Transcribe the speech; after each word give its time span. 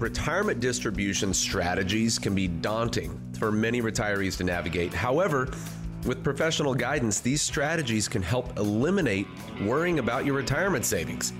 retirement 0.00 0.60
distribution 0.60 1.34
strategies 1.34 2.18
can 2.18 2.34
be 2.34 2.48
daunting 2.48 3.20
for 3.38 3.52
many 3.52 3.82
retirees 3.82 4.36
to 4.38 4.44
navigate. 4.44 4.94
However, 4.94 5.48
with 6.06 6.24
professional 6.24 6.74
guidance, 6.74 7.20
these 7.20 7.42
strategies 7.42 8.08
can 8.08 8.22
help 8.22 8.58
eliminate 8.58 9.26
worrying 9.62 9.98
about 9.98 10.24
your 10.24 10.34
retirement 10.34 10.86
savings 10.86 11.34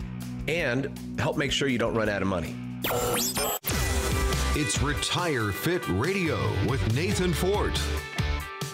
and 0.46 0.90
help 1.18 1.38
make 1.38 1.52
sure 1.52 1.68
you 1.68 1.78
don't 1.78 1.94
run 1.94 2.10
out 2.10 2.20
of 2.20 2.28
money. 2.28 2.54
It's 4.54 4.83
Retire 4.83 5.53
Fit 5.53 5.87
Radio 5.88 6.37
with 6.69 6.95
Nathan 6.95 7.33
Fort. 7.33 7.81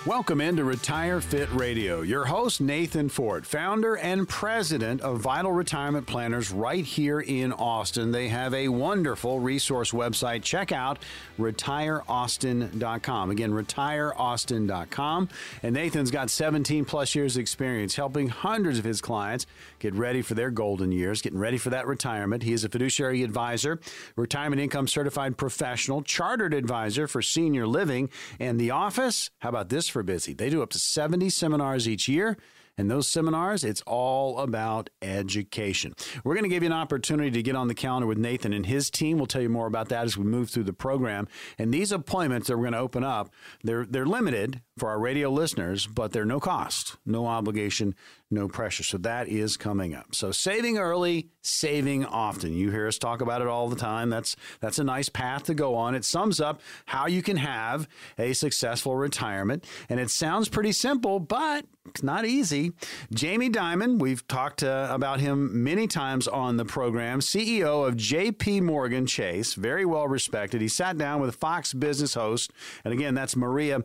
Welcome 0.07 0.41
into 0.41 0.63
Retire 0.63 1.21
Fit 1.21 1.53
Radio. 1.53 2.03
Your 2.03 2.27
host, 2.27 2.61
Nathan 2.61 3.09
Fort, 3.09 3.45
founder 3.45 3.97
and 3.97 4.29
president 4.29 5.01
of 5.01 5.19
Vital 5.19 5.51
Retirement 5.51 6.07
Planners 6.07 6.53
right 6.53 6.85
here 6.85 7.19
in 7.19 7.53
Austin. 7.53 8.13
They 8.13 8.29
have 8.29 8.55
a 8.55 8.69
wonderful 8.69 9.41
resource 9.41 9.91
website. 9.91 10.45
Check 10.45 10.71
out 10.71 11.01
retireaustin.com. 11.41 13.31
Again, 13.33 13.51
retireaustin.com. 13.51 15.29
And 15.65 15.75
Nathan's 15.75 16.13
got 16.13 16.31
17 16.31 16.85
plus 16.85 17.17
years 17.17 17.35
of 17.35 17.41
experience 17.41 17.97
helping 17.97 18.29
hundreds 18.29 18.79
of 18.79 18.85
his 18.85 19.01
clients 19.01 19.49
get 19.79 19.95
ready 19.95 20.23
for 20.23 20.35
their 20.35 20.51
golden 20.51 20.93
years, 20.93 21.23
getting 21.23 21.39
ready 21.39 21.59
for 21.59 21.71
that 21.71 21.87
retirement. 21.87 22.43
He 22.43 22.53
is 22.53 22.65
a 22.65 22.69
fiduciary 22.69 23.23
advisor, 23.23 23.81
retirement 24.17 24.61
income 24.61 24.89
certified 24.89 25.37
professional, 25.37 26.03
chartered 26.03 26.55
advisor 26.55 27.07
for 27.07 27.23
senior 27.23 27.67
living, 27.67 28.11
and 28.41 28.61
the 28.61 28.71
office. 28.71 29.31
How 29.41 29.51
about 29.51 29.69
this 29.69 29.89
for 29.89 30.03
busy? 30.03 30.33
They 30.33 30.51
do 30.51 30.63
up 30.63 30.71
to 30.71 30.79
70 30.79 31.31
seminars 31.31 31.89
each 31.89 32.09
year. 32.09 32.37
And 32.79 32.91
those 32.91 33.09
seminars, 33.09 33.65
it's 33.65 33.83
all 33.87 34.39
about 34.39 34.91
education. 35.01 35.95
We're 36.25 36.35
going 36.35 36.45
to 36.45 36.51
give 36.51 36.63
you 36.63 36.67
an 36.67 36.75
opportunity 36.75 37.31
to 37.31 37.43
get 37.43 37.57
on 37.57 37.69
the 37.69 37.75
calendar 37.75 38.07
with 38.07 38.19
Nathan 38.19 38.53
and 38.53 38.67
his 38.67 38.91
team. 38.91 39.17
We'll 39.17 39.27
tell 39.27 39.41
you 39.41 39.49
more 39.49 39.67
about 39.67 39.89
that 39.89 40.05
as 40.05 40.19
we 40.19 40.25
move 40.25 40.51
through 40.51 40.65
the 40.65 40.75
program. 40.75 41.27
And 41.59 41.73
these 41.73 41.91
appointments 41.91 42.49
that 42.49 42.57
we're 42.57 42.65
going 42.65 42.75
to 42.75 42.79
open 42.79 43.03
up, 43.03 43.33
they're 43.65 43.87
they're 43.87 44.05
limited 44.05 44.61
for 44.77 44.91
our 44.91 44.99
radio 44.99 45.31
listeners, 45.31 45.87
but 45.87 46.13
they're 46.13 46.27
no 46.27 46.39
cost, 46.39 46.97
no 47.07 47.27
obligation, 47.27 47.95
no 48.31 48.47
pressure. 48.47 48.83
So 48.83 48.99
that 48.99 49.29
is 49.29 49.57
coming 49.57 49.95
up. 49.95 50.15
So 50.15 50.33
saving 50.33 50.77
early, 50.77 51.29
saving 51.41 52.05
often. 52.05 52.53
You 52.53 52.71
hear 52.71 52.87
us 52.87 52.99
talk 52.99 53.23
about 53.23 53.41
it 53.41 53.49
all 53.49 53.69
the 53.69 53.77
time. 53.77 54.11
That's 54.11 54.37
that's 54.61 54.79
a 54.79 54.85
nice 54.85 55.09
path 55.09 55.45
to 55.45 55.55
go 55.55 55.77
on. 55.77 55.95
It 55.95 56.05
sums 56.05 56.41
up 56.41 56.61
how 56.85 57.07
you 57.07 57.23
can 57.23 57.39
have 57.39 57.89
a 58.19 58.35
successful 58.35 58.97
retirement. 58.97 59.65
And 59.89 59.99
it 59.99 60.11
sounds 60.11 60.49
pretty 60.49 60.73
simple, 60.73 61.21
but 61.21 61.65
it's 61.87 62.03
not 62.03 62.27
easy. 62.27 62.73
Jamie 63.13 63.49
Dimon, 63.49 63.99
we've 63.99 64.27
talked 64.27 64.63
uh, 64.63 64.89
about 64.91 65.21
him 65.21 65.63
many 65.63 65.87
times 65.87 66.27
on 66.27 66.57
the 66.57 66.65
program, 66.65 67.21
CEO 67.21 67.87
of 67.87 67.95
JP 67.95 68.63
Morgan 68.63 69.07
Chase, 69.07 69.55
very 69.55 69.85
well 69.85 70.09
respected. 70.09 70.61
He 70.61 70.69
sat 70.69 70.99
down 70.99 71.21
with 71.21 71.37
Fox 71.37 71.73
Business 71.73 72.15
host, 72.15 72.53
and 72.85 72.93
again, 72.93 73.15
that's 73.15 73.37
Maria 73.37 73.83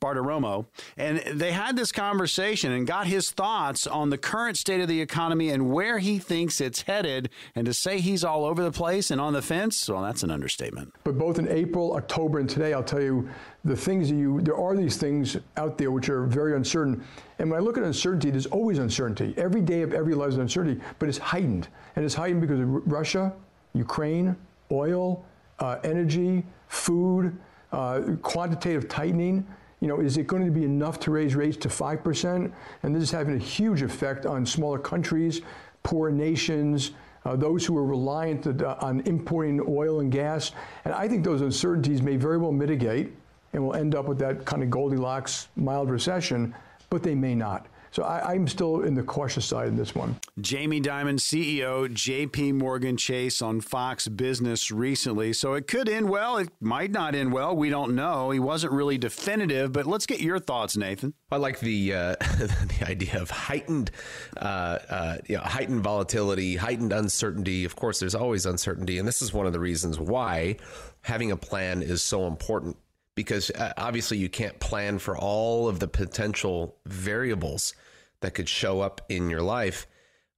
Bartiromo, 0.00 0.66
and 0.96 1.18
they 1.32 1.52
had 1.52 1.76
this 1.76 1.92
conversation 1.92 2.72
and 2.72 2.86
got 2.86 3.06
his 3.06 3.30
thoughts 3.30 3.86
on 3.86 4.10
the 4.10 4.18
current 4.18 4.56
state 4.56 4.80
of 4.80 4.88
the 4.88 5.00
economy 5.00 5.50
and 5.50 5.70
where 5.70 5.98
he 5.98 6.18
thinks 6.18 6.60
it's 6.60 6.82
headed. 6.82 7.30
And 7.54 7.66
to 7.66 7.74
say 7.74 8.00
he's 8.00 8.24
all 8.24 8.44
over 8.44 8.62
the 8.64 8.72
place 8.72 9.12
and 9.12 9.20
on 9.20 9.32
the 9.32 9.42
fence, 9.42 9.88
well, 9.88 10.02
that's 10.02 10.24
an 10.24 10.30
understatement. 10.30 10.92
But 11.04 11.18
both 11.18 11.38
in 11.38 11.48
April, 11.48 11.94
October, 11.94 12.40
and 12.40 12.50
today, 12.50 12.72
I'll 12.72 12.82
tell 12.82 13.00
you 13.00 13.28
the 13.64 13.76
things 13.76 14.08
that 14.08 14.16
you, 14.16 14.40
there 14.40 14.56
are 14.56 14.76
these 14.76 14.96
things 14.96 15.36
out 15.56 15.78
there 15.78 15.92
which 15.92 16.08
are 16.08 16.26
very 16.26 16.56
uncertain. 16.56 17.04
And 17.38 17.48
when 17.50 17.60
I 17.60 17.62
look 17.62 17.78
at 17.78 17.84
uncertainty, 17.84 18.30
there's 18.30 18.46
always 18.46 18.78
uncertainty. 18.78 19.34
Every 19.36 19.60
day 19.60 19.82
of 19.82 19.92
every 19.92 20.14
life 20.14 20.30
is 20.30 20.38
uncertainty, 20.38 20.82
but 20.98 21.08
it's 21.08 21.18
heightened. 21.18 21.68
And 21.94 22.04
it's 22.04 22.14
heightened 22.14 22.40
because 22.40 22.58
of 22.58 22.68
Russia, 22.90 23.32
Ukraine, 23.72 24.36
oil, 24.72 25.24
uh, 25.60 25.78
energy, 25.84 26.44
food, 26.68 27.36
uh, 27.70 28.00
quantitative 28.22 28.88
tightening 28.88 29.46
you 29.80 29.88
know, 29.88 30.00
is 30.00 30.16
it 30.16 30.26
going 30.26 30.44
to 30.44 30.50
be 30.50 30.64
enough 30.64 30.98
to 31.00 31.10
raise 31.10 31.34
rates 31.34 31.56
to 31.58 31.68
5%? 31.68 32.52
And 32.82 32.94
this 32.94 33.02
is 33.02 33.10
having 33.10 33.34
a 33.34 33.38
huge 33.38 33.82
effect 33.82 34.24
on 34.24 34.46
smaller 34.46 34.78
countries, 34.78 35.42
poor 35.82 36.10
nations, 36.10 36.92
uh, 37.24 37.36
those 37.36 37.66
who 37.66 37.76
are 37.76 37.84
reliant 37.84 38.46
on 38.62 39.00
importing 39.00 39.60
oil 39.68 40.00
and 40.00 40.10
gas. 40.10 40.52
And 40.84 40.94
I 40.94 41.08
think 41.08 41.24
those 41.24 41.42
uncertainties 41.42 42.00
may 42.00 42.16
very 42.16 42.38
well 42.38 42.52
mitigate 42.52 43.12
and 43.52 43.66
we'll 43.66 43.76
end 43.76 43.94
up 43.94 44.06
with 44.06 44.18
that 44.18 44.44
kind 44.44 44.62
of 44.62 44.70
Goldilocks 44.70 45.48
mild 45.56 45.90
recession, 45.90 46.54
but 46.90 47.02
they 47.02 47.14
may 47.14 47.34
not. 47.34 47.66
So 47.90 48.02
I, 48.02 48.34
am 48.34 48.46
still 48.48 48.82
in 48.82 48.94
the 48.94 49.02
cautious 49.02 49.46
side 49.46 49.68
in 49.68 49.76
this 49.76 49.94
one. 49.94 50.16
Jamie 50.40 50.80
Dimon, 50.80 51.18
CEO, 51.18 51.88
JP 51.88 52.54
Morgan 52.54 52.96
Chase 52.96 53.40
on 53.40 53.60
Fox 53.60 54.08
Business 54.08 54.70
recently. 54.70 55.32
So 55.32 55.54
it 55.54 55.66
could 55.66 55.88
end 55.88 56.08
well. 56.08 56.36
It 56.36 56.50
might 56.60 56.90
not 56.90 57.14
end 57.14 57.32
well. 57.32 57.56
We 57.56 57.70
don't 57.70 57.94
know. 57.94 58.30
He 58.30 58.38
wasn't 58.38 58.72
really 58.72 58.98
definitive, 58.98 59.72
but 59.72 59.86
let's 59.86 60.06
get 60.06 60.20
your 60.20 60.38
thoughts, 60.38 60.76
Nathan. 60.76 61.14
I 61.30 61.36
like 61.36 61.60
the 61.60 61.94
uh, 61.94 62.16
the 62.20 62.86
idea 62.86 63.20
of 63.20 63.30
heightened, 63.30 63.90
uh, 64.36 64.78
uh, 64.88 65.16
you 65.26 65.36
know, 65.36 65.42
heightened 65.42 65.82
volatility, 65.82 66.56
heightened 66.56 66.92
uncertainty. 66.92 67.64
Of 67.64 67.76
course, 67.76 67.98
there's 67.98 68.14
always 68.14 68.46
uncertainty, 68.46 68.98
and 68.98 69.08
this 69.08 69.22
is 69.22 69.32
one 69.32 69.46
of 69.46 69.52
the 69.52 69.60
reasons 69.60 69.98
why 69.98 70.56
having 71.02 71.30
a 71.30 71.36
plan 71.36 71.82
is 71.82 72.02
so 72.02 72.26
important 72.26 72.76
because 73.16 73.50
uh, 73.50 73.72
obviously 73.76 74.18
you 74.18 74.28
can't 74.28 74.60
plan 74.60 75.00
for 75.00 75.18
all 75.18 75.68
of 75.68 75.80
the 75.80 75.88
potential 75.88 76.76
variables 76.86 77.74
that 78.20 78.34
could 78.34 78.48
show 78.48 78.80
up 78.80 79.00
in 79.08 79.28
your 79.28 79.42
life. 79.42 79.88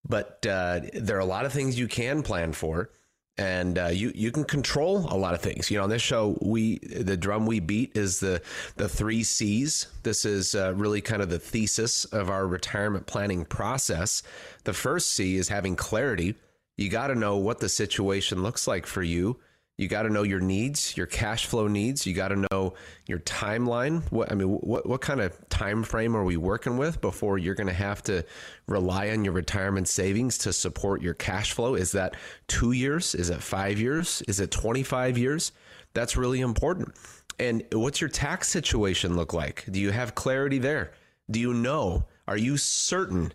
But 0.09 0.47
uh, 0.49 0.81
there 0.95 1.17
are 1.17 1.21
a 1.21 1.27
lot 1.27 1.45
of 1.45 1.53
things 1.53 1.79
you 1.79 1.89
can 1.89 2.23
plan 2.23 2.53
for, 2.53 2.91
and 3.37 3.79
uh, 3.79 3.89
you 3.89 4.13
you 4.15 4.31
can 4.31 4.45
control 4.45 5.07
a 5.11 5.19
lot 5.19 5.35
of 5.35 5.43
things. 5.43 5.71
You 5.71 5.79
know, 5.79 5.85
on 5.85 5.91
this 5.91 6.01
show, 6.01 6.39
we 6.41 6.79
the 6.79 7.17
drum 7.17 7.47
we 7.47 7.61
beat 7.61 7.97
is 7.97 8.21
the 8.21 8.41
the 8.77 8.89
three 8.89 9.23
C's. 9.23 9.89
This 10.05 10.25
is 10.25 10.55
uh, 10.55 10.73
really 10.77 11.01
kind 11.01 11.21
of 11.21 11.31
the 11.31 11.39
thesis 11.39 12.05
of 12.07 12.31
our 12.31 12.47
retirement 12.47 13.07
planning 13.07 13.45
process. 13.45 14.23
The 14.65 14.73
first 14.73 15.11
C 15.13 15.37
is 15.37 15.49
having 15.49 15.77
clarity. 15.77 16.37
You 16.77 16.89
got 16.89 17.09
to 17.09 17.17
know 17.17 17.37
what 17.37 17.59
the 17.59 17.69
situation 17.69 18.43
looks 18.43 18.69
like 18.69 18.87
for 18.87 19.03
you 19.03 19.41
you 19.79 19.87
got 19.87 20.03
to 20.03 20.11
know 20.11 20.25
your 20.25 20.41
needs, 20.41 20.97
your 20.97 21.07
cash 21.07 21.47
flow 21.47 21.69
needs. 21.69 22.05
You 22.05 22.13
got 22.13 22.29
to 22.29 22.47
know 22.51 22.75
your 23.07 23.21
timeline. 23.21 24.03
What 24.11 24.31
I 24.31 24.35
mean, 24.35 24.49
what 24.49 24.87
what 24.87 25.01
kind 25.01 25.21
of 25.21 25.49
time 25.49 25.85
frame 25.85 26.17
are 26.17 26.25
we 26.25 26.37
working 26.37 26.77
with 26.77 27.01
before 27.01 27.39
you're 27.39 27.55
going 27.55 27.69
to 27.69 27.73
have 27.73 28.03
to 28.03 28.25
rely 28.67 29.11
on 29.11 29.25
your 29.25 29.33
retirement 29.33 29.87
savings 29.87 30.37
to 30.39 30.53
support 30.53 31.01
your 31.01 31.15
cash 31.15 31.53
flow? 31.53 31.77
Is 31.77 31.93
that 31.93 32.17
two 32.49 32.73
years? 32.73 33.15
Is 33.15 33.31
it 33.31 33.41
five 33.41 33.79
years? 33.79 34.21
Is 34.27 34.41
it 34.41 34.51
25 34.51 35.17
years? 35.17 35.53
That's 35.95 36.17
really 36.17 36.41
important. 36.41 36.97
And 37.39 37.63
what's 37.73 38.01
your 38.01 38.11
tax 38.11 38.49
situation 38.49 39.15
look 39.15 39.33
like? 39.33 39.65
Do 39.71 39.81
you 39.81 39.93
have 39.93 40.17
clarity 40.17 40.59
there? 40.59 40.93
Do 41.31 41.39
you 41.39 41.55
know? 41.55 42.05
Are 42.27 42.37
you 42.37 42.57
certain 42.57 43.33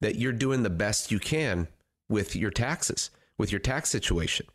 that 0.00 0.16
you're 0.16 0.32
doing 0.32 0.64
the 0.64 0.70
best 0.70 1.12
you 1.12 1.20
can 1.20 1.68
with 2.08 2.34
your 2.34 2.50
taxes, 2.50 3.10
with 3.38 3.52
your 3.52 3.60
tax 3.60 3.90
situation? 3.90 4.46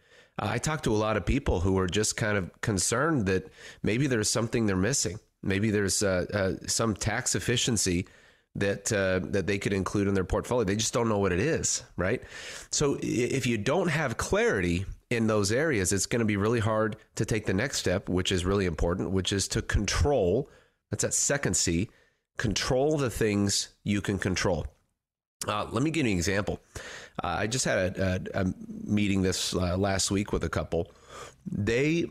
I 0.41 0.57
talk 0.57 0.83
to 0.83 0.93
a 0.93 0.97
lot 0.97 1.17
of 1.17 1.25
people 1.25 1.59
who 1.59 1.77
are 1.79 1.87
just 1.87 2.17
kind 2.17 2.37
of 2.37 2.49
concerned 2.61 3.25
that 3.25 3.51
maybe 3.83 4.07
there's 4.07 4.29
something 4.29 4.65
they're 4.65 4.75
missing. 4.75 5.19
Maybe 5.43 5.71
there's 5.71 6.03
uh, 6.03 6.25
uh, 6.33 6.67
some 6.67 6.95
tax 6.95 7.35
efficiency 7.35 8.07
that 8.55 8.91
uh, 8.91 9.19
that 9.31 9.47
they 9.47 9.57
could 9.57 9.73
include 9.73 10.07
in 10.07 10.13
their 10.13 10.23
portfolio. 10.23 10.63
They 10.63 10.75
just 10.75 10.93
don't 10.93 11.07
know 11.07 11.19
what 11.19 11.31
it 11.31 11.39
is, 11.39 11.83
right? 11.97 12.21
So 12.71 12.97
if 13.01 13.45
you 13.47 13.57
don't 13.57 13.89
have 13.89 14.17
clarity 14.17 14.85
in 15.09 15.27
those 15.27 15.51
areas, 15.51 15.93
it's 15.93 16.05
going 16.05 16.19
to 16.19 16.25
be 16.25 16.37
really 16.37 16.59
hard 16.59 16.97
to 17.15 17.25
take 17.25 17.45
the 17.45 17.53
next 17.53 17.77
step, 17.77 18.09
which 18.09 18.31
is 18.31 18.45
really 18.45 18.65
important, 18.65 19.11
which 19.11 19.31
is 19.31 19.47
to 19.49 19.61
control. 19.61 20.49
That's 20.91 21.03
that 21.03 21.13
second 21.13 21.55
C. 21.55 21.89
Control 22.37 22.97
the 22.97 23.09
things 23.09 23.69
you 23.83 24.01
can 24.01 24.17
control. 24.17 24.65
Uh, 25.47 25.65
let 25.71 25.83
me 25.83 25.91
give 25.91 26.05
you 26.05 26.11
an 26.11 26.17
example. 26.17 26.59
Uh, 27.23 27.37
I 27.39 27.47
just 27.47 27.65
had 27.65 27.97
a, 27.97 28.21
a, 28.33 28.41
a 28.41 28.53
meeting 28.83 29.21
this 29.21 29.53
uh, 29.53 29.77
last 29.77 30.11
week 30.11 30.31
with 30.31 30.43
a 30.43 30.49
couple. 30.49 30.91
They 31.45 32.05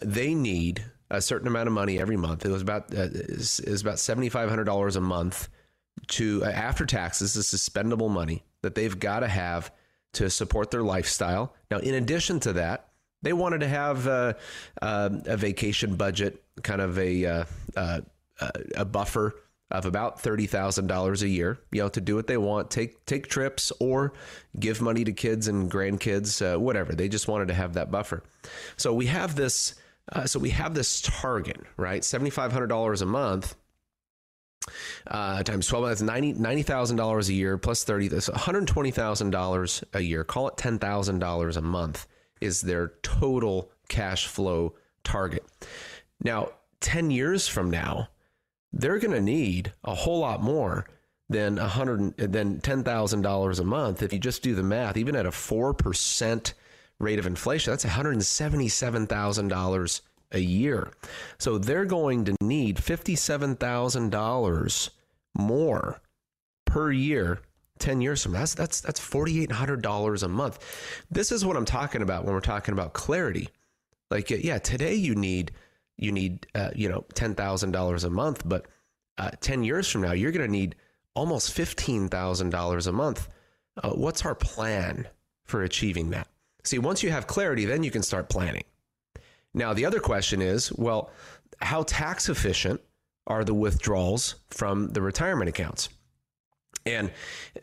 they 0.00 0.34
need 0.34 0.84
a 1.10 1.20
certain 1.20 1.48
amount 1.48 1.66
of 1.66 1.72
money 1.72 1.98
every 1.98 2.16
month. 2.16 2.44
It 2.46 2.50
was 2.50 2.62
about 2.62 2.94
uh, 2.94 3.08
is, 3.12 3.82
about 3.82 3.98
seventy 3.98 4.28
five 4.28 4.48
hundred 4.48 4.64
dollars 4.64 4.96
a 4.96 5.00
month 5.00 5.48
to 6.08 6.44
uh, 6.44 6.48
after 6.48 6.86
taxes. 6.86 7.34
This 7.34 7.52
is 7.52 7.68
spendable 7.68 8.10
money 8.10 8.42
that 8.62 8.74
they've 8.74 8.98
got 8.98 9.20
to 9.20 9.28
have 9.28 9.70
to 10.14 10.30
support 10.30 10.70
their 10.70 10.82
lifestyle. 10.82 11.54
Now, 11.70 11.78
in 11.78 11.94
addition 11.94 12.40
to 12.40 12.54
that, 12.54 12.88
they 13.22 13.32
wanted 13.32 13.60
to 13.60 13.68
have 13.68 14.06
uh, 14.06 14.34
uh, 14.80 15.10
a 15.26 15.36
vacation 15.36 15.96
budget, 15.96 16.42
kind 16.62 16.80
of 16.80 16.98
a 16.98 17.44
a 17.76 18.84
buffer 18.84 19.34
of 19.78 19.86
about 19.86 20.22
$30,000 20.22 21.22
a 21.22 21.28
year, 21.28 21.58
you 21.72 21.82
know, 21.82 21.88
to 21.88 22.00
do 22.00 22.14
what 22.14 22.26
they 22.26 22.36
want, 22.36 22.70
take 22.70 23.04
take 23.06 23.28
trips 23.28 23.72
or 23.80 24.12
give 24.58 24.80
money 24.80 25.04
to 25.04 25.12
kids 25.12 25.48
and 25.48 25.70
grandkids, 25.70 26.40
uh, 26.40 26.58
whatever. 26.58 26.94
They 26.94 27.08
just 27.08 27.28
wanted 27.28 27.48
to 27.48 27.54
have 27.54 27.74
that 27.74 27.90
buffer. 27.90 28.22
So 28.76 28.94
we 28.94 29.06
have 29.06 29.34
this 29.34 29.74
uh, 30.12 30.26
so 30.26 30.38
we 30.38 30.50
have 30.50 30.74
this 30.74 31.00
target, 31.00 31.60
right? 31.76 32.02
$7,500 32.02 33.02
a 33.02 33.06
month 33.06 33.56
uh, 35.06 35.42
times 35.42 35.66
12 35.66 35.86
that's 35.86 36.02
$90,000 36.02 36.38
$90, 36.38 37.28
a 37.28 37.32
year 37.32 37.58
plus 37.58 37.84
30 37.84 38.08
that's 38.08 38.28
$120,000 38.28 39.84
a 39.92 40.00
year. 40.00 40.24
Call 40.24 40.48
it 40.48 40.56
$10,000 40.56 41.56
a 41.56 41.60
month 41.60 42.06
is 42.40 42.60
their 42.62 42.92
total 43.02 43.70
cash 43.88 44.26
flow 44.26 44.74
target. 45.02 45.44
Now, 46.22 46.50
10 46.80 47.10
years 47.10 47.48
from 47.48 47.70
now, 47.70 48.08
they're 48.74 48.98
going 48.98 49.14
to 49.14 49.20
need 49.20 49.72
a 49.84 49.94
whole 49.94 50.18
lot 50.18 50.42
more 50.42 50.86
than 51.28 51.58
a 51.58 51.68
hundred 51.68 52.16
than 52.16 52.60
ten 52.60 52.82
thousand 52.82 53.22
dollars 53.22 53.58
a 53.58 53.64
month. 53.64 54.02
If 54.02 54.12
you 54.12 54.18
just 54.18 54.42
do 54.42 54.54
the 54.54 54.62
math, 54.62 54.96
even 54.96 55.16
at 55.16 55.26
a 55.26 55.32
four 55.32 55.72
percent 55.72 56.54
rate 56.98 57.18
of 57.18 57.26
inflation, 57.26 57.72
that's 57.72 57.84
one 57.84 57.94
hundred 57.94 58.22
seventy-seven 58.22 59.06
thousand 59.06 59.48
dollars 59.48 60.02
a 60.32 60.40
year. 60.40 60.90
So 61.38 61.58
they're 61.58 61.84
going 61.84 62.24
to 62.26 62.36
need 62.42 62.82
fifty-seven 62.82 63.56
thousand 63.56 64.10
dollars 64.10 64.90
more 65.36 66.00
per 66.66 66.90
year 66.92 67.40
10 67.80 68.00
years 68.00 68.22
from 68.22 68.32
now 68.32 68.38
that's 68.38 68.54
that's 68.54 68.80
that's 68.80 69.00
$4800 69.00 70.22
a 70.22 70.28
month 70.28 71.04
this 71.10 71.32
is 71.32 71.44
what 71.44 71.56
i'm 71.56 71.64
talking 71.64 72.02
about 72.02 72.24
when 72.24 72.32
we're 72.32 72.40
talking 72.40 72.72
about 72.72 72.92
clarity 72.92 73.48
like 74.10 74.30
yeah 74.30 74.58
today 74.58 74.94
you 74.94 75.16
need 75.16 75.50
you 75.96 76.12
need 76.12 76.46
uh, 76.54 76.70
you 76.74 76.88
know 76.88 77.04
$10000 77.14 78.04
a 78.04 78.10
month 78.10 78.48
but 78.48 78.66
uh, 79.18 79.30
10 79.40 79.62
years 79.64 79.88
from 79.90 80.02
now 80.02 80.12
you're 80.12 80.32
going 80.32 80.46
to 80.46 80.50
need 80.50 80.74
almost 81.14 81.56
$15,000 81.56 82.86
a 82.86 82.92
month. 82.92 83.28
Uh, 83.82 83.90
what's 83.90 84.24
our 84.24 84.34
plan 84.34 85.08
for 85.44 85.62
achieving 85.62 86.10
that? 86.10 86.28
See, 86.64 86.78
once 86.78 87.02
you 87.02 87.10
have 87.10 87.26
clarity, 87.26 87.64
then 87.64 87.82
you 87.82 87.90
can 87.90 88.02
start 88.02 88.28
planning. 88.28 88.64
Now, 89.52 89.72
the 89.72 89.84
other 89.84 90.00
question 90.00 90.42
is 90.42 90.72
well, 90.72 91.10
how 91.60 91.84
tax 91.84 92.28
efficient 92.28 92.80
are 93.26 93.44
the 93.44 93.54
withdrawals 93.54 94.36
from 94.48 94.88
the 94.88 95.00
retirement 95.00 95.48
accounts? 95.48 95.88
And 96.86 97.10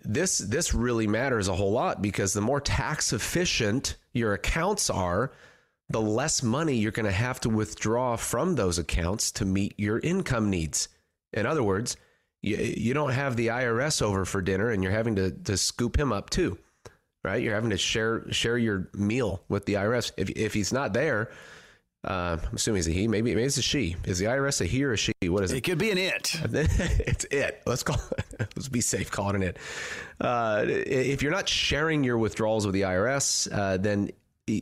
this 0.03 0.39
this 0.39 0.73
really 0.73 1.05
matters 1.05 1.47
a 1.47 1.55
whole 1.55 1.71
lot 1.71 2.01
because 2.01 2.33
the 2.33 2.41
more 2.41 2.61
tax 2.61 3.13
efficient 3.13 3.97
your 4.13 4.33
accounts 4.33 4.89
are, 4.89 5.31
the 5.91 6.01
less 6.01 6.43
money 6.43 6.75
you're 6.75 6.91
going 6.91 7.05
to 7.05 7.11
have 7.11 7.39
to 7.41 7.49
withdraw 7.49 8.15
from 8.15 8.55
those 8.55 8.79
accounts 8.79 9.31
to 9.33 9.45
meet 9.45 9.73
your 9.77 9.99
income 9.99 10.49
needs. 10.49 10.89
In 11.33 11.45
other 11.45 11.63
words, 11.63 11.97
you, 12.41 12.57
you 12.57 12.93
don't 12.93 13.11
have 13.11 13.35
the 13.35 13.47
IRS 13.47 14.01
over 14.01 14.25
for 14.25 14.41
dinner 14.41 14.69
and 14.69 14.83
you're 14.83 14.91
having 14.91 15.15
to, 15.15 15.31
to 15.31 15.57
scoop 15.57 15.97
him 15.97 16.11
up 16.11 16.29
too, 16.29 16.57
right? 17.23 17.41
You're 17.41 17.55
having 17.55 17.69
to 17.69 17.77
share 17.77 18.31
share 18.31 18.57
your 18.57 18.89
meal 18.93 19.43
with 19.49 19.65
the 19.65 19.75
IRS. 19.75 20.11
If, 20.17 20.29
if 20.31 20.53
he's 20.53 20.73
not 20.73 20.93
there, 20.93 21.31
uh, 22.03 22.37
I'm 22.41 22.55
assuming 22.55 22.77
he's 22.77 22.87
a 22.87 22.91
he. 22.91 23.07
Maybe 23.07 23.35
maybe 23.35 23.43
it's 23.43 23.57
a 23.57 23.61
she. 23.61 23.95
Is 24.05 24.17
the 24.17 24.25
IRS 24.25 24.61
a 24.61 24.65
he 24.65 24.83
or 24.83 24.93
a 24.93 24.97
she? 24.97 25.13
What 25.23 25.43
is 25.43 25.51
it? 25.51 25.57
It 25.57 25.61
could 25.61 25.77
be 25.77 25.91
an 25.91 25.99
it. 25.99 26.35
it's 26.51 27.25
it. 27.25 27.61
Let's 27.67 27.83
call. 27.83 28.01
It, 28.17 28.25
let's 28.55 28.69
be 28.69 28.81
safe. 28.81 29.11
Call 29.11 29.29
it 29.29 29.35
an 29.35 29.43
it. 29.43 29.57
Uh, 30.19 30.65
if 30.67 31.21
you're 31.21 31.31
not 31.31 31.47
sharing 31.47 32.03
your 32.03 32.17
withdrawals 32.17 32.65
with 32.65 32.73
the 32.73 32.81
IRS, 32.81 33.51
uh, 33.53 33.77
then 33.77 34.09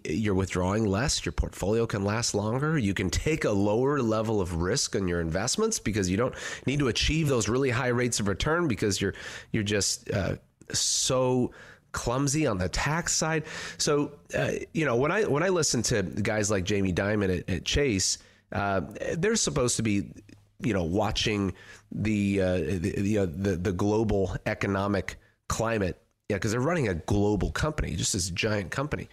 you're 0.04 0.36
withdrawing 0.36 0.86
less, 0.86 1.26
your 1.26 1.32
portfolio 1.32 1.86
can 1.86 2.04
last 2.04 2.34
longer. 2.34 2.78
You 2.78 2.94
can 2.94 3.10
take 3.10 3.46
a 3.46 3.52
lower 3.52 4.00
level 4.00 4.42
of 4.42 4.56
risk 4.56 4.96
on 4.96 5.08
your 5.08 5.22
investments 5.22 5.80
because 5.80 6.10
you 6.10 6.18
don't 6.18 6.34
need 6.66 6.80
to 6.80 6.88
achieve 6.88 7.28
those 7.28 7.50
really 7.50 7.70
high 7.70 7.88
rates 7.88 8.20
of 8.20 8.28
return 8.28 8.68
because 8.68 9.02
you're 9.02 9.14
you're 9.52 9.64
just 9.64 10.12
uh, 10.12 10.36
so 10.72 11.52
clumsy 11.92 12.46
on 12.46 12.58
the 12.58 12.70
tax 12.70 13.14
side. 13.14 13.44
So 13.78 14.12
uh, 14.38 14.52
you 14.74 14.86
know 14.86 14.96
when 14.96 15.12
I 15.12 15.24
when 15.24 15.44
I 15.44 15.50
listen 15.50 15.82
to 15.84 16.04
guys 16.04 16.52
like 16.52 16.64
Jamie 16.64 16.94
Dimon 16.94 17.40
at, 17.40 17.50
at 17.50 17.66
Chase, 17.66 18.18
uh, 18.52 18.82
they're 19.18 19.36
supposed 19.36 19.78
to 19.78 19.84
be 19.84 20.12
you 20.60 20.74
know 20.74 20.84
watching 20.84 21.54
the 21.92 22.42
uh, 22.42 22.58
the, 22.58 23.18
uh, 23.20 23.26
the 23.26 23.56
the 23.56 23.74
global 23.74 24.36
economic 24.46 25.18
climate 25.48 26.02
yeah, 26.30 26.36
because 26.36 26.52
they're 26.52 26.62
running 26.62 26.88
a 26.88 26.94
global 26.94 27.52
company, 27.52 27.96
just 27.96 28.14
this 28.14 28.30
giant 28.30 28.70
company 28.70 29.10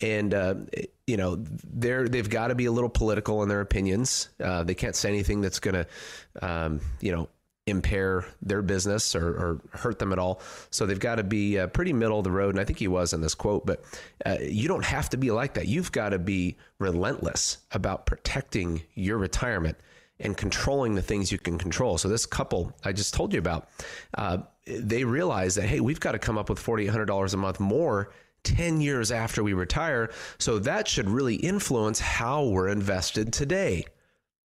and 0.00 0.32
uh, 0.34 0.54
you 1.06 1.16
know 1.16 1.36
they're 1.64 2.08
they've 2.08 2.30
got 2.30 2.48
to 2.48 2.54
be 2.54 2.66
a 2.66 2.72
little 2.72 2.90
political 2.90 3.42
in 3.42 3.48
their 3.48 3.60
opinions. 3.60 4.28
Uh, 4.42 4.64
they 4.64 4.74
can't 4.74 4.96
say 4.96 5.08
anything 5.08 5.40
that's 5.40 5.60
going 5.60 5.74
to 5.74 5.86
um, 6.46 6.80
you 7.00 7.12
know 7.12 7.28
impair 7.66 8.24
their 8.42 8.62
business 8.62 9.14
or, 9.14 9.28
or, 9.28 9.60
hurt 9.70 9.98
them 9.98 10.12
at 10.12 10.18
all. 10.18 10.40
So 10.70 10.86
they've 10.86 10.98
got 10.98 11.16
to 11.16 11.22
be 11.22 11.58
uh, 11.58 11.68
pretty 11.68 11.92
middle 11.92 12.18
of 12.18 12.24
the 12.24 12.30
road. 12.30 12.54
And 12.54 12.60
I 12.60 12.64
think 12.64 12.78
he 12.78 12.88
was 12.88 13.12
in 13.12 13.20
this 13.20 13.34
quote, 13.34 13.64
but 13.64 13.84
uh, 14.26 14.36
you 14.40 14.66
don't 14.66 14.84
have 14.84 15.10
to 15.10 15.16
be 15.16 15.30
like 15.30 15.54
that. 15.54 15.68
You've 15.68 15.92
got 15.92 16.08
to 16.08 16.18
be 16.18 16.56
relentless 16.78 17.58
about 17.70 18.06
protecting 18.06 18.82
your 18.94 19.18
retirement 19.18 19.76
and 20.18 20.36
controlling 20.36 20.94
the 20.94 21.02
things 21.02 21.32
you 21.32 21.38
can 21.38 21.58
control. 21.58 21.96
So 21.96 22.08
this 22.08 22.26
couple 22.26 22.72
I 22.84 22.92
just 22.92 23.14
told 23.14 23.32
you 23.32 23.38
about, 23.38 23.68
uh, 24.16 24.38
they 24.66 25.04
realize 25.04 25.54
that 25.54 25.62
hey, 25.62 25.80
we've 25.80 26.00
got 26.00 26.12
to 26.12 26.18
come 26.18 26.38
up 26.38 26.50
with 26.50 26.58
forty 26.58 26.84
eight 26.84 26.90
hundred 26.90 27.06
dollars 27.06 27.34
a 27.34 27.38
month 27.38 27.58
more 27.58 28.12
10 28.44 28.80
years 28.80 29.12
after 29.12 29.42
we 29.42 29.52
retire. 29.52 30.10
So 30.38 30.58
that 30.60 30.88
should 30.88 31.08
really 31.08 31.36
influence 31.36 32.00
how 32.00 32.44
we're 32.44 32.68
invested 32.68 33.32
today. 33.32 33.84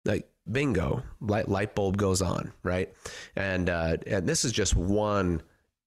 Like 0.05 0.29
bingo, 0.51 1.03
light, 1.19 1.49
light 1.49 1.75
bulb 1.75 1.97
goes 1.97 2.21
on, 2.21 2.51
right? 2.63 2.93
And 3.35 3.69
uh, 3.69 3.97
and 4.07 4.27
this 4.27 4.45
is 4.45 4.51
just 4.51 4.75
one 4.75 5.41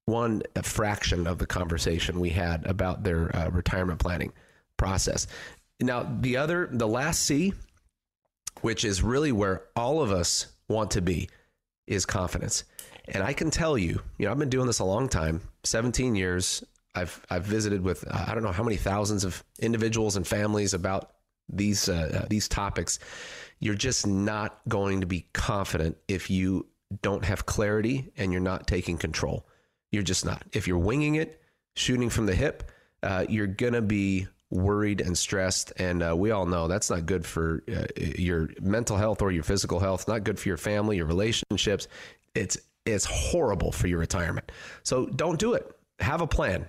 one 0.06 0.42
fraction 0.62 1.26
of 1.26 1.38
the 1.38 1.46
conversation 1.46 2.20
we 2.20 2.30
had 2.30 2.66
about 2.66 3.02
their 3.04 3.34
uh, 3.34 3.48
retirement 3.50 4.00
planning 4.00 4.32
process. 4.76 5.26
Now 5.80 6.02
the 6.20 6.36
other, 6.36 6.68
the 6.70 6.86
last 6.86 7.22
C, 7.22 7.52
which 8.60 8.84
is 8.84 9.02
really 9.02 9.32
where 9.32 9.64
all 9.74 10.02
of 10.02 10.12
us 10.12 10.46
want 10.68 10.90
to 10.92 11.02
be, 11.02 11.28
is 11.86 12.06
confidence. 12.06 12.64
And 13.08 13.22
I 13.22 13.32
can 13.32 13.50
tell 13.50 13.76
you, 13.76 14.00
you 14.18 14.26
know, 14.26 14.30
I've 14.30 14.38
been 14.38 14.48
doing 14.48 14.66
this 14.66 14.78
a 14.78 14.84
long 14.84 15.08
time, 15.08 15.42
17 15.64 16.14
years. 16.14 16.64
I've 16.94 17.20
I've 17.30 17.44
visited 17.44 17.82
with 17.82 18.04
uh, 18.08 18.24
I 18.28 18.34
don't 18.34 18.42
know 18.42 18.52
how 18.52 18.62
many 18.62 18.76
thousands 18.76 19.24
of 19.24 19.42
individuals 19.60 20.16
and 20.16 20.26
families 20.26 20.74
about 20.74 21.12
these 21.48 21.88
uh, 21.88 22.22
uh, 22.22 22.26
these 22.28 22.48
topics. 22.48 22.98
You're 23.60 23.74
just 23.74 24.06
not 24.06 24.60
going 24.68 25.00
to 25.00 25.06
be 25.06 25.26
confident 25.32 25.96
if 26.08 26.30
you 26.30 26.66
don't 27.02 27.24
have 27.24 27.46
clarity 27.46 28.12
and 28.16 28.32
you're 28.32 28.40
not 28.40 28.66
taking 28.66 28.98
control. 28.98 29.46
You're 29.90 30.02
just 30.02 30.24
not. 30.24 30.44
If 30.52 30.66
you're 30.66 30.78
winging 30.78 31.16
it, 31.16 31.40
shooting 31.76 32.10
from 32.10 32.26
the 32.26 32.34
hip, 32.34 32.70
uh, 33.02 33.24
you're 33.28 33.46
gonna 33.46 33.82
be 33.82 34.26
worried 34.50 35.00
and 35.00 35.16
stressed. 35.16 35.72
And 35.76 36.02
uh, 36.02 36.16
we 36.16 36.30
all 36.30 36.46
know 36.46 36.68
that's 36.68 36.90
not 36.90 37.06
good 37.06 37.26
for 37.26 37.62
uh, 37.68 37.84
your 37.96 38.50
mental 38.60 38.96
health 38.96 39.22
or 39.22 39.32
your 39.32 39.42
physical 39.42 39.80
health. 39.80 40.06
Not 40.06 40.24
good 40.24 40.38
for 40.38 40.48
your 40.48 40.56
family, 40.56 40.96
your 40.96 41.06
relationships. 41.06 41.88
It's 42.34 42.58
it's 42.86 43.04
horrible 43.04 43.72
for 43.72 43.86
your 43.86 43.98
retirement. 43.98 44.52
So 44.82 45.06
don't 45.06 45.38
do 45.38 45.54
it. 45.54 45.74
Have 46.00 46.20
a 46.20 46.26
plan. 46.26 46.66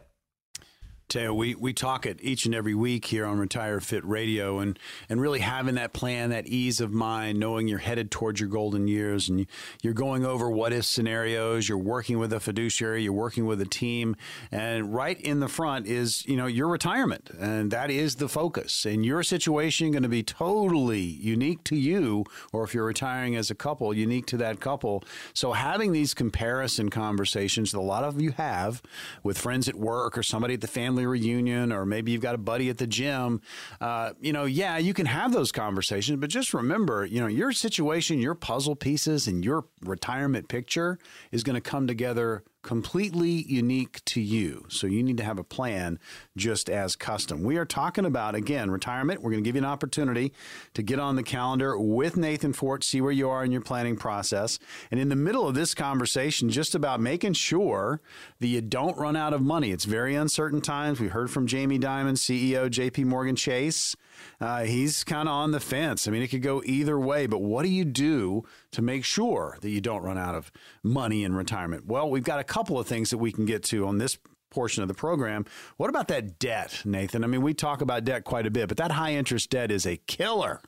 Teo, 1.08 1.36
we, 1.36 1.54
we 1.54 1.72
talk 1.72 2.08
it 2.08 2.18
each 2.22 2.48
and 2.48 2.56
every 2.56 2.74
week 2.74 3.06
here 3.06 3.26
on 3.28 3.38
Retire 3.38 3.80
Fit 3.80 4.04
Radio 4.04 4.58
and, 4.58 4.78
and 5.08 5.22
really 5.22 5.40
having 5.40 5.76
that 5.76 5.94
plan, 5.94 6.32
that 6.32 6.48
ease 6.48 6.82
of 6.82 6.92
mind, 6.92 7.40
knowing 7.40 7.68
you're 7.68 7.78
headed 7.78 8.10
towards 8.10 8.40
your 8.40 8.50
golden 8.50 8.88
years 8.88 9.30
and 9.30 9.46
you're 9.84 9.94
going 9.94 10.26
over 10.26 10.50
what 10.50 10.74
if 10.74 10.84
scenarios, 10.84 11.70
you're 11.70 11.78
working 11.78 12.18
with 12.18 12.34
a 12.34 12.40
fiduciary, 12.40 13.04
you're 13.04 13.14
working 13.14 13.46
with 13.46 13.62
a 13.62 13.66
team. 13.66 14.16
And 14.52 14.96
right 14.96 15.20
in 15.22 15.42
the 15.42 15.48
front 15.48 15.86
is, 15.86 16.26
you 16.26 16.36
know, 16.36 16.48
your 16.48 16.68
retirement. 16.68 17.30
And 17.40 17.70
that 17.70 17.92
is 17.92 18.16
the 18.16 18.28
focus. 18.28 18.84
And 18.86 19.06
your 19.06 19.22
situation 19.22 19.88
is 19.88 19.92
going 19.92 20.04
to 20.04 20.10
be 20.10 20.24
totally 20.24 21.02
unique 21.02 21.64
to 21.66 21.76
you, 21.76 22.26
or 22.52 22.64
if 22.64 22.74
you're 22.74 22.86
retiring 22.86 23.36
as 23.36 23.52
a 23.52 23.56
couple, 23.56 23.94
unique 23.94 24.26
to 24.28 24.38
that 24.38 24.60
couple. 24.60 25.04
So 25.36 25.54
having 25.54 25.92
these 25.92 26.16
comparison 26.16 26.90
conversations 26.90 27.74
that 27.74 27.78
a 27.78 27.82
lot 27.82 28.04
of 28.04 28.20
you 28.20 28.32
have 28.32 28.82
with 29.22 29.38
friends 29.38 29.70
at 29.70 29.76
work 29.76 30.18
or 30.18 30.24
somebody 30.24 30.56
at 30.56 30.62
the 30.62 30.68
family 30.68 30.95
family 30.96 31.06
reunion, 31.06 31.74
or 31.74 31.86
maybe 31.86 32.14
you've 32.14 32.22
got 32.22 32.36
a 32.36 32.38
buddy 32.38 32.70
at 32.70 32.78
the 32.78 32.88
gym, 32.88 33.42
uh, 33.82 34.14
you 34.22 34.32
know, 34.32 34.46
yeah, 34.46 34.78
you 34.78 34.94
can 34.94 35.06
have 35.06 35.34
those 35.34 35.52
conversations, 35.52 36.18
but 36.22 36.30
just 36.30 36.54
remember, 36.54 37.06
you 37.06 37.20
know, 37.20 37.28
your 37.28 37.52
situation, 37.52 38.20
your 38.20 38.34
puzzle 38.34 38.78
pieces, 38.78 39.28
and 39.28 39.44
your 39.44 39.66
retirement 39.82 40.48
picture 40.48 40.98
is 41.34 41.44
going 41.44 41.56
to 41.56 41.62
come 41.62 41.86
together 41.86 42.44
completely 42.66 43.46
unique 43.48 44.04
to 44.06 44.20
you. 44.20 44.66
So 44.70 44.88
you 44.88 45.04
need 45.04 45.18
to 45.18 45.24
have 45.24 45.38
a 45.38 45.44
plan 45.44 46.00
just 46.36 46.68
as 46.68 46.96
custom. 46.96 47.44
We 47.44 47.58
are 47.58 47.66
talking 47.66 48.06
about, 48.06 48.34
again, 48.34 48.72
retirement. 48.72 49.22
We're 49.22 49.30
going 49.30 49.44
to 49.44 49.48
give 49.48 49.56
you 49.56 49.62
an 49.62 49.70
opportunity 49.70 50.34
to 50.74 50.82
get 50.82 50.98
on 50.98 51.16
the 51.16 51.22
calendar 51.22 51.78
with 51.78 52.18
Nathan 52.18 52.54
Fort, 52.54 52.84
see 52.84 53.02
where 53.02 53.12
you 53.12 53.30
are 53.30 53.46
in 53.46 53.52
your 53.52 53.62
planning 53.62 53.96
process. 53.96 54.58
And 54.90 55.00
in 55.00 55.10
the 55.10 55.16
middle 55.16 55.48
of 55.48 55.54
this 55.54 55.76
conversation, 55.76 56.50
just 56.50 56.74
about 56.74 57.00
making 57.00 57.34
sure 57.34 58.02
that 58.40 58.48
you 58.48 58.62
don't 58.62 58.98
run 58.98 59.16
out 59.16 59.34
of 59.34 59.44
money. 59.44 59.70
It's 59.72 59.86
very 59.86 60.16
uncertain 60.16 60.60
times. 60.60 61.00
We 61.00 61.10
heard 61.10 61.30
from 61.30 61.46
Jamie 61.46 61.78
Dimon, 61.78 62.14
CEO, 62.14 62.68
JP 62.68 63.06
Morgan 63.06 63.36
Chase. 63.36 63.96
Uh, 64.40 64.64
he's 64.64 65.04
kind 65.04 65.28
of 65.28 65.34
on 65.34 65.52
the 65.52 65.60
fence. 65.60 66.08
I 66.08 66.12
mean, 66.12 66.22
it 66.22 66.28
could 66.28 66.42
go 66.42 66.62
either 66.66 67.00
way, 67.00 67.28
but 67.28 67.42
what 67.42 67.64
do 67.64 67.70
you 67.70 67.86
do 67.86 68.44
to 68.72 68.82
make 68.82 69.04
sure 69.04 69.58
that 69.62 69.70
you 69.70 69.82
don't 69.82 70.04
run 70.04 70.18
out 70.18 70.36
of 70.36 70.52
money 70.84 71.24
in 71.24 71.36
retirement? 71.36 71.86
Well, 71.86 72.10
we've 72.10 72.24
got 72.24 72.40
a 72.40 72.44
couple 72.44 72.80
of 72.80 72.88
things 72.88 73.10
that 73.10 73.18
we 73.18 73.32
can 73.32 73.46
get 73.46 73.64
to 73.66 73.88
on 73.88 73.98
this 73.98 74.18
portion 74.52 74.82
of 74.82 74.88
the 74.88 74.94
program. 74.94 75.46
What 75.78 75.90
about 75.90 76.08
that 76.08 76.40
debt, 76.40 76.82
Nathan? 76.86 77.24
I 77.24 77.28
mean, 77.28 77.42
we 77.42 77.54
talk 77.54 77.82
about 77.82 78.06
debt 78.06 78.24
quite 78.24 78.48
a 78.48 78.52
bit, 78.52 78.68
but 78.68 78.78
that 78.78 78.92
high 78.92 79.14
interest 79.14 79.50
debt 79.50 79.72
is 79.72 79.86
a 79.86 79.98
killer. 79.98 80.62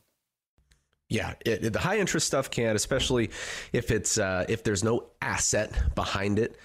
Yeah, 1.10 1.36
it, 1.46 1.64
it, 1.64 1.74
the 1.74 1.80
high 1.80 2.00
interest 2.00 2.28
stuff 2.28 2.52
can, 2.52 2.76
especially 2.76 3.32
if 3.72 3.92
it's 3.92 4.18
uh, 4.18 4.46
if 4.50 4.64
there's 4.64 4.84
no 4.84 5.06
asset 5.22 5.96
behind 5.96 6.38
it. 6.38 6.58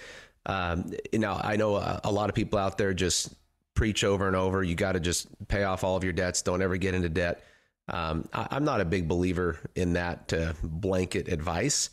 Um, 0.44 0.92
now, 1.12 1.40
I 1.42 1.54
know 1.54 1.76
a, 1.76 2.00
a, 2.02 2.10
lot 2.10 2.28
of 2.28 2.34
people 2.34 2.58
out 2.58 2.76
there 2.76 2.92
just 2.92 3.32
preach 3.74 4.04
over 4.04 4.26
and 4.26 4.36
over. 4.36 4.62
You 4.62 4.74
got 4.74 4.92
to 4.92 5.00
just 5.00 5.26
pay 5.48 5.64
off 5.64 5.84
all 5.84 5.96
of 5.96 6.04
your 6.04 6.12
debts. 6.12 6.42
Don't 6.42 6.62
ever 6.62 6.76
get 6.76 6.94
into 6.94 7.08
debt. 7.08 7.44
Um, 7.88 8.28
I, 8.32 8.56
am 8.56 8.64
not 8.64 8.80
a 8.80 8.84
big 8.84 9.08
believer 9.08 9.58
in 9.74 9.94
that 9.94 10.32
uh, 10.32 10.52
blanket 10.62 11.28
advice. 11.28 11.90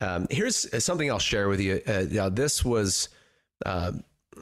Um, 0.00 0.26
here's 0.30 0.84
something 0.84 1.10
I'll 1.10 1.18
share 1.18 1.48
with 1.48 1.60
you. 1.60 1.80
Uh, 1.86 2.04
now, 2.10 2.28
this 2.28 2.64
was 2.64 3.08
uh, 3.64 3.92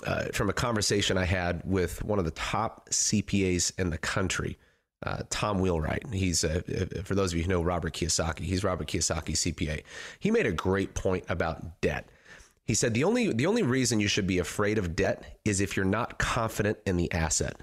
uh, 0.06 0.24
from 0.32 0.50
a 0.50 0.52
conversation 0.52 1.16
I 1.16 1.24
had 1.24 1.62
with 1.64 2.02
one 2.04 2.18
of 2.18 2.24
the 2.24 2.30
top 2.32 2.88
CPAs 2.90 3.78
in 3.78 3.90
the 3.90 3.98
country, 3.98 4.58
uh, 5.04 5.22
Tom 5.30 5.60
Wheelwright. 5.60 6.12
He's, 6.12 6.44
uh, 6.44 6.60
for 7.04 7.14
those 7.14 7.32
of 7.32 7.38
you 7.38 7.44
who 7.44 7.50
know 7.50 7.62
Robert 7.62 7.94
Kiyosaki, 7.94 8.40
he's 8.40 8.64
Robert 8.64 8.88
Kiyosaki 8.88 9.32
CPA. 9.32 9.82
He 10.18 10.30
made 10.30 10.46
a 10.46 10.52
great 10.52 10.94
point 10.94 11.24
about 11.28 11.80
debt. 11.80 12.08
He 12.64 12.74
said 12.74 12.94
the 12.94 13.04
only 13.04 13.32
the 13.32 13.46
only 13.46 13.62
reason 13.62 14.00
you 14.00 14.08
should 14.08 14.26
be 14.26 14.38
afraid 14.38 14.78
of 14.78 14.94
debt 14.94 15.38
is 15.44 15.60
if 15.60 15.76
you're 15.76 15.84
not 15.84 16.18
confident 16.18 16.78
in 16.86 16.96
the 16.96 17.10
asset. 17.12 17.60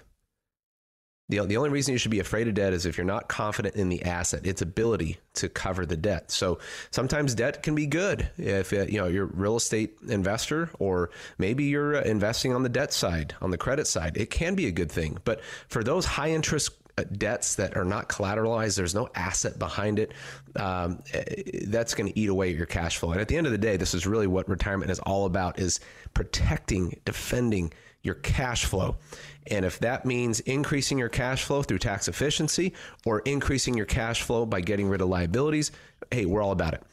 The, 1.30 1.46
the 1.46 1.58
only 1.58 1.70
reason 1.70 1.92
you 1.92 2.00
should 2.00 2.12
be 2.12 2.20
afraid 2.20 2.48
of 2.48 2.56
debt 2.56 2.74
is 2.74 2.88
if 2.88 2.98
you're 2.98 3.06
not 3.06 3.30
confident 3.30 3.76
in 3.76 3.90
the 3.90 4.02
asset, 4.04 4.48
its 4.48 4.64
ability 4.64 5.20
to 5.36 5.48
cover 5.48 5.86
the 5.86 5.96
debt. 5.96 6.32
So 6.32 6.58
sometimes 6.90 7.36
debt 7.36 7.62
can 7.62 7.76
be 7.76 7.86
good 7.86 8.32
if 8.38 8.74
uh, 8.74 8.82
you 8.88 8.98
know 8.98 9.08
you're 9.08 9.26
a 9.26 9.34
real 9.34 9.56
estate 9.56 9.98
investor 10.08 10.72
or 10.80 11.12
maybe 11.38 11.66
you're 11.66 11.98
uh, 11.98 12.02
investing 12.02 12.54
on 12.54 12.64
the 12.64 12.70
debt 12.70 12.92
side, 12.92 13.36
on 13.42 13.52
the 13.52 13.58
credit 13.60 13.86
side. 13.86 14.18
It 14.18 14.32
can 14.32 14.56
be 14.56 14.66
a 14.66 14.72
good 14.72 14.92
thing. 14.92 15.20
But 15.24 15.42
for 15.68 15.84
those 15.84 16.06
high 16.06 16.32
interest 16.32 16.72
debts 17.06 17.56
that 17.56 17.76
are 17.78 17.86
not 17.86 18.10
collateralized, 18.10 18.76
there's 18.76 18.96
no 18.96 19.10
asset 19.16 19.60
behind 19.60 20.00
it. 20.00 20.14
Um, 20.56 21.02
that's 21.68 21.94
going 21.94 22.12
to 22.12 22.20
eat 22.20 22.30
away 22.30 22.50
at 22.50 22.56
your 22.56 22.66
cash 22.66 22.98
flow. 22.98 23.12
And 23.12 23.22
at 23.22 23.28
the 23.28 23.38
end 23.38 23.46
of 23.46 23.52
the 23.52 23.58
day, 23.58 23.78
this 23.78 23.94
is 23.94 24.08
really 24.08 24.28
what 24.28 24.48
retirement 24.50 24.92
is 24.92 25.00
all 25.00 25.26
about: 25.26 25.60
is 25.60 25.80
protecting, 26.14 27.00
defending 27.06 27.72
your 28.02 28.16
cash 28.16 28.66
flow. 28.66 28.98
And 29.48 29.66
if 29.66 29.80
that 29.80 30.06
means 30.06 30.40
increasing 30.42 30.98
your 30.98 31.10
cash 31.10 31.44
flow 31.44 31.64
through 31.64 31.80
tax 31.80 32.08
efficiency 32.08 32.74
or 33.06 33.20
increasing 33.20 33.76
your 33.76 33.86
cash 33.86 34.22
flow 34.22 34.46
by 34.46 34.62
getting 34.62 34.88
rid 34.88 35.02
of 35.02 35.10
liabilities, 35.10 35.72
hey, 36.12 36.26
we're 36.26 36.42
all 36.42 36.52
about 36.52 36.74
it. 36.74 36.84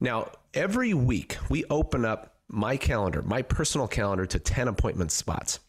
Now, 0.00 0.30
every 0.54 0.92
week 0.94 1.36
we 1.48 1.64
open 1.70 2.04
up 2.04 2.36
my 2.48 2.76
calendar, 2.76 3.22
my 3.22 3.42
personal 3.42 3.88
calendar 3.88 4.26
to 4.26 4.38
10 4.38 4.68
appointment 4.68 5.12
spots. 5.12 5.60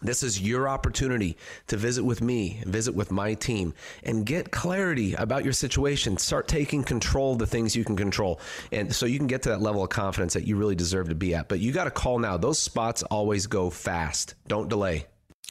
This 0.00 0.22
is 0.22 0.40
your 0.40 0.68
opportunity 0.68 1.36
to 1.66 1.76
visit 1.76 2.04
with 2.04 2.22
me, 2.22 2.62
visit 2.64 2.94
with 2.94 3.10
my 3.10 3.34
team, 3.34 3.74
and 4.04 4.24
get 4.24 4.52
clarity 4.52 5.14
about 5.14 5.42
your 5.42 5.52
situation. 5.52 6.16
Start 6.16 6.46
taking 6.46 6.84
control 6.84 7.32
of 7.32 7.38
the 7.38 7.46
things 7.46 7.74
you 7.74 7.84
can 7.84 7.96
control. 7.96 8.40
And 8.70 8.94
so 8.94 9.06
you 9.06 9.18
can 9.18 9.26
get 9.26 9.42
to 9.42 9.48
that 9.48 9.60
level 9.60 9.82
of 9.82 9.90
confidence 9.90 10.34
that 10.34 10.46
you 10.46 10.56
really 10.56 10.76
deserve 10.76 11.08
to 11.08 11.16
be 11.16 11.34
at. 11.34 11.48
But 11.48 11.58
you 11.58 11.72
got 11.72 11.84
to 11.84 11.90
call 11.90 12.20
now. 12.20 12.36
Those 12.36 12.60
spots 12.60 13.02
always 13.02 13.48
go 13.48 13.70
fast. 13.70 14.36
Don't 14.46 14.68
delay. 14.68 15.06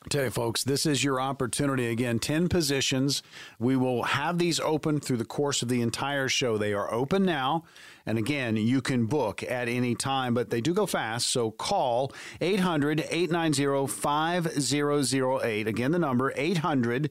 Tell 0.09 0.23
you, 0.23 0.29
folks, 0.29 0.63
this 0.63 0.85
is 0.85 1.03
your 1.03 1.19
opportunity. 1.19 1.87
Again, 1.87 2.19
10 2.19 2.47
positions. 2.47 3.21
We 3.59 3.75
will 3.75 4.03
have 4.03 4.37
these 4.37 4.57
open 4.57 5.01
through 5.01 5.17
the 5.17 5.25
course 5.25 5.61
of 5.61 5.67
the 5.67 5.81
entire 5.81 6.29
show. 6.29 6.57
They 6.57 6.73
are 6.73 6.93
open 6.93 7.23
now. 7.23 7.65
And 8.05 8.17
again, 8.17 8.55
you 8.55 8.81
can 8.81 9.07
book 9.07 9.43
at 9.43 9.67
any 9.67 9.95
time, 9.95 10.33
but 10.33 10.49
they 10.49 10.61
do 10.61 10.73
go 10.73 10.85
fast. 10.85 11.27
So 11.27 11.51
call 11.51 12.13
800 12.39 13.01
890 13.01 13.87
5008. 13.87 15.67
Again, 15.67 15.91
the 15.91 15.99
number 15.99 16.31
800 16.37 17.09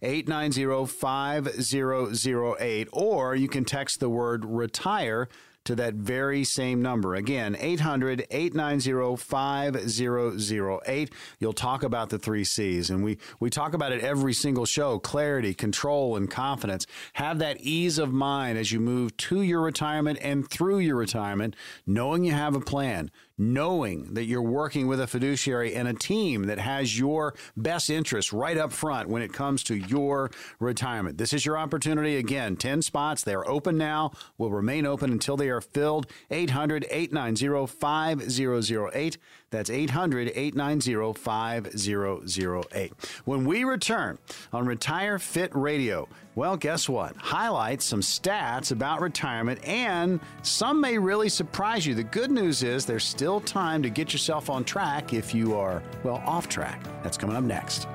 890 0.00 0.86
5008. 0.86 2.88
Or 2.92 3.34
you 3.34 3.48
can 3.48 3.66
text 3.66 4.00
the 4.00 4.08
word 4.08 4.46
retire 4.46 5.28
to 5.68 5.74
that 5.76 5.92
very 5.92 6.44
same 6.44 6.80
number. 6.80 7.14
Again, 7.14 7.54
800 7.60 8.26
890 8.30 9.16
5008. 9.16 11.12
You'll 11.38 11.52
talk 11.52 11.82
about 11.82 12.08
the 12.08 12.18
three 12.18 12.44
C's, 12.44 12.88
and 12.88 13.04
we, 13.04 13.18
we 13.38 13.50
talk 13.50 13.74
about 13.74 13.92
it 13.92 14.00
every 14.00 14.32
single 14.32 14.64
show 14.64 14.98
clarity, 14.98 15.52
control, 15.52 16.16
and 16.16 16.30
confidence. 16.30 16.86
Have 17.12 17.38
that 17.40 17.58
ease 17.60 17.98
of 17.98 18.14
mind 18.14 18.56
as 18.56 18.72
you 18.72 18.80
move 18.80 19.14
to 19.18 19.42
your 19.42 19.60
retirement 19.60 20.18
and 20.22 20.48
through 20.50 20.78
your 20.78 20.96
retirement, 20.96 21.54
knowing 21.86 22.24
you 22.24 22.32
have 22.32 22.56
a 22.56 22.60
plan 22.60 23.10
knowing 23.38 24.14
that 24.14 24.24
you're 24.24 24.42
working 24.42 24.86
with 24.88 25.00
a 25.00 25.06
fiduciary 25.06 25.74
and 25.74 25.88
a 25.88 25.94
team 25.94 26.46
that 26.46 26.58
has 26.58 26.98
your 26.98 27.34
best 27.56 27.88
interests 27.88 28.32
right 28.32 28.58
up 28.58 28.72
front 28.72 29.08
when 29.08 29.22
it 29.22 29.32
comes 29.32 29.62
to 29.62 29.76
your 29.76 30.30
retirement. 30.58 31.16
This 31.16 31.32
is 31.32 31.46
your 31.46 31.56
opportunity. 31.56 32.16
Again, 32.16 32.56
10 32.56 32.82
spots. 32.82 33.22
They 33.22 33.34
are 33.34 33.48
open 33.48 33.78
now, 33.78 34.10
will 34.36 34.50
remain 34.50 34.84
open 34.84 35.12
until 35.12 35.36
they 35.36 35.48
are 35.48 35.60
filled. 35.60 36.10
800 36.30 36.86
890 36.90 37.66
5008. 37.66 39.18
That's 39.50 39.70
800 39.70 40.32
890 40.34 41.14
5008. 41.14 42.92
When 43.24 43.44
we 43.44 43.64
return 43.64 44.18
on 44.52 44.66
Retire 44.66 45.18
Fit 45.18 45.50
Radio, 45.54 46.06
well, 46.34 46.56
guess 46.56 46.88
what? 46.88 47.16
Highlight 47.16 47.82
some 47.82 48.00
stats 48.00 48.72
about 48.72 49.00
retirement, 49.00 49.64
and 49.64 50.20
some 50.42 50.80
may 50.80 50.98
really 50.98 51.28
surprise 51.28 51.86
you. 51.86 51.94
The 51.94 52.04
good 52.04 52.30
news 52.30 52.62
is 52.62 52.84
there's 52.84 53.04
still 53.04 53.40
time 53.40 53.82
to 53.82 53.90
get 53.90 54.12
yourself 54.12 54.50
on 54.50 54.64
track 54.64 55.14
if 55.14 55.34
you 55.34 55.56
are, 55.56 55.82
well, 56.04 56.22
off 56.26 56.48
track. 56.48 56.82
That's 57.02 57.16
coming 57.16 57.36
up 57.36 57.44
next. 57.44 57.88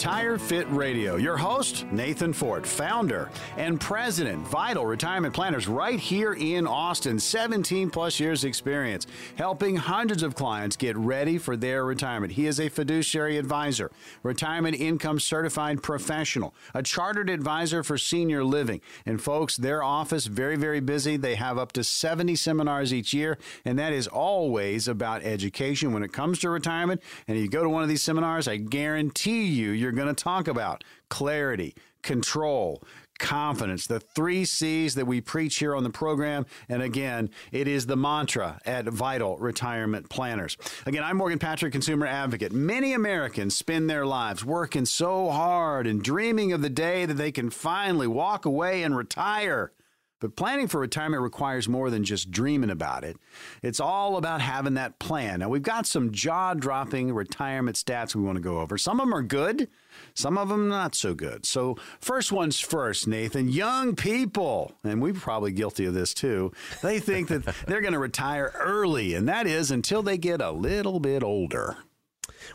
Retire 0.00 0.38
Fit 0.38 0.66
Radio. 0.70 1.16
Your 1.16 1.36
host, 1.36 1.84
Nathan 1.92 2.32
Fort, 2.32 2.66
founder 2.66 3.28
and 3.58 3.78
president, 3.78 4.48
Vital 4.48 4.86
Retirement 4.86 5.34
Planners, 5.34 5.68
right 5.68 6.00
here 6.00 6.32
in 6.32 6.66
Austin. 6.66 7.18
17 7.18 7.90
plus 7.90 8.18
years 8.18 8.44
experience, 8.44 9.06
helping 9.36 9.76
hundreds 9.76 10.22
of 10.22 10.34
clients 10.34 10.74
get 10.74 10.96
ready 10.96 11.36
for 11.36 11.54
their 11.54 11.84
retirement. 11.84 12.32
He 12.32 12.46
is 12.46 12.58
a 12.58 12.70
fiduciary 12.70 13.36
advisor, 13.36 13.90
retirement 14.22 14.80
income 14.80 15.20
certified 15.20 15.82
professional, 15.82 16.54
a 16.72 16.82
chartered 16.82 17.28
advisor 17.28 17.82
for 17.82 17.98
senior 17.98 18.42
living. 18.42 18.80
And 19.04 19.20
folks, 19.20 19.58
their 19.58 19.82
office 19.82 20.24
very, 20.24 20.56
very 20.56 20.80
busy. 20.80 21.18
They 21.18 21.34
have 21.34 21.58
up 21.58 21.72
to 21.72 21.84
70 21.84 22.36
seminars 22.36 22.94
each 22.94 23.12
year, 23.12 23.36
and 23.66 23.78
that 23.78 23.92
is 23.92 24.06
always 24.06 24.88
about 24.88 25.24
education 25.24 25.92
when 25.92 26.02
it 26.02 26.10
comes 26.10 26.38
to 26.38 26.48
retirement. 26.48 27.02
And 27.28 27.36
if 27.36 27.42
you 27.42 27.50
go 27.50 27.62
to 27.62 27.68
one 27.68 27.82
of 27.82 27.90
these 27.90 28.00
seminars, 28.00 28.48
I 28.48 28.56
guarantee 28.56 29.44
you, 29.44 29.72
you're 29.72 29.89
going 29.92 30.14
to 30.14 30.24
talk 30.24 30.48
about 30.48 30.84
clarity, 31.08 31.74
control, 32.02 32.82
confidence, 33.18 33.86
the 33.86 34.00
three 34.00 34.44
C's 34.44 34.94
that 34.96 35.06
we 35.06 35.20
preach 35.20 35.58
here 35.58 35.76
on 35.76 35.84
the 35.84 35.90
program. 35.90 36.46
And 36.68 36.82
again, 36.82 37.30
it 37.52 37.68
is 37.68 37.86
the 37.86 37.96
mantra 37.96 38.58
at 38.64 38.86
Vital 38.86 39.36
Retirement 39.36 40.08
Planners. 40.08 40.56
Again, 40.86 41.04
I'm 41.04 41.18
Morgan 41.18 41.38
Patrick, 41.38 41.72
consumer 41.72 42.06
advocate. 42.06 42.52
Many 42.52 42.94
Americans 42.94 43.56
spend 43.56 43.88
their 43.88 44.06
lives 44.06 44.44
working 44.44 44.86
so 44.86 45.30
hard 45.30 45.86
and 45.86 46.02
dreaming 46.02 46.52
of 46.52 46.62
the 46.62 46.70
day 46.70 47.04
that 47.04 47.14
they 47.14 47.30
can 47.30 47.50
finally 47.50 48.06
walk 48.06 48.44
away 48.44 48.82
and 48.82 48.96
retire. 48.96 49.72
But 50.20 50.36
planning 50.36 50.68
for 50.68 50.80
retirement 50.80 51.22
requires 51.22 51.68
more 51.68 51.90
than 51.90 52.04
just 52.04 52.30
dreaming 52.30 52.70
about 52.70 53.04
it. 53.04 53.16
It's 53.62 53.80
all 53.80 54.16
about 54.16 54.42
having 54.42 54.74
that 54.74 54.98
plan. 54.98 55.40
Now, 55.40 55.48
we've 55.48 55.62
got 55.62 55.86
some 55.86 56.12
jaw 56.12 56.54
dropping 56.54 57.12
retirement 57.12 57.76
stats 57.76 58.14
we 58.14 58.22
want 58.22 58.36
to 58.36 58.42
go 58.42 58.60
over. 58.60 58.76
Some 58.76 59.00
of 59.00 59.06
them 59.06 59.14
are 59.14 59.22
good, 59.22 59.68
some 60.14 60.36
of 60.36 60.50
them 60.50 60.68
not 60.68 60.94
so 60.94 61.14
good. 61.14 61.46
So, 61.46 61.76
first 62.00 62.32
one's 62.32 62.60
first, 62.60 63.08
Nathan. 63.08 63.48
Young 63.48 63.96
people, 63.96 64.72
and 64.84 65.00
we're 65.00 65.14
probably 65.14 65.52
guilty 65.52 65.86
of 65.86 65.94
this 65.94 66.12
too, 66.12 66.52
they 66.82 67.00
think 67.00 67.28
that 67.28 67.54
they're 67.66 67.80
going 67.80 67.94
to 67.94 67.98
retire 67.98 68.52
early, 68.54 69.14
and 69.14 69.26
that 69.28 69.46
is 69.46 69.70
until 69.70 70.02
they 70.02 70.18
get 70.18 70.40
a 70.42 70.50
little 70.50 71.00
bit 71.00 71.22
older. 71.22 71.78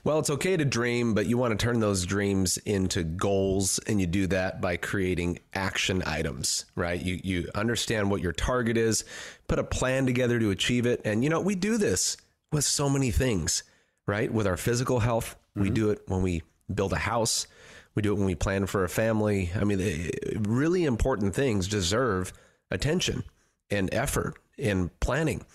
Well, 0.03 0.19
it's 0.19 0.29
okay 0.29 0.57
to 0.57 0.65
dream, 0.65 1.13
but 1.13 1.27
you 1.27 1.37
want 1.37 1.57
to 1.57 1.63
turn 1.63 1.79
those 1.79 2.05
dreams 2.05 2.57
into 2.57 3.03
goals, 3.03 3.79
and 3.87 3.99
you 3.99 4.07
do 4.07 4.27
that 4.27 4.61
by 4.61 4.77
creating 4.77 5.39
action 5.53 6.03
items, 6.05 6.65
right? 6.75 7.01
You 7.01 7.19
you 7.23 7.49
understand 7.55 8.09
what 8.09 8.21
your 8.21 8.31
target 8.31 8.77
is, 8.77 9.05
put 9.47 9.59
a 9.59 9.63
plan 9.63 10.05
together 10.05 10.39
to 10.39 10.51
achieve 10.51 10.85
it, 10.85 11.01
and 11.05 11.23
you 11.23 11.29
know 11.29 11.41
we 11.41 11.55
do 11.55 11.77
this 11.77 12.17
with 12.51 12.65
so 12.65 12.89
many 12.89 13.11
things, 13.11 13.63
right? 14.07 14.31
With 14.31 14.47
our 14.47 14.57
physical 14.57 14.99
health, 14.99 15.35
mm-hmm. 15.51 15.63
we 15.63 15.69
do 15.69 15.89
it 15.89 16.01
when 16.07 16.21
we 16.21 16.43
build 16.73 16.93
a 16.93 16.97
house, 16.97 17.47
we 17.93 18.01
do 18.01 18.13
it 18.13 18.17
when 18.17 18.25
we 18.25 18.35
plan 18.35 18.65
for 18.65 18.83
a 18.83 18.89
family. 18.89 19.51
I 19.55 19.63
mean, 19.63 20.11
really 20.39 20.83
important 20.83 21.35
things 21.35 21.67
deserve 21.67 22.33
attention 22.71 23.23
and 23.69 23.93
effort 23.93 24.35
and 24.57 24.97
planning. 24.99 25.45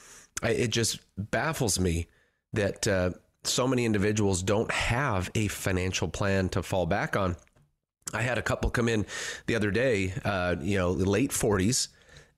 I, 0.43 0.51
it 0.51 0.71
just 0.71 1.01
baffles 1.17 1.79
me 1.79 2.07
that. 2.53 2.87
Uh, 2.87 3.11
so 3.45 3.67
many 3.67 3.85
individuals 3.85 4.43
don't 4.43 4.71
have 4.71 5.31
a 5.35 5.49
financial 5.49 6.09
plan 6.09 6.49
to 6.51 6.63
fall 6.63 6.87
back 6.87 7.17
on. 7.17 7.37
I 8.13 8.23
had 8.23 8.39
a 8.39 8.43
couple 8.43 8.71
come 8.71 8.89
in 8.89 9.07
the 9.47 9.55
other 9.55 9.71
day, 9.71 10.13
uh, 10.25 10.57
you 10.61 10.79
know, 10.79 10.91
late 10.91 11.31
40s, 11.31 11.89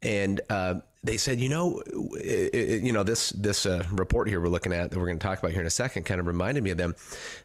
and 0.03 0.41
uh, 0.51 0.75
they 1.05 1.17
said, 1.17 1.41
you 1.41 1.49
know, 1.49 1.83
it, 2.15 2.55
it, 2.55 2.83
you 2.83 2.93
know 2.93 3.03
this 3.03 3.31
this 3.31 3.67
uh, 3.67 3.85
report 3.91 4.29
here 4.29 4.41
we're 4.41 4.49
looking 4.49 4.73
at 4.73 4.91
that 4.91 4.99
we're 4.99 5.07
going 5.07 5.19
to 5.19 5.27
talk 5.27 5.39
about 5.41 5.51
here 5.51 5.61
in 5.61 5.67
a 5.67 5.71
second 5.71 6.05
kind 6.05 6.21
of 6.21 6.27
reminded 6.27 6.63
me 6.63 6.71
of 6.71 6.79
them. 6.79 6.95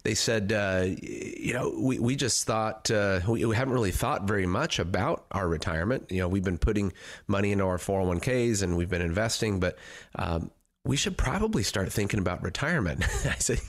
They 0.04 0.14
said, 0.14 0.52
uh, 0.52 0.86
you 0.86 1.54
know, 1.54 1.74
we, 1.76 1.98
we 1.98 2.16
just 2.16 2.46
thought 2.46 2.92
uh, 2.92 3.22
we, 3.28 3.46
we, 3.46 3.56
haven't 3.56 3.74
really 3.74 3.92
thought 3.92 4.24
very 4.24 4.46
much 4.46 4.78
about 4.78 5.26
our 5.32 5.48
retirement. 5.48 6.06
You 6.12 6.20
know, 6.20 6.28
we've 6.28 6.44
been 6.44 6.60
putting 6.60 6.94
money 7.28 7.52
into 7.52 7.66
our 7.66 7.78
401ks 7.78 8.62
and 8.62 8.78
we've 8.78 8.90
been 8.90 9.02
investing, 9.02 9.60
but 9.60 9.78
um, 10.16 10.52
we 10.88 10.96
should 10.96 11.17
probably 11.17 11.63
start 11.63 11.91
thinking 11.91 12.20
about 12.20 12.41
retirement. 12.41 13.03
I 13.25 13.36
said, 13.36 13.60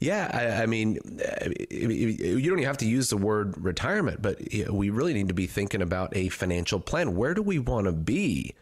yeah, 0.00 0.30
I, 0.32 0.62
I, 0.62 0.66
mean, 0.66 0.98
uh, 1.20 1.50
you 1.70 2.40
don't 2.50 2.58
even 2.58 2.64
have 2.64 2.78
to 2.78 2.86
use 2.86 3.10
the 3.10 3.16
word 3.16 3.62
retirement, 3.62 4.22
but 4.22 4.40
we 4.70 4.90
really 4.90 5.12
need 5.12 5.28
to 5.28 5.34
be 5.34 5.46
thinking 5.46 5.82
about 5.82 6.16
a 6.16 6.28
financial 6.30 6.80
plan. 6.80 7.14
Where 7.14 7.34
do 7.34 7.42
we 7.42 7.58
want 7.58 7.86
to 7.86 7.92
be 7.92 8.54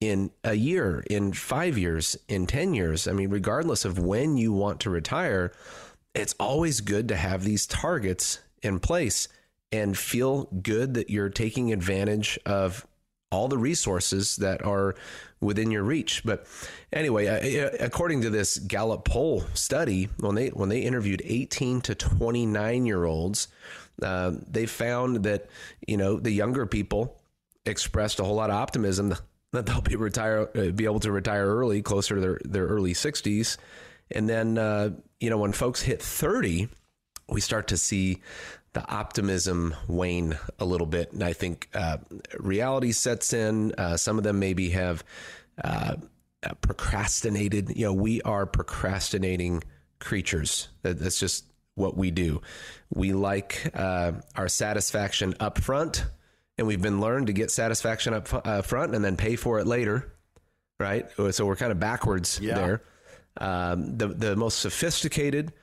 in 0.00 0.30
a 0.44 0.54
year, 0.54 1.04
in 1.08 1.32
five 1.32 1.78
years, 1.78 2.16
in 2.28 2.46
10 2.46 2.74
years? 2.74 3.06
I 3.06 3.12
mean, 3.12 3.30
regardless 3.30 3.84
of 3.84 3.98
when 3.98 4.36
you 4.36 4.52
want 4.52 4.80
to 4.80 4.90
retire, 4.90 5.52
it's 6.14 6.34
always 6.40 6.80
good 6.80 7.08
to 7.08 7.16
have 7.16 7.44
these 7.44 7.66
targets 7.66 8.40
in 8.62 8.80
place 8.80 9.28
and 9.70 9.96
feel 9.96 10.44
good 10.44 10.94
that 10.94 11.10
you're 11.10 11.28
taking 11.28 11.72
advantage 11.72 12.38
of 12.44 12.86
all 13.30 13.48
the 13.48 13.58
resources 13.58 14.36
that 14.36 14.64
are 14.64 14.94
within 15.40 15.70
your 15.70 15.82
reach. 15.82 16.22
But 16.24 16.46
anyway, 16.92 17.26
according 17.80 18.22
to 18.22 18.30
this 18.30 18.58
Gallup 18.58 19.04
poll 19.04 19.44
study, 19.54 20.08
when 20.18 20.34
they 20.34 20.48
when 20.48 20.68
they 20.68 20.80
interviewed 20.80 21.22
18 21.24 21.80
to 21.82 21.94
29 21.94 22.86
year 22.86 23.04
olds, 23.04 23.48
uh, 24.02 24.32
they 24.48 24.66
found 24.66 25.24
that 25.24 25.48
you 25.86 25.96
know 25.96 26.18
the 26.18 26.30
younger 26.30 26.66
people 26.66 27.20
expressed 27.64 28.20
a 28.20 28.24
whole 28.24 28.36
lot 28.36 28.50
of 28.50 28.56
optimism 28.56 29.14
that 29.52 29.66
they'll 29.66 29.80
be 29.80 29.96
retire 29.96 30.48
uh, 30.54 30.70
be 30.70 30.84
able 30.84 31.00
to 31.00 31.12
retire 31.12 31.46
early, 31.46 31.82
closer 31.82 32.16
to 32.16 32.20
their 32.20 32.40
their 32.44 32.66
early 32.66 32.94
60s, 32.94 33.56
and 34.10 34.28
then 34.28 34.58
uh, 34.58 34.90
you 35.20 35.30
know 35.30 35.38
when 35.38 35.52
folks 35.52 35.82
hit 35.82 36.00
30, 36.00 36.68
we 37.28 37.40
start 37.40 37.68
to 37.68 37.76
see 37.76 38.20
the 38.76 38.86
optimism 38.90 39.74
wane 39.88 40.38
a 40.58 40.64
little 40.66 40.86
bit. 40.86 41.10
And 41.12 41.22
I 41.22 41.32
think 41.32 41.70
uh, 41.72 41.96
reality 42.38 42.92
sets 42.92 43.32
in. 43.32 43.72
Uh, 43.72 43.96
some 43.96 44.18
of 44.18 44.24
them 44.24 44.38
maybe 44.38 44.68
have 44.68 45.02
uh, 45.64 45.96
procrastinated. 46.60 47.74
You 47.74 47.86
know, 47.86 47.94
we 47.94 48.20
are 48.20 48.44
procrastinating 48.44 49.64
creatures. 49.98 50.68
That's 50.82 51.18
just 51.18 51.46
what 51.74 51.96
we 51.96 52.10
do. 52.10 52.42
We 52.94 53.14
like 53.14 53.70
uh, 53.72 54.12
our 54.34 54.48
satisfaction 54.48 55.34
up 55.40 55.56
front, 55.56 56.04
and 56.58 56.66
we've 56.66 56.82
been 56.82 57.00
learned 57.00 57.28
to 57.28 57.32
get 57.32 57.50
satisfaction 57.50 58.12
up 58.12 58.46
uh, 58.46 58.60
front 58.60 58.94
and 58.94 59.02
then 59.02 59.16
pay 59.16 59.36
for 59.36 59.58
it 59.58 59.66
later. 59.66 60.12
Right. 60.78 61.06
So 61.30 61.46
we're 61.46 61.56
kind 61.56 61.72
of 61.72 61.80
backwards 61.80 62.38
yeah. 62.42 62.54
there. 62.56 62.82
Um, 63.38 63.96
the 63.96 64.08
the 64.08 64.36
most 64.36 64.58
sophisticated 64.58 65.54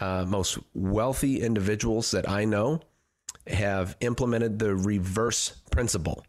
uh, 0.00 0.24
most 0.26 0.58
wealthy 0.74 1.40
individuals 1.40 2.10
that 2.12 2.28
I 2.28 2.44
know 2.44 2.80
have 3.46 3.96
implemented 4.00 4.58
the 4.58 4.74
reverse 4.74 5.60
principle. 5.70 6.24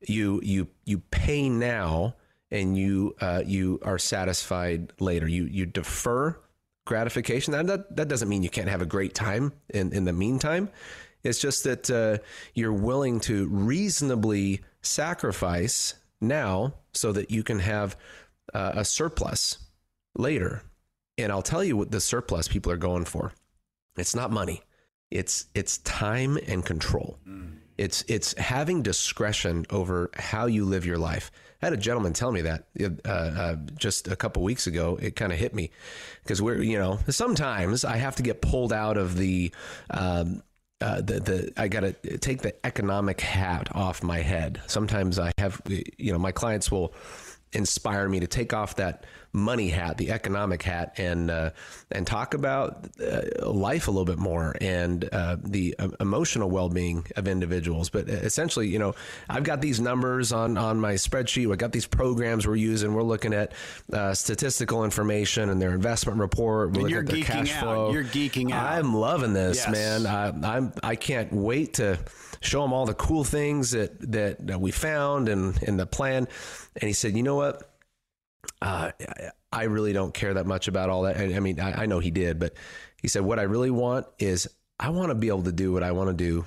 You 0.00 0.40
you 0.42 0.68
you 0.84 0.98
pay 0.98 1.48
now 1.48 2.16
and 2.50 2.76
you 2.76 3.14
uh, 3.20 3.42
you 3.44 3.80
are 3.82 3.98
satisfied 3.98 4.92
later. 5.00 5.26
You 5.28 5.44
you 5.44 5.66
defer 5.66 6.38
gratification. 6.84 7.52
That, 7.52 7.66
that 7.66 7.96
that 7.96 8.08
doesn't 8.08 8.28
mean 8.28 8.42
you 8.42 8.50
can't 8.50 8.68
have 8.68 8.82
a 8.82 8.86
great 8.86 9.14
time 9.14 9.52
in 9.70 9.92
in 9.92 10.04
the 10.04 10.12
meantime. 10.12 10.70
It's 11.22 11.40
just 11.40 11.64
that 11.64 11.90
uh, 11.90 12.18
you're 12.54 12.72
willing 12.72 13.20
to 13.20 13.48
reasonably 13.48 14.60
sacrifice 14.82 15.94
now 16.20 16.74
so 16.92 17.12
that 17.12 17.30
you 17.30 17.42
can 17.42 17.58
have 17.58 17.96
uh, 18.54 18.72
a 18.76 18.84
surplus 18.84 19.58
later. 20.16 20.62
And 21.18 21.32
I'll 21.32 21.42
tell 21.42 21.64
you 21.64 21.76
what 21.76 21.90
the 21.90 22.00
surplus 22.00 22.48
people 22.48 22.70
are 22.72 22.76
going 22.76 23.04
for. 23.04 23.32
It's 23.96 24.14
not 24.14 24.30
money. 24.30 24.62
It's 25.10 25.46
it's 25.54 25.78
time 25.78 26.38
and 26.46 26.64
control. 26.64 27.18
Mm. 27.26 27.58
It's 27.78 28.04
it's 28.08 28.36
having 28.38 28.82
discretion 28.82 29.66
over 29.70 30.10
how 30.14 30.46
you 30.46 30.64
live 30.64 30.86
your 30.86 30.98
life. 30.98 31.30
I 31.62 31.66
had 31.66 31.72
a 31.72 31.78
gentleman 31.78 32.12
tell 32.12 32.32
me 32.32 32.42
that 32.42 32.66
uh, 33.04 33.08
uh, 33.08 33.56
just 33.76 34.08
a 34.08 34.16
couple 34.16 34.42
weeks 34.42 34.66
ago. 34.66 34.98
It 35.00 35.16
kind 35.16 35.32
of 35.32 35.38
hit 35.38 35.54
me 35.54 35.70
because 36.22 36.40
we're 36.40 36.62
you 36.62 36.78
know 36.78 36.98
sometimes 37.08 37.84
I 37.84 37.96
have 37.96 38.16
to 38.16 38.22
get 38.22 38.42
pulled 38.42 38.72
out 38.72 38.96
of 38.96 39.16
the. 39.16 39.52
Um, 39.90 40.42
uh, 40.78 40.96
the 40.96 41.20
the 41.20 41.52
I 41.56 41.68
got 41.68 41.80
to 41.80 42.18
take 42.18 42.42
the 42.42 42.54
economic 42.66 43.22
hat 43.22 43.74
off 43.74 44.02
my 44.02 44.18
head. 44.18 44.60
Sometimes 44.66 45.18
I 45.18 45.32
have 45.38 45.62
you 45.66 46.12
know 46.12 46.18
my 46.18 46.32
clients 46.32 46.70
will 46.70 46.92
inspire 47.54 48.06
me 48.10 48.20
to 48.20 48.26
take 48.26 48.52
off 48.52 48.76
that 48.76 49.06
money 49.36 49.68
hat, 49.68 49.98
the 49.98 50.10
economic 50.10 50.62
hat, 50.62 50.94
and 50.96 51.30
uh, 51.30 51.50
and 51.92 52.06
talk 52.06 52.34
about 52.34 52.88
uh, 53.00 53.48
life 53.48 53.86
a 53.86 53.90
little 53.90 54.06
bit 54.06 54.18
more 54.18 54.56
and 54.60 55.08
uh, 55.12 55.36
the 55.40 55.74
uh, 55.78 55.88
emotional 56.00 56.50
well 56.50 56.68
being 56.68 57.06
of 57.16 57.28
individuals. 57.28 57.90
But 57.90 58.08
uh, 58.08 58.12
essentially, 58.12 58.68
you 58.68 58.78
know, 58.78 58.94
I've 59.28 59.44
got 59.44 59.60
these 59.60 59.80
numbers 59.80 60.32
on 60.32 60.56
on 60.56 60.80
my 60.80 60.94
spreadsheet. 60.94 61.50
I've 61.52 61.58
got 61.58 61.72
these 61.72 61.86
programs 61.86 62.46
we're 62.46 62.56
using. 62.56 62.94
We're 62.94 63.02
looking 63.02 63.34
at 63.34 63.52
uh, 63.92 64.14
statistical 64.14 64.84
information 64.84 65.50
and 65.50 65.60
their 65.60 65.74
investment 65.74 66.18
report. 66.18 66.72
We're 66.72 66.80
and 66.80 66.90
you're 66.90 67.04
geeking 67.04 67.24
cash 67.24 67.54
out. 67.54 67.62
Flow. 67.62 67.92
You're 67.92 68.04
geeking 68.04 68.52
out. 68.52 68.72
I'm 68.72 68.94
loving 68.94 69.34
this, 69.34 69.58
yes. 69.58 69.70
man. 69.70 70.06
I, 70.06 70.56
I'm 70.56 70.72
I 70.82 70.96
can't 70.96 71.32
wait 71.32 71.74
to 71.74 71.98
show 72.40 72.62
them 72.62 72.72
all 72.72 72.86
the 72.86 72.94
cool 72.94 73.24
things 73.24 73.72
that 73.72 74.00
that, 74.12 74.46
that 74.46 74.60
we 74.60 74.70
found 74.70 75.28
and 75.28 75.62
in 75.62 75.76
the 75.76 75.86
plan. 75.86 76.26
And 76.76 76.88
he 76.88 76.92
said, 76.92 77.16
you 77.16 77.22
know 77.22 77.36
what? 77.36 77.75
Uh, 78.62 78.90
I 79.52 79.64
really 79.64 79.92
don't 79.92 80.12
care 80.12 80.34
that 80.34 80.46
much 80.46 80.68
about 80.68 80.90
all 80.90 81.02
that. 81.02 81.16
I, 81.16 81.34
I 81.34 81.40
mean, 81.40 81.60
I, 81.60 81.82
I, 81.82 81.86
know 81.86 81.98
he 81.98 82.10
did, 82.10 82.38
but 82.38 82.54
he 83.00 83.08
said, 83.08 83.22
what 83.22 83.38
I 83.38 83.42
really 83.42 83.70
want 83.70 84.06
is 84.18 84.48
I 84.78 84.90
want 84.90 85.10
to 85.10 85.14
be 85.14 85.28
able 85.28 85.44
to 85.44 85.52
do 85.52 85.72
what 85.72 85.82
I 85.82 85.92
want 85.92 86.10
to 86.10 86.14
do 86.14 86.44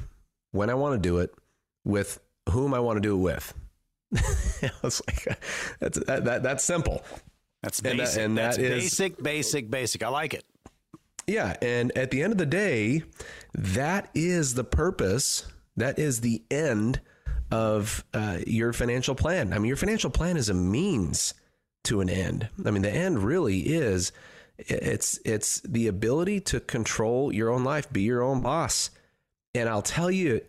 when 0.52 0.70
I 0.70 0.76
want 0.76 1.02
to 1.02 1.08
do 1.10 1.20
it 1.20 1.34
with 1.84 2.20
whom 2.50 2.74
I 2.74 2.80
want 2.80 2.98
to 2.98 3.02
do 3.02 3.16
it 3.16 3.22
with. 3.22 3.54
I 4.64 4.72
was 4.82 5.02
like, 5.08 5.40
that's, 5.80 6.00
that, 6.00 6.26
that, 6.26 6.44
that's 6.44 6.64
simple. 6.64 7.04
That's 7.62 7.82
basic. 7.82 8.00
And, 8.00 8.08
that, 8.08 8.22
and 8.22 8.38
that's 8.38 8.58
that 8.58 8.64
is, 8.64 8.84
basic, 8.84 9.24
basic, 9.24 9.70
basic. 9.70 10.04
I 10.04 10.10
like 10.10 10.34
it. 10.34 10.46
Yeah. 11.28 11.56
And 11.62 11.96
at 11.98 12.12
the 12.12 12.24
end 12.24 12.32
of 12.32 12.38
the 12.38 12.46
day, 12.46 13.04
that 13.54 14.10
is 14.16 14.56
the 14.56 14.64
purpose. 14.64 15.46
That 15.78 16.00
is 16.00 16.22
the 16.22 16.44
end 16.50 17.02
of 17.52 18.04
uh, 18.14 18.40
your 18.48 18.74
financial 18.74 19.16
plan. 19.16 19.54
I 19.54 19.60
mean, 19.60 19.68
your 19.68 19.78
financial 19.78 20.10
plan 20.10 20.38
is 20.38 20.50
a 20.50 20.54
means 20.54 21.34
to 21.86 22.02
an 22.02 22.10
end. 22.10 22.50
I 22.66 22.72
mean, 22.72 22.82
the 22.82 22.92
end 22.92 23.20
really 23.20 23.60
is 23.60 24.12
it's 24.58 25.20
it's 25.26 25.62
the 25.62 25.88
ability 25.88 26.42
to 26.42 26.60
control 26.60 27.34
your 27.34 27.50
own 27.50 27.64
life, 27.64 27.92
be 27.92 28.02
your 28.02 28.22
own 28.22 28.42
boss. 28.42 28.90
And 29.56 29.70
I'll 29.70 29.82
tell 29.82 30.12
you, 30.12 30.42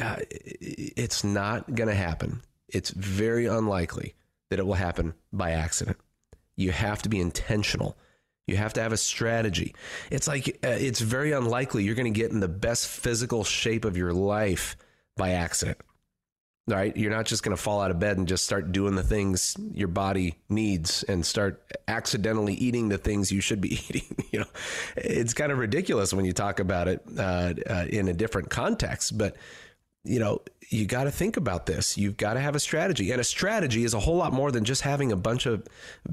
uh, 0.00 0.16
it's 0.30 1.24
not 1.24 1.74
going 1.74 1.88
to 1.88 1.94
happen. 1.94 2.42
It's 2.68 2.90
very 2.90 3.46
unlikely 3.46 4.14
that 4.50 4.58
it 4.58 4.66
will 4.66 4.74
happen 4.74 5.14
by 5.32 5.52
accident. 5.52 5.96
You 6.56 6.72
have 6.72 7.02
to 7.02 7.08
be 7.08 7.20
intentional. 7.20 7.96
You 8.46 8.56
have 8.56 8.74
to 8.74 8.82
have 8.82 8.92
a 8.92 8.98
strategy. 8.98 9.74
It's 10.10 10.28
like 10.28 10.48
uh, 10.62 10.68
it's 10.68 11.00
very 11.00 11.32
unlikely 11.32 11.84
you're 11.84 11.94
going 11.94 12.12
to 12.12 12.20
get 12.20 12.32
in 12.32 12.40
the 12.40 12.48
best 12.48 12.88
physical 12.88 13.44
shape 13.44 13.84
of 13.84 13.96
your 13.96 14.12
life 14.12 14.76
by 15.16 15.30
accident 15.30 15.78
right? 16.66 16.96
You're 16.96 17.10
not 17.10 17.26
just 17.26 17.42
going 17.42 17.56
to 17.56 17.62
fall 17.62 17.80
out 17.80 17.90
of 17.90 17.98
bed 17.98 18.16
and 18.16 18.26
just 18.26 18.44
start 18.44 18.72
doing 18.72 18.94
the 18.94 19.02
things 19.02 19.56
your 19.72 19.88
body 19.88 20.36
needs 20.48 21.02
and 21.04 21.24
start 21.24 21.62
accidentally 21.88 22.54
eating 22.54 22.88
the 22.88 22.98
things 22.98 23.30
you 23.30 23.40
should 23.40 23.60
be 23.60 23.74
eating. 23.88 24.24
you 24.30 24.40
know, 24.40 24.46
it's 24.96 25.34
kind 25.34 25.52
of 25.52 25.58
ridiculous 25.58 26.14
when 26.14 26.24
you 26.24 26.32
talk 26.32 26.60
about 26.60 26.88
it 26.88 27.02
uh, 27.18 27.54
uh, 27.68 27.84
in 27.88 28.08
a 28.08 28.14
different 28.14 28.50
context, 28.50 29.18
but 29.18 29.36
you 30.06 30.18
know, 30.18 30.42
you 30.68 30.84
got 30.84 31.04
to 31.04 31.10
think 31.10 31.36
about 31.38 31.64
this. 31.66 31.96
You've 31.96 32.18
got 32.18 32.34
to 32.34 32.40
have 32.40 32.54
a 32.54 32.60
strategy, 32.60 33.10
and 33.10 33.20
a 33.20 33.24
strategy 33.24 33.84
is 33.84 33.94
a 33.94 34.00
whole 34.00 34.16
lot 34.16 34.32
more 34.34 34.50
than 34.50 34.64
just 34.64 34.82
having 34.82 35.12
a 35.12 35.16
bunch 35.16 35.46
of 35.46 35.66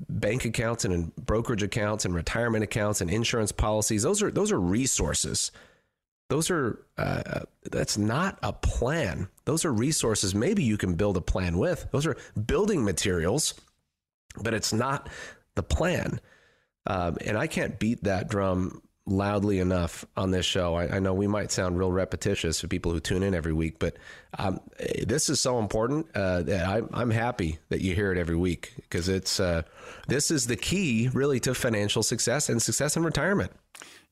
bank 0.09 0.45
accounts 0.45 0.85
and 0.85 1.13
brokerage 1.17 1.63
accounts 1.63 2.05
and 2.05 2.15
retirement 2.15 2.63
accounts 2.63 3.01
and 3.01 3.09
insurance 3.09 3.51
policies. 3.51 4.03
Those 4.03 4.21
are 4.21 4.31
those 4.31 4.51
are 4.51 4.59
resources 4.59 5.51
those 6.31 6.49
are 6.49 6.79
uh, 6.97 7.41
that's 7.69 7.97
not 7.97 8.39
a 8.41 8.53
plan. 8.53 9.27
Those 9.43 9.65
are 9.65 9.73
resources 9.73 10.33
maybe 10.33 10.63
you 10.63 10.77
can 10.77 10.95
build 10.95 11.17
a 11.17 11.21
plan 11.21 11.57
with. 11.57 11.87
Those 11.91 12.05
are 12.07 12.15
building 12.47 12.85
materials 12.85 13.53
but 14.41 14.53
it's 14.53 14.71
not 14.71 15.09
the 15.55 15.63
plan. 15.63 16.21
Um, 16.87 17.17
and 17.23 17.37
i 17.37 17.45
can't 17.45 17.77
beat 17.77 18.05
that 18.05 18.27
drum 18.29 18.81
loudly 19.05 19.59
enough 19.59 20.05
on 20.15 20.31
this 20.31 20.45
show. 20.45 20.75
I, 20.75 20.95
I, 20.95 20.99
know 20.99 21.13
we 21.13 21.27
might 21.27 21.51
sound 21.51 21.77
real 21.77 21.91
repetitious 21.91 22.61
for 22.61 22.67
people 22.67 22.91
who 22.91 22.99
tune 22.99 23.23
in 23.23 23.35
every 23.35 23.53
week 23.53 23.77
but 23.77 23.97
um, 24.39 24.59
this 25.05 25.29
is 25.29 25.41
so 25.41 25.59
important 25.59 26.07
uh, 26.15 26.43
that 26.43 26.65
I, 26.65 26.81
i'm 26.93 27.11
happy 27.11 27.59
that 27.69 27.81
you 27.81 27.93
hear 27.93 28.11
it 28.11 28.17
every 28.17 28.35
week 28.35 28.73
because 28.77 29.09
it's 29.09 29.39
uh, 29.39 29.63
this 30.07 30.31
is 30.31 30.47
the 30.47 30.55
key 30.55 31.09
really 31.13 31.39
to 31.41 31.53
financial 31.53 32.03
success 32.03 32.49
and 32.49 32.61
success 32.61 32.95
in 32.95 33.03
retirement 33.03 33.51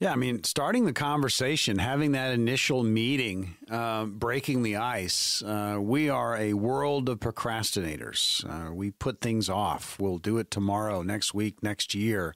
Yeah, 0.02 0.14
I 0.14 0.16
mean, 0.16 0.46
starting 0.46 0.86
the 0.86 0.94
conversation, 0.94 1.78
having 1.78 2.14
that 2.14 2.32
initial 2.32 2.84
meeting, 2.84 3.58
uh, 3.70 4.06
breaking 4.06 4.64
the 4.64 4.78
ice. 4.78 5.44
Uh, 5.44 5.78
we 5.82 6.08
are 6.08 6.38
a 6.38 6.54
world 6.54 7.10
of 7.10 7.20
procrastinators. 7.20 8.46
Uh, 8.50 8.74
we 8.74 8.92
put 8.92 9.20
things 9.20 9.50
off. 9.50 10.00
We'll 10.00 10.18
do 10.18 10.38
it 10.38 10.52
tomorrow, 10.52 11.02
next 11.02 11.34
week, 11.34 11.62
next 11.62 11.94
year. 11.94 12.34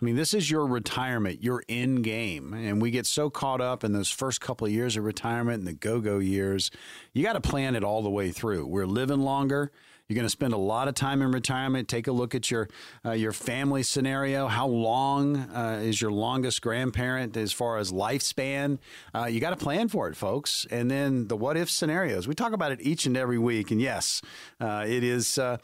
I 0.00 0.02
mean, 0.02 0.16
this 0.16 0.32
is 0.32 0.50
your 0.50 0.66
retirement, 0.66 1.42
your 1.42 1.62
end 1.68 2.02
game. 2.02 2.54
And 2.54 2.80
we 2.80 2.90
get 2.90 3.04
so 3.04 3.28
caught 3.28 3.60
up 3.60 3.84
in 3.84 3.92
those 3.92 4.08
first 4.08 4.40
couple 4.40 4.66
of 4.66 4.72
years 4.72 4.96
of 4.96 5.04
retirement 5.04 5.58
and 5.58 5.66
the 5.66 5.74
go 5.74 6.00
go 6.00 6.18
years. 6.18 6.70
You 7.12 7.22
got 7.22 7.34
to 7.34 7.42
plan 7.42 7.76
it 7.76 7.84
all 7.84 8.02
the 8.02 8.08
way 8.08 8.30
through. 8.30 8.64
We're 8.68 8.86
living 8.86 9.20
longer. 9.20 9.70
You're 10.12 10.16
going 10.16 10.26
to 10.26 10.30
spend 10.30 10.52
a 10.52 10.58
lot 10.58 10.88
of 10.88 10.94
time 10.94 11.22
in 11.22 11.32
retirement. 11.32 11.88
Take 11.88 12.06
a 12.06 12.12
look 12.12 12.34
at 12.34 12.50
your 12.50 12.68
uh, 13.02 13.12
your 13.12 13.32
family 13.32 13.82
scenario. 13.82 14.46
How 14.46 14.66
long 14.66 15.36
uh, 15.36 15.80
is 15.82 16.02
your 16.02 16.12
longest 16.12 16.60
grandparent 16.60 17.34
as 17.34 17.50
far 17.50 17.78
as 17.78 17.92
lifespan? 17.92 18.78
Uh, 19.14 19.24
you 19.24 19.40
got 19.40 19.50
to 19.50 19.56
plan 19.56 19.88
for 19.88 20.08
it, 20.10 20.14
folks. 20.14 20.66
And 20.70 20.90
then 20.90 21.28
the 21.28 21.36
what 21.36 21.56
if 21.56 21.70
scenarios. 21.70 22.28
We 22.28 22.34
talk 22.34 22.52
about 22.52 22.72
it 22.72 22.82
each 22.82 23.06
and 23.06 23.16
every 23.16 23.38
week. 23.38 23.70
And 23.70 23.80
yes, 23.80 24.20
uh, 24.60 24.84
it 24.86 25.02
is. 25.02 25.38
Uh, 25.38 25.56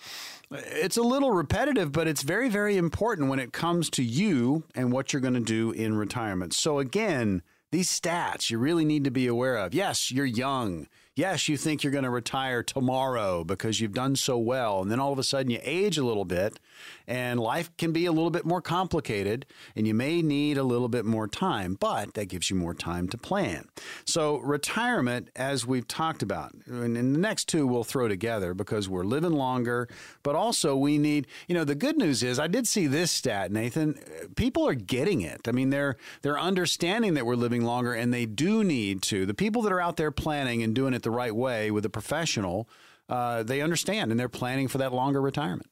it's 0.51 0.97
a 0.97 1.03
little 1.03 1.33
repetitive, 1.33 1.93
but 1.93 2.09
it's 2.09 2.23
very, 2.23 2.49
very 2.49 2.79
important 2.79 3.29
when 3.29 3.41
it 3.41 3.53
comes 3.53 3.91
to 3.91 4.03
you 4.03 4.65
and 4.75 4.91
what 4.91 5.13
you're 5.13 5.21
going 5.21 5.35
to 5.35 5.41
do 5.41 5.73
in 5.73 5.95
retirement. 5.99 6.55
So 6.55 6.79
again, 6.79 7.43
these 7.71 7.91
stats 7.91 8.49
you 8.49 8.57
really 8.57 8.87
need 8.87 9.05
to 9.05 9.11
be 9.11 9.27
aware 9.27 9.57
of. 9.57 9.75
Yes, 9.75 10.11
you're 10.11 10.25
young 10.25 10.87
yes, 11.19 11.49
you 11.49 11.57
think 11.57 11.83
you're 11.83 11.91
going 11.91 12.05
to 12.05 12.11
retire 12.11 12.63
tomorrow 12.63 13.43
because 13.43 13.81
you've 13.81 13.93
done 13.93 14.15
so 14.15 14.39
well. 14.39 14.81
And 14.81 14.91
then 14.91 15.01
all 15.01 15.13
of 15.13 15.19
a 15.19 15.25
sudden 15.25 15.51
you 15.51 15.59
age 15.63 15.99
a 15.99 16.05
little 16.05 16.25
bit 16.25 16.61
and 17.07 17.41
life 17.41 17.75
can 17.77 17.93
be 17.93 18.07
a 18.07 18.13
little 18.13 18.31
bit 18.31 18.45
more 18.45 18.61
complicated 18.61 19.47
and 19.77 19.87
you 19.87 19.95
may 19.95 20.23
need 20.23 20.59
a 20.59 20.63
little 20.63 20.89
bit 20.89 21.05
more 21.05 21.29
time, 21.29 21.77
but 21.79 22.15
that 22.15 22.27
gives 22.27 22.51
you 22.51 22.57
more 22.57 22.75
time 22.75 23.09
to 23.09 23.19
plan. 23.19 23.69
So, 24.05 24.39
retirement, 24.39 25.31
as 25.37 25.67
we've 25.67 25.87
talked 25.87 26.23
about, 26.23 26.53
and 26.67 26.97
in 26.97 27.13
the 27.13 27.19
next 27.19 27.49
two 27.49 27.67
we'll 27.67 27.85
throw 27.85 28.09
together 28.09 28.55
because 28.55 28.89
we're 28.89 29.05
living 29.05 29.33
longer, 29.33 29.89
but 30.23 30.35
also 30.35 30.77
we 30.77 30.99
need, 30.99 31.27
you 31.47 31.55
know, 31.55 31.65
the 31.65 31.75
good 31.75 31.97
news 31.97 32.23
is 32.23 32.39
I 32.39 32.47
did 32.47 32.67
see 32.67 32.87
this 32.87 33.11
stat, 33.11 33.53
Nathan. 33.53 33.99
People 34.37 34.67
are 34.67 34.75
getting 34.75 35.21
it. 35.21 35.47
I 35.47 35.53
mean, 35.53 35.71
they're 35.71 35.97
they're 36.23 36.39
understanding 36.39 37.15
that 37.15 37.27
we're 37.27 37.37
living 37.37 37.65
longer 37.65 37.95
and 37.95 38.13
they 38.13 38.27
do 38.27 38.65
need 38.65 39.03
to. 39.03 39.27
The 39.27 39.35
people 39.35 39.63
that 39.63 39.73
are 39.73 39.81
out 39.81 39.97
there 39.97 40.11
planning 40.11 40.63
and 40.63 40.75
doing 40.75 40.95
it 40.95 41.03
the 41.03 41.11
right 41.11 41.35
way 41.35 41.71
with 41.71 41.85
a 41.85 41.91
professional, 41.91 42.69
uh, 43.09 43.43
they 43.43 43.61
understand 43.61 44.11
and 44.11 44.19
they're 44.19 44.29
planning 44.29 44.69
for 44.69 44.79
that 44.79 44.93
longer 44.93 45.21
retirement. 45.21 45.71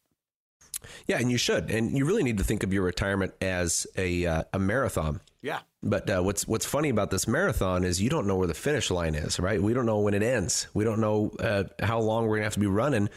Yeah, 1.07 1.19
and 1.19 1.31
you 1.31 1.39
should, 1.39 1.71
and 1.71 1.97
you 1.97 2.05
really 2.05 2.23
need 2.23 2.39
to 2.39 2.45
think 2.45 2.63
of 2.63 2.73
your 2.73 2.83
retirement 2.83 3.35
as 3.41 3.87
a 3.97 4.27
uh, 4.27 4.43
a 4.53 4.59
marathon. 4.59 5.21
Yeah. 5.43 5.61
But 5.83 6.11
uh, 6.11 6.23
what's 6.23 6.47
what's 6.49 6.67
funny 6.67 6.89
about 6.89 7.11
this 7.11 7.29
marathon 7.29 7.85
is 7.85 8.01
you 8.03 8.11
don't 8.11 8.27
know 8.27 8.37
where 8.37 8.49
the 8.49 8.55
finish 8.55 8.91
line 8.91 9.15
is, 9.15 9.39
right? 9.39 9.63
We 9.63 9.75
don't 9.75 9.87
know 9.87 10.01
when 10.01 10.15
it 10.15 10.23
ends. 10.23 10.67
We 10.75 10.85
don't 10.85 11.01
know 11.01 11.31
uh, 11.39 11.65
how 11.81 12.01
long 12.01 12.27
we're 12.27 12.37
gonna 12.37 12.45
have 12.45 12.55
to 12.55 12.61
be 12.61 12.67
running. 12.67 13.09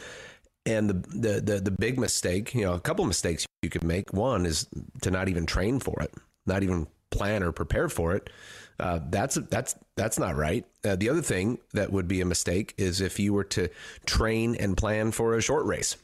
And 0.66 0.90
the, 0.90 0.94
the 0.94 1.40
the 1.40 1.60
the 1.60 1.70
big 1.70 1.98
mistake, 1.98 2.54
you 2.54 2.62
know, 2.62 2.74
a 2.74 2.80
couple 2.80 3.04
mistakes 3.04 3.46
you 3.62 3.70
could 3.70 3.82
make. 3.84 4.12
One 4.12 4.46
is 4.46 4.66
to 5.02 5.10
not 5.10 5.28
even 5.28 5.46
train 5.46 5.80
for 5.80 6.00
it, 6.02 6.12
not 6.46 6.62
even 6.62 6.86
plan 7.10 7.42
or 7.42 7.50
prepare 7.52 7.88
for 7.88 8.14
it. 8.14 8.30
Uh, 8.78 9.00
that's 9.10 9.34
that's 9.50 9.74
that's 9.96 10.18
not 10.18 10.36
right. 10.36 10.64
Uh, 10.84 10.96
the 10.96 11.08
other 11.08 11.22
thing 11.22 11.58
that 11.74 11.92
would 11.92 12.08
be 12.08 12.20
a 12.20 12.24
mistake 12.24 12.74
is 12.78 13.00
if 13.00 13.18
you 13.18 13.32
were 13.32 13.44
to 13.44 13.68
train 14.06 14.54
and 14.54 14.76
plan 14.76 15.10
for 15.12 15.34
a 15.34 15.42
short 15.42 15.66
race, 15.66 15.96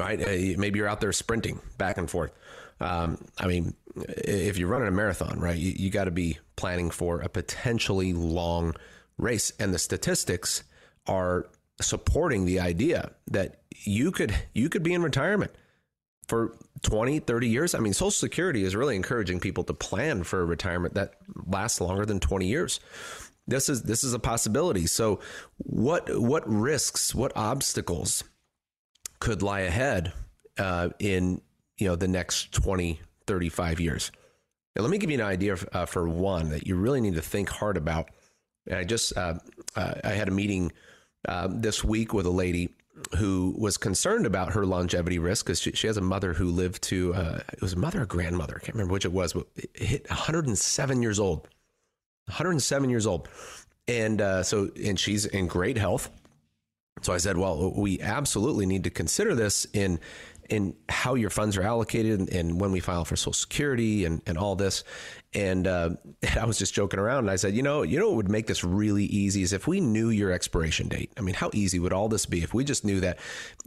right? 0.00 0.20
Uh, 0.20 0.58
maybe 0.58 0.78
you're 0.78 0.88
out 0.88 1.00
there 1.00 1.12
sprinting 1.12 1.60
back 1.78 1.98
and 1.98 2.10
forth. 2.10 2.32
Um, 2.80 3.18
I 3.38 3.46
mean, 3.46 3.74
if 3.96 4.56
you're 4.56 4.68
running 4.68 4.88
a 4.88 4.92
marathon, 4.92 5.38
right, 5.38 5.56
you, 5.56 5.72
you 5.76 5.90
got 5.90 6.04
to 6.04 6.10
be 6.10 6.38
planning 6.56 6.90
for 6.90 7.20
a 7.20 7.28
potentially 7.28 8.12
long 8.12 8.74
race, 9.18 9.52
and 9.60 9.74
the 9.74 9.78
statistics 9.78 10.64
are 11.06 11.46
supporting 11.80 12.44
the 12.44 12.60
idea 12.60 13.10
that 13.30 13.62
you 13.84 14.10
could 14.10 14.34
you 14.52 14.68
could 14.68 14.82
be 14.82 14.94
in 14.94 15.02
retirement 15.02 15.52
for 16.28 16.54
20, 16.82 17.18
30 17.18 17.48
years. 17.48 17.74
I 17.74 17.80
mean, 17.80 17.92
Social 17.92 18.10
Security 18.12 18.64
is 18.64 18.76
really 18.76 18.96
encouraging 18.96 19.40
people 19.40 19.64
to 19.64 19.74
plan 19.74 20.22
for 20.22 20.40
a 20.40 20.44
retirement 20.44 20.94
that 20.94 21.14
lasts 21.46 21.80
longer 21.80 22.06
than 22.06 22.20
20 22.20 22.46
years. 22.46 22.80
This 23.46 23.68
is 23.68 23.82
this 23.82 24.04
is 24.04 24.14
a 24.14 24.18
possibility. 24.18 24.86
So 24.86 25.20
what 25.58 26.08
what 26.20 26.48
risks, 26.48 27.14
what 27.14 27.32
obstacles 27.34 28.22
could 29.20 29.42
lie 29.42 29.60
ahead 29.60 30.12
uh, 30.58 30.90
in 30.98 31.40
you 31.78 31.86
know 31.86 31.96
the 31.96 32.08
next 32.08 32.52
20, 32.52 33.00
35 33.26 33.80
years? 33.80 34.10
Now, 34.74 34.82
let 34.82 34.90
me 34.90 34.98
give 34.98 35.10
you 35.10 35.18
an 35.18 35.24
idea 35.26 35.56
uh, 35.72 35.86
for 35.86 36.08
one 36.08 36.50
that 36.50 36.66
you 36.66 36.76
really 36.76 37.00
need 37.00 37.14
to 37.14 37.22
think 37.22 37.48
hard 37.48 37.76
about. 37.76 38.10
I 38.70 38.84
just 38.84 39.16
uh, 39.16 39.34
uh 39.76 39.94
I 40.04 40.10
had 40.10 40.28
a 40.28 40.32
meeting 40.32 40.72
uh, 41.28 41.48
this 41.50 41.84
week 41.84 42.12
with 42.12 42.26
a 42.26 42.30
lady 42.30 42.70
who 43.16 43.54
was 43.58 43.76
concerned 43.76 44.26
about 44.26 44.52
her 44.52 44.66
longevity 44.66 45.18
risk 45.18 45.46
because 45.46 45.60
she, 45.60 45.72
she, 45.72 45.86
has 45.86 45.96
a 45.96 46.02
mother 46.02 46.34
who 46.34 46.46
lived 46.46 46.82
to 46.82 47.14
uh, 47.14 47.40
it 47.52 47.60
was 47.62 47.72
a 47.72 47.78
mother 47.78 48.02
or 48.02 48.06
grandmother 48.06 48.56
I 48.56 48.64
can't 48.64 48.74
remember 48.74 48.92
which 48.92 49.04
it 49.04 49.12
was 49.12 49.32
but 49.32 49.46
it 49.56 49.70
hit 49.74 50.10
107 50.10 51.02
years 51.02 51.18
old 51.18 51.48
107 52.26 52.90
years 52.90 53.06
old 53.06 53.28
and 53.88 54.20
uh, 54.20 54.42
so 54.42 54.70
and 54.84 54.98
she's 54.98 55.24
in 55.24 55.46
great 55.46 55.78
health 55.78 56.10
so 57.02 57.12
I 57.12 57.18
said 57.18 57.36
well 57.36 57.72
we 57.76 58.00
absolutely 58.00 58.66
need 58.66 58.84
to 58.84 58.90
consider 58.90 59.34
this 59.34 59.66
in 59.72 59.98
in 60.48 60.74
how 60.88 61.14
your 61.14 61.30
funds 61.30 61.56
are 61.56 61.62
allocated 61.62 62.18
and, 62.18 62.28
and 62.28 62.60
when 62.60 62.72
we 62.72 62.80
file 62.80 63.04
for 63.04 63.14
Social 63.14 63.32
Security 63.32 64.04
and, 64.04 64.20
and 64.26 64.36
all 64.36 64.56
this 64.56 64.82
and, 65.32 65.66
uh, 65.66 65.90
I 66.40 66.44
was 66.44 66.58
just 66.58 66.74
joking 66.74 66.98
around 66.98 67.20
and 67.20 67.30
I 67.30 67.36
said, 67.36 67.54
you 67.54 67.62
know, 67.62 67.82
you 67.82 67.98
know 67.98 68.08
what 68.08 68.16
would 68.16 68.30
make 68.30 68.46
this 68.46 68.64
really 68.64 69.04
easy 69.04 69.42
is 69.42 69.52
if 69.52 69.66
we 69.66 69.80
knew 69.80 70.10
your 70.10 70.32
expiration 70.32 70.88
date. 70.88 71.12
I 71.16 71.20
mean, 71.20 71.34
how 71.34 71.50
easy 71.52 71.78
would 71.78 71.92
all 71.92 72.08
this 72.08 72.26
be 72.26 72.42
if 72.42 72.52
we 72.52 72.64
just 72.64 72.84
knew 72.84 73.00
that? 73.00 73.18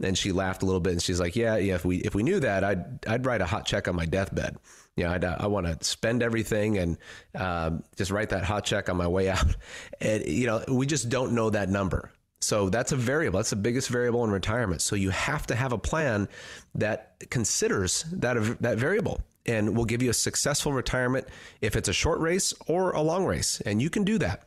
And 0.02 0.16
she 0.16 0.32
laughed 0.32 0.62
a 0.62 0.66
little 0.66 0.80
bit 0.80 0.92
and 0.92 1.02
she's 1.02 1.20
like, 1.20 1.36
yeah, 1.36 1.56
yeah. 1.56 1.74
If 1.74 1.84
we 1.84 1.98
if 1.98 2.14
we 2.14 2.22
knew 2.22 2.40
that, 2.40 2.64
I'd 2.64 3.06
I'd 3.06 3.26
write 3.26 3.40
a 3.40 3.46
hot 3.46 3.64
check 3.64 3.88
on 3.88 3.96
my 3.96 4.06
deathbed. 4.06 4.56
You 4.96 5.04
know, 5.04 5.10
I'd, 5.10 5.24
I 5.24 5.46
want 5.46 5.66
to 5.66 5.84
spend 5.84 6.22
everything 6.22 6.78
and 6.78 6.98
uh, 7.34 7.70
just 7.96 8.10
write 8.10 8.28
that 8.28 8.44
hot 8.44 8.64
check 8.64 8.88
on 8.88 8.96
my 8.96 9.08
way 9.08 9.28
out. 9.30 9.56
And 10.00 10.26
you 10.26 10.46
know, 10.46 10.62
we 10.68 10.86
just 10.86 11.08
don't 11.08 11.32
know 11.32 11.50
that 11.50 11.68
number. 11.68 12.12
So 12.44 12.68
that's 12.68 12.92
a 12.92 12.96
variable. 12.96 13.38
That's 13.38 13.50
the 13.50 13.56
biggest 13.56 13.88
variable 13.88 14.24
in 14.24 14.30
retirement. 14.30 14.82
So 14.82 14.96
you 14.96 15.10
have 15.10 15.46
to 15.46 15.54
have 15.54 15.72
a 15.72 15.78
plan 15.78 16.28
that 16.74 17.16
considers 17.30 18.04
that 18.12 18.60
that 18.60 18.78
variable 18.78 19.20
and 19.46 19.76
will 19.76 19.84
give 19.84 20.02
you 20.02 20.10
a 20.10 20.14
successful 20.14 20.72
retirement 20.72 21.26
if 21.60 21.76
it's 21.76 21.88
a 21.88 21.92
short 21.92 22.20
race 22.20 22.54
or 22.66 22.92
a 22.92 23.02
long 23.02 23.24
race. 23.24 23.60
And 23.66 23.80
you 23.80 23.90
can 23.90 24.04
do 24.04 24.18
that. 24.18 24.46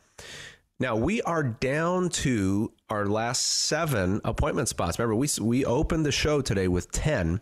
Now 0.80 0.96
we 0.96 1.22
are 1.22 1.42
down 1.42 2.08
to 2.10 2.72
our 2.88 3.06
last 3.06 3.42
seven 3.42 4.20
appointment 4.24 4.68
spots. 4.68 4.98
Remember, 4.98 5.16
we 5.16 5.28
we 5.40 5.64
opened 5.64 6.06
the 6.06 6.12
show 6.12 6.40
today 6.40 6.68
with 6.68 6.90
ten. 6.92 7.40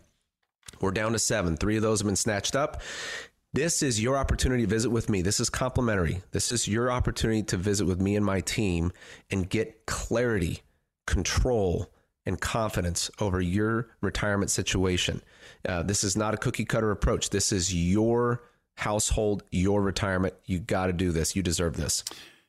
We're 0.80 0.90
down 0.90 1.12
to 1.12 1.18
seven. 1.18 1.56
Three 1.56 1.76
of 1.76 1.82
those 1.82 2.00
have 2.00 2.06
been 2.06 2.16
snatched 2.16 2.56
up. 2.56 2.80
This 3.56 3.82
is 3.82 4.02
your 4.02 4.18
opportunity 4.18 4.64
to 4.64 4.68
visit 4.68 4.90
with 4.90 5.08
me. 5.08 5.22
This 5.22 5.40
is 5.40 5.48
complimentary. 5.48 6.20
This 6.30 6.52
is 6.52 6.68
your 6.68 6.90
opportunity 6.90 7.42
to 7.44 7.56
visit 7.56 7.86
with 7.86 7.98
me 7.98 8.14
and 8.14 8.22
my 8.22 8.42
team 8.42 8.92
and 9.30 9.48
get 9.48 9.86
clarity, 9.86 10.60
control, 11.06 11.90
and 12.26 12.38
confidence 12.38 13.10
over 13.18 13.40
your 13.40 13.88
retirement 14.02 14.50
situation. 14.50 15.22
Uh, 15.66 15.82
this 15.82 16.04
is 16.04 16.18
not 16.18 16.34
a 16.34 16.36
cookie 16.36 16.66
cutter 16.66 16.90
approach. 16.90 17.30
This 17.30 17.50
is 17.50 17.74
your 17.74 18.42
household, 18.74 19.42
your 19.50 19.80
retirement. 19.80 20.34
You 20.44 20.58
got 20.58 20.88
to 20.88 20.92
do 20.92 21.10
this. 21.10 21.34
You 21.34 21.42
deserve 21.42 21.78
this. 21.78 22.04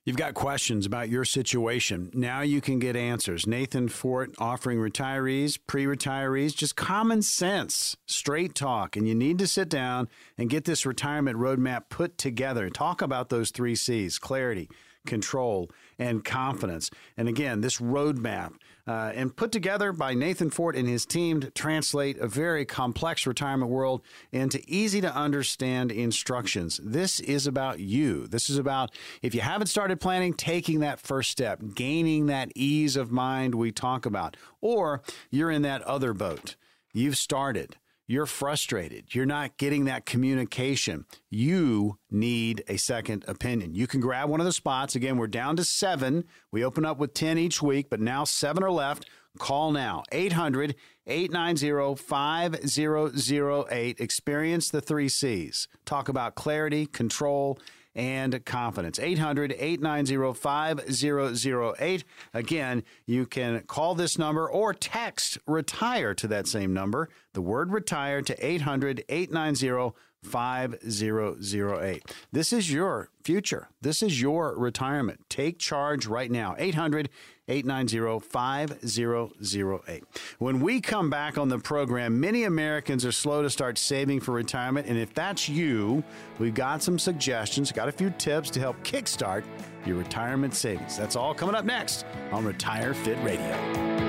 You've 0.08 0.16
got 0.16 0.36
questions 0.36 0.86
about 0.86 1.10
your 1.10 1.26
situation. 1.26 2.10
Now 2.14 2.40
you 2.40 2.62
can 2.62 2.80
get 2.80 2.96
answers. 2.96 3.46
Nathan 3.46 3.90
Fort 3.90 4.32
offering 4.38 4.80
retirees, 4.80 5.60
pre 5.68 5.84
retirees, 5.84 6.56
just 6.56 6.78
common 6.78 7.22
sense, 7.22 7.98
straight 8.06 8.56
talk. 8.56 8.96
And 8.96 9.06
you 9.06 9.14
need 9.14 9.38
to 9.40 9.48
sit 9.48 9.68
down 9.68 10.08
and 10.38 10.50
get 10.50 10.64
this 10.64 10.86
retirement 10.86 11.38
roadmap 11.38 11.90
put 11.90 12.18
together. 12.18 12.70
Talk 12.70 13.02
about 13.02 13.28
those 13.28 13.52
three 13.52 13.76
C's 13.76 14.18
clarity, 14.18 14.70
control, 15.06 15.70
and 16.00 16.24
confidence. 16.24 16.90
And 17.18 17.28
again, 17.28 17.60
this 17.60 17.80
roadmap 17.80 18.54
uh, 18.88 19.12
and 19.14 19.36
put 19.36 19.52
together 19.52 19.92
by 19.92 20.14
Nathan 20.14 20.50
Fort 20.50 20.76
and 20.76 20.88
his 20.88 21.06
team 21.06 21.42
to 21.42 21.52
translate 21.52 22.18
a 22.18 22.28
very 22.28 22.66
complex 22.66 23.28
retirement 23.28 23.70
world 23.70 24.02
into 24.32 24.64
easy 24.68 25.02
to 25.02 25.14
understand 25.14 25.92
instructions. 25.92 26.80
This 26.82 27.20
is 27.20 27.46
about 27.46 27.80
you. 27.80 28.28
This 28.28 28.50
is 28.50 28.58
about 28.58 28.92
if 29.22 29.36
you 29.36 29.42
haven't 29.42 29.68
started 29.68 30.00
planning, 30.00 30.34
taking 30.34 30.80
that 30.80 31.00
first 31.00 31.32
step, 31.32 31.62
gaining 31.76 32.28
that 32.28 32.52
ease 32.56 32.96
of 32.96 33.12
mind 33.12 33.56
we 33.56 33.72
talk 33.72 34.06
about, 34.06 34.38
or 34.62 35.02
you're 35.30 35.52
in 35.52 35.64
that 35.64 35.82
other 35.82 36.14
boat. 36.14 36.56
You've 36.94 37.18
started 37.18 37.76
you're 38.08 38.26
frustrated. 38.26 39.14
You're 39.14 39.26
not 39.26 39.58
getting 39.58 39.86
that 39.86 40.06
communication. 40.06 41.06
You 41.30 42.00
need 42.10 42.64
a 42.68 42.78
second 42.78 43.26
opinion. 43.28 43.76
You 43.76 43.86
can 43.86 44.00
grab 44.00 44.30
one 44.30 44.40
of 44.40 44.46
the 44.46 44.54
spots. 44.54 44.96
Again, 44.96 45.18
we're 45.18 45.28
down 45.28 45.58
to 45.58 45.66
seven. 45.66 46.24
We 46.52 46.64
open 46.64 46.86
up 46.86 46.98
with 46.98 47.14
10 47.14 47.38
each 47.38 47.62
week, 47.62 47.90
but 47.90 48.00
now 48.00 48.24
seven 48.24 48.64
are 48.64 48.72
left. 48.72 49.10
Call 49.38 49.72
now 49.72 50.04
800 50.12 50.76
890 51.06 51.96
5008. 52.02 54.00
Experience 54.00 54.70
the 54.70 54.82
three 54.82 55.10
C's. 55.10 55.68
Talk 55.86 56.10
about 56.10 56.36
clarity, 56.36 56.86
control, 56.86 57.60
and 57.98 58.46
confidence. 58.46 59.00
800 59.00 59.54
890 59.58 60.34
5008. 60.34 62.04
Again, 62.34 62.84
you 63.08 63.26
can 63.26 63.62
call 63.62 63.96
this 63.96 64.18
number 64.20 64.50
or 64.50 64.74
text 64.74 65.40
retire 65.48 66.14
to 66.14 66.28
that 66.28 66.48
same 66.48 66.74
number. 66.74 67.10
The 67.34 67.42
word 67.42 67.72
retire 67.72 68.22
to 68.22 68.46
800 68.46 69.04
890 69.10 69.96
5008. 70.24 72.16
This 72.32 72.54
is 72.54 72.72
your 72.72 73.10
future. 73.24 73.70
This 73.82 74.04
is 74.04 74.22
your 74.22 74.58
retirement. 74.58 75.22
Take 75.30 75.58
charge 75.58 76.06
right 76.06 76.30
now. 76.30 76.56
800 76.58 77.10
890 77.48 78.20
5008. 78.28 80.04
When 80.40 80.60
we 80.60 80.82
come 80.82 81.10
back 81.10 81.38
on 81.38 81.50
the 81.50 81.60
program, 81.60 82.20
many 82.20 82.44
Americans 82.44 83.06
are 83.06 83.12
slow 83.12 83.42
to 83.42 83.50
start 83.50 83.78
saving 83.78 84.20
for 84.20 84.34
retirement. 84.34 84.88
And 84.88 84.98
if 84.98 85.14
that's 85.14 85.48
you, 85.48 86.04
we've 86.40 86.54
got 86.54 86.84
some 86.84 87.00
suggestions, 87.00 87.72
got 87.72 87.88
a 87.88 87.92
few 87.92 88.10
tips 88.12 88.50
to 88.52 88.60
help 88.60 88.78
kickstart 88.84 89.44
your 89.86 89.98
retirement 89.98 90.54
savings. 90.54 90.98
That's 90.98 91.16
all 91.16 91.34
coming 91.34 91.56
up 91.56 91.66
next 91.66 92.06
on 92.32 92.46
Retire 92.46 92.94
Fit 92.94 93.18
Radio. 93.24 94.07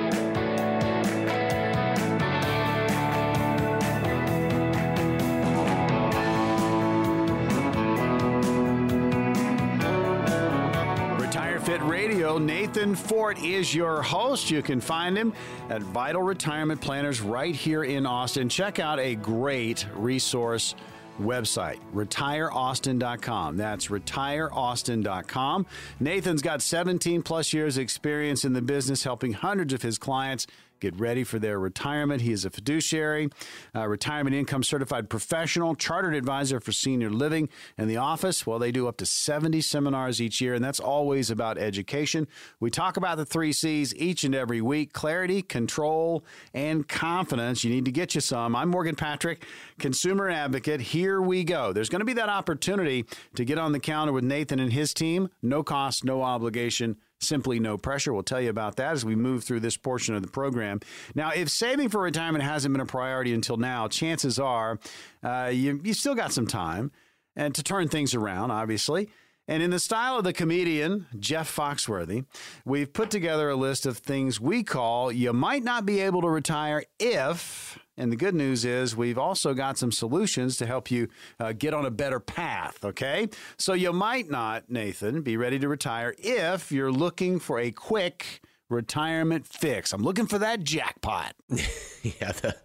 Radio. 11.99 12.39
Nathan 12.39 12.95
Fort 12.95 13.43
is 13.43 13.75
your 13.75 14.03
host. 14.03 14.53
You 14.53 14.63
can 14.63 14.81
find 14.81 15.19
him 15.19 15.33
at 15.69 15.83
Vital 15.83 16.23
Retirement 16.23 16.81
Planners 16.81 17.21
right 17.21 17.53
here 17.53 17.83
in 17.83 18.07
Austin. 18.07 18.49
Check 18.49 18.79
out 18.79 19.01
a 19.01 19.17
great 19.17 19.85
resource 19.97 20.77
website, 21.21 21.81
retireaustin.com. 21.93 23.57
That's 23.57 23.89
retireaustin.com. 23.89 25.67
Nathan's 25.99 26.41
got 26.41 26.63
17 26.63 27.23
plus 27.23 27.53
years 27.53 27.77
experience 27.77 28.45
in 28.45 28.53
the 28.53 28.63
business 28.63 29.03
helping 29.03 29.33
hundreds 29.33 29.73
of 29.73 29.83
his 29.83 29.99
clients 29.99 30.47
get 30.81 30.99
ready 30.99 31.25
for 31.25 31.39
their 31.39 31.59
retirement. 31.59 32.23
He 32.23 32.33
is 32.33 32.45
a 32.45 32.51
fiduciary, 32.51 33.29
retirement 33.75 34.35
income 34.35 34.63
certified 34.63 35.09
professional, 35.09 35.75
chartered 35.75 36.15
advisor 36.15 36.61
for 36.61 36.73
senior 36.73 37.11
living. 37.11 37.49
And 37.77 37.89
the 37.89 37.97
office, 37.97 38.47
well, 38.47 38.59
they 38.59 38.73
do 38.73 38.89
up 38.89 38.97
to 38.99 39.07
70 39.07 39.61
seminars 39.61 40.21
each 40.21 40.41
year, 40.41 40.55
and 40.55 40.65
that's 40.65 40.81
always 40.81 41.31
about 41.31 41.59
education. 41.59 42.29
We 42.61 42.71
talk 42.71 42.97
about 42.97 43.17
the 43.17 43.27
three 43.27 43.53
C's 43.53 43.95
each 43.95 44.25
and 44.25 44.35
every 44.35 44.61
week 44.61 44.93
clarity, 44.93 45.43
control, 45.43 46.25
and 46.55 46.87
confidence. 46.89 47.65
You 47.65 47.71
need 47.71 47.85
to 47.85 47.93
get 47.93 48.15
you 48.15 48.21
some. 48.21 48.55
I'm 48.57 48.69
Morgan 48.69 48.95
Patrick, 48.95 49.45
consumer 49.79 50.29
advocate. 50.29 50.81
Here 50.81 51.21
we 51.21 51.45
go. 51.45 51.73
There's 51.73 51.89
going 51.89 52.01
to 52.01 52.07
be 52.07 52.15
that 52.15 52.29
opportunity 52.29 53.05
to 53.35 53.45
get 53.45 53.59
on 53.59 53.73
the 53.73 53.81
counter 53.81 54.13
with 54.13 54.25
Nathan 54.25 54.61
and 54.61 54.73
his 54.73 54.95
team. 54.95 55.29
No 55.43 55.63
cost, 55.63 56.05
no 56.05 56.23
obligation 56.23 56.97
simply 57.21 57.61
no 57.61 57.77
pressure. 57.77 58.13
We'll 58.13 58.23
tell 58.23 58.41
you 58.41 58.51
about 58.51 58.77
that 58.77 58.93
as 58.93 59.05
we 59.05 59.17
move 59.17 59.45
through 59.45 59.61
this 59.61 59.77
portion 59.77 60.15
of 60.15 60.23
the 60.23 60.29
program. 60.29 60.81
Now, 61.15 61.31
if 61.31 61.49
saving 61.49 61.89
for 61.89 62.01
retirement 62.01 62.45
hasn't 62.45 62.73
been 62.73 62.81
a 62.81 62.87
priority 62.87 63.35
until 63.35 63.57
now, 63.57 63.89
chances 63.89 64.39
are 64.39 64.79
uh, 65.23 65.51
you, 65.53 65.81
you 65.83 65.95
still 65.95 66.15
got 66.15 66.33
some 66.33 66.47
time 66.47 66.93
and 67.37 67.55
to 67.55 67.63
turn 67.63 67.89
things 67.89 68.15
around, 68.15 68.51
obviously. 68.51 69.09
And 69.47 69.63
in 69.63 69.71
the 69.71 69.79
style 69.79 70.19
of 70.19 70.25
the 70.25 70.35
comedian 70.35 71.07
Jeff 71.19 71.55
Foxworthy, 71.55 72.27
we've 72.67 72.93
put 72.93 73.11
together 73.11 73.49
a 73.49 73.57
list 73.57 73.87
of 73.87 73.97
things 73.97 74.39
we 74.39 74.63
call 74.63 75.11
you 75.11 75.33
might 75.33 75.65
not 75.65 75.87
be 75.87 76.01
able 76.01 76.21
to 76.21 76.29
retire 76.29 76.85
if 77.01 77.79
and 77.99 78.13
the 78.13 78.17
good 78.17 78.35
news 78.35 78.65
is 78.65 78.97
we've 78.97 79.19
also 79.19 79.53
got 79.53 79.77
some 79.77 79.93
solutions 79.93 80.57
to 80.59 80.67
help 80.67 80.91
you 80.91 81.09
uh, 81.41 81.53
get 81.53 81.75
on 81.75 81.85
a 81.85 81.91
better 81.91 82.21
path, 82.21 82.85
okay? 82.85 83.29
So 83.59 83.73
you 83.73 83.93
might 83.93 84.31
not, 84.31 84.71
Nathan, 84.71 85.23
be 85.23 85.37
ready 85.37 85.59
to 85.59 85.69
retire 85.69 86.15
if 86.17 86.71
you're 86.71 86.93
looking 86.93 87.41
for 87.41 87.59
a 87.59 87.73
quick 87.73 88.41
retirement 88.69 89.47
fix. 89.47 89.93
I'm 89.93 90.03
looking 90.03 90.27
for 90.27 90.39
that 90.39 90.63
jackpot. 90.63 91.35
yeah, 91.49 92.33
the, 92.33 92.57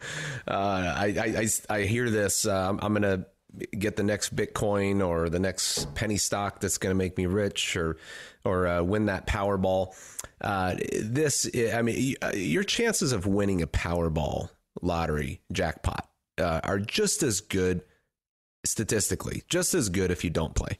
uh, 0.47 0.93
I, 0.97 1.47
I, 1.69 1.75
I, 1.77 1.81
hear 1.81 2.09
this. 2.09 2.45
Uh, 2.45 2.77
I'm 2.79 2.93
going 2.93 3.01
to 3.01 3.25
get 3.77 3.95
the 3.95 4.03
next 4.03 4.35
Bitcoin 4.35 5.05
or 5.05 5.29
the 5.29 5.39
next 5.39 5.93
penny 5.95 6.17
stock 6.17 6.59
that's 6.59 6.77
going 6.77 6.91
to 6.91 6.97
make 6.97 7.17
me 7.17 7.25
rich 7.25 7.75
or 7.77 7.97
or 8.45 8.67
uh, 8.67 8.83
win 8.83 9.05
that 9.05 9.25
Powerball. 9.25 9.95
Uh, 10.41 10.75
this, 11.01 11.49
I 11.73 11.81
mean, 11.81 12.15
uh, 12.21 12.31
your 12.33 12.63
chances 12.63 13.13
of 13.13 13.25
winning 13.25 13.61
a 13.61 13.67
Powerball 13.67 14.49
lottery 14.83 15.41
jackpot 15.51 16.07
uh, 16.37 16.61
are 16.63 16.79
just 16.79 17.23
as 17.23 17.41
good 17.41 17.81
statistically, 18.65 19.43
just 19.49 19.73
as 19.73 19.89
good 19.89 20.11
if 20.11 20.23
you 20.23 20.29
don't 20.29 20.53
play. 20.53 20.79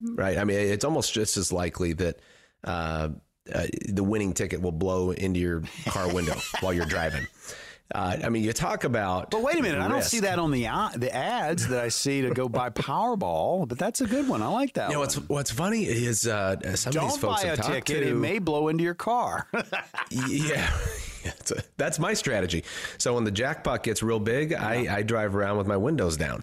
Right? 0.00 0.36
I 0.38 0.44
mean, 0.44 0.58
it's 0.58 0.84
almost 0.84 1.12
just 1.12 1.36
as 1.36 1.52
likely 1.52 1.94
that 1.94 2.20
uh, 2.62 3.10
uh, 3.52 3.66
the 3.88 4.04
winning 4.04 4.34
ticket 4.34 4.60
will 4.60 4.72
blow 4.72 5.10
into 5.10 5.40
your 5.40 5.62
car 5.86 6.12
window 6.12 6.34
while 6.60 6.72
you're 6.72 6.86
driving. 6.86 7.26
Uh, 7.94 8.16
I 8.24 8.28
mean, 8.30 8.42
you 8.42 8.52
talk 8.52 8.84
about. 8.84 9.30
But 9.30 9.42
wait 9.42 9.56
a 9.56 9.62
minute, 9.62 9.76
risk. 9.76 9.86
I 9.86 9.88
don't 9.88 10.04
see 10.04 10.20
that 10.20 10.38
on 10.38 10.50
the 10.50 10.66
uh, 10.66 10.88
the 10.96 11.14
ads 11.14 11.68
that 11.68 11.84
I 11.84 11.88
see 11.88 12.22
to 12.22 12.30
go 12.30 12.48
buy 12.48 12.70
Powerball. 12.70 13.68
But 13.68 13.78
that's 13.78 14.00
a 14.00 14.06
good 14.06 14.26
one. 14.26 14.42
I 14.42 14.46
like 14.48 14.74
that. 14.74 14.88
You 14.88 14.94
know, 14.94 15.00
what's 15.00 15.16
what's 15.16 15.50
funny 15.50 15.84
is 15.84 16.26
uh, 16.26 16.56
some 16.76 16.92
don't 16.92 17.04
of 17.04 17.10
these 17.10 17.20
folks 17.20 17.44
buy 17.44 17.50
a 17.50 17.56
ticket; 17.56 18.02
to, 18.02 18.08
it 18.08 18.14
may 18.14 18.38
blow 18.38 18.68
into 18.68 18.82
your 18.82 18.94
car. 18.94 19.48
yeah. 20.10 20.70
a, 21.50 21.62
that's 21.76 21.98
my 21.98 22.14
strategy. 22.14 22.64
So 22.98 23.14
when 23.14 23.24
the 23.24 23.30
jackpot 23.30 23.82
gets 23.82 24.02
real 24.02 24.20
big, 24.20 24.52
yeah. 24.52 24.66
I, 24.66 24.96
I 24.96 25.02
drive 25.02 25.34
around 25.34 25.58
with 25.58 25.66
my 25.66 25.76
windows 25.76 26.16
down, 26.16 26.42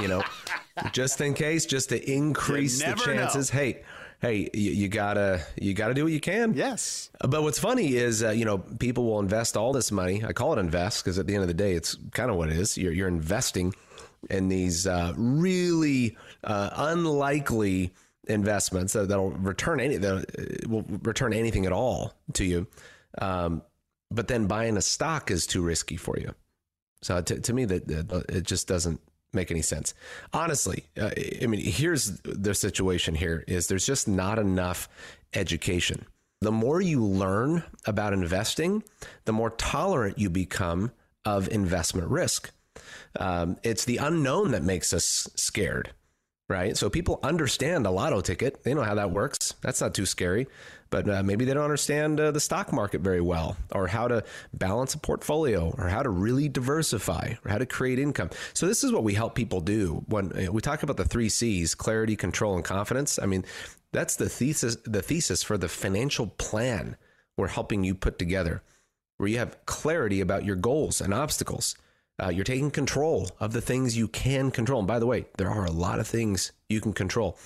you 0.00 0.08
know, 0.08 0.22
just 0.92 1.20
in 1.20 1.34
case, 1.34 1.66
just 1.66 1.90
to 1.90 2.10
increase 2.10 2.82
the 2.82 2.94
chances. 2.94 3.52
Know. 3.52 3.60
Hey, 3.60 3.82
hey, 4.20 4.50
you, 4.54 4.70
you, 4.72 4.88
gotta 4.88 5.44
you 5.56 5.74
gotta 5.74 5.94
do 5.94 6.04
what 6.04 6.12
you 6.12 6.20
can. 6.20 6.54
Yes. 6.54 7.10
But 7.20 7.42
what's 7.42 7.58
funny 7.58 7.94
is, 7.94 8.22
uh, 8.22 8.30
you 8.30 8.44
know, 8.44 8.58
people 8.58 9.04
will 9.04 9.20
invest 9.20 9.56
all 9.56 9.72
this 9.72 9.92
money. 9.92 10.24
I 10.24 10.32
call 10.32 10.52
it 10.52 10.58
invest 10.58 11.04
because 11.04 11.18
at 11.18 11.26
the 11.26 11.34
end 11.34 11.42
of 11.42 11.48
the 11.48 11.54
day, 11.54 11.74
it's 11.74 11.96
kind 12.12 12.30
of 12.30 12.36
what 12.36 12.50
it 12.50 12.56
is. 12.56 12.76
You're 12.76 12.92
you're 12.92 13.08
investing 13.08 13.74
in 14.30 14.48
these 14.48 14.86
uh, 14.86 15.12
really 15.16 16.16
uh, 16.44 16.70
unlikely 16.74 17.92
investments 18.28 18.92
that, 18.94 19.08
will 19.08 19.30
return 19.30 19.80
any 19.80 19.96
that 19.98 20.16
uh, 20.16 20.68
will 20.68 20.84
return 21.02 21.32
anything 21.32 21.66
at 21.66 21.72
all 21.72 22.14
to 22.34 22.44
you. 22.44 22.66
Um, 23.18 23.62
but 24.10 24.28
then 24.28 24.46
buying 24.46 24.76
a 24.76 24.82
stock 24.82 25.30
is 25.30 25.46
too 25.46 25.62
risky 25.62 25.96
for 25.96 26.18
you. 26.18 26.34
So 27.02 27.20
to, 27.20 27.40
to 27.40 27.52
me, 27.52 27.64
that, 27.66 28.24
it 28.28 28.44
just 28.44 28.68
doesn't 28.68 29.00
make 29.32 29.50
any 29.50 29.62
sense. 29.62 29.94
Honestly, 30.32 30.84
uh, 31.00 31.10
I 31.42 31.46
mean, 31.46 31.60
here's 31.60 32.20
the 32.20 32.54
situation 32.54 33.14
here 33.14 33.44
is 33.46 33.66
there's 33.66 33.86
just 33.86 34.08
not 34.08 34.38
enough 34.38 34.88
education. 35.34 36.06
The 36.40 36.52
more 36.52 36.80
you 36.80 37.04
learn 37.04 37.64
about 37.86 38.12
investing, 38.12 38.82
the 39.24 39.32
more 39.32 39.50
tolerant 39.50 40.18
you 40.18 40.30
become 40.30 40.92
of 41.24 41.48
investment 41.48 42.08
risk. 42.08 42.50
Um, 43.18 43.56
it's 43.62 43.84
the 43.84 43.96
unknown 43.96 44.52
that 44.52 44.62
makes 44.62 44.92
us 44.92 45.28
scared, 45.34 45.92
right? 46.48 46.76
So 46.76 46.90
people 46.90 47.20
understand 47.22 47.86
a 47.86 47.90
lotto 47.90 48.20
ticket. 48.20 48.64
They 48.64 48.74
know 48.74 48.82
how 48.82 48.94
that 48.94 49.10
works. 49.10 49.54
That's 49.62 49.80
not 49.80 49.94
too 49.94 50.06
scary 50.06 50.46
but 50.90 51.08
uh, 51.08 51.22
maybe 51.22 51.44
they 51.44 51.54
don't 51.54 51.64
understand 51.64 52.20
uh, 52.20 52.30
the 52.30 52.40
stock 52.40 52.72
market 52.72 53.00
very 53.00 53.20
well, 53.20 53.56
or 53.72 53.86
how 53.86 54.08
to 54.08 54.24
balance 54.52 54.94
a 54.94 54.98
portfolio, 54.98 55.74
or 55.78 55.88
how 55.88 56.02
to 56.02 56.10
really 56.10 56.48
diversify, 56.48 57.34
or 57.44 57.50
how 57.50 57.58
to 57.58 57.66
create 57.66 57.98
income. 57.98 58.30
So 58.54 58.66
this 58.66 58.84
is 58.84 58.92
what 58.92 59.04
we 59.04 59.14
help 59.14 59.34
people 59.34 59.60
do 59.60 60.04
when 60.08 60.32
uh, 60.32 60.52
we 60.52 60.60
talk 60.60 60.82
about 60.82 60.96
the 60.96 61.04
three 61.04 61.28
C's: 61.28 61.74
clarity, 61.74 62.16
control, 62.16 62.56
and 62.56 62.64
confidence. 62.64 63.18
I 63.18 63.26
mean, 63.26 63.44
that's 63.92 64.16
the 64.16 64.28
thesis. 64.28 64.76
The 64.84 65.02
thesis 65.02 65.42
for 65.42 65.58
the 65.58 65.68
financial 65.68 66.26
plan 66.26 66.96
we're 67.36 67.48
helping 67.48 67.84
you 67.84 67.94
put 67.94 68.18
together, 68.18 68.62
where 69.18 69.28
you 69.28 69.38
have 69.38 69.64
clarity 69.66 70.20
about 70.20 70.44
your 70.44 70.56
goals 70.56 71.00
and 71.00 71.12
obstacles. 71.12 71.76
Uh, 72.18 72.30
you're 72.30 72.44
taking 72.44 72.70
control 72.70 73.30
of 73.40 73.52
the 73.52 73.60
things 73.60 73.96
you 73.96 74.08
can 74.08 74.50
control. 74.50 74.78
And 74.78 74.88
by 74.88 74.98
the 74.98 75.06
way, 75.06 75.26
there 75.36 75.50
are 75.50 75.66
a 75.66 75.70
lot 75.70 75.98
of 75.98 76.06
things 76.06 76.52
you 76.68 76.80
can 76.80 76.94
control. 76.94 77.36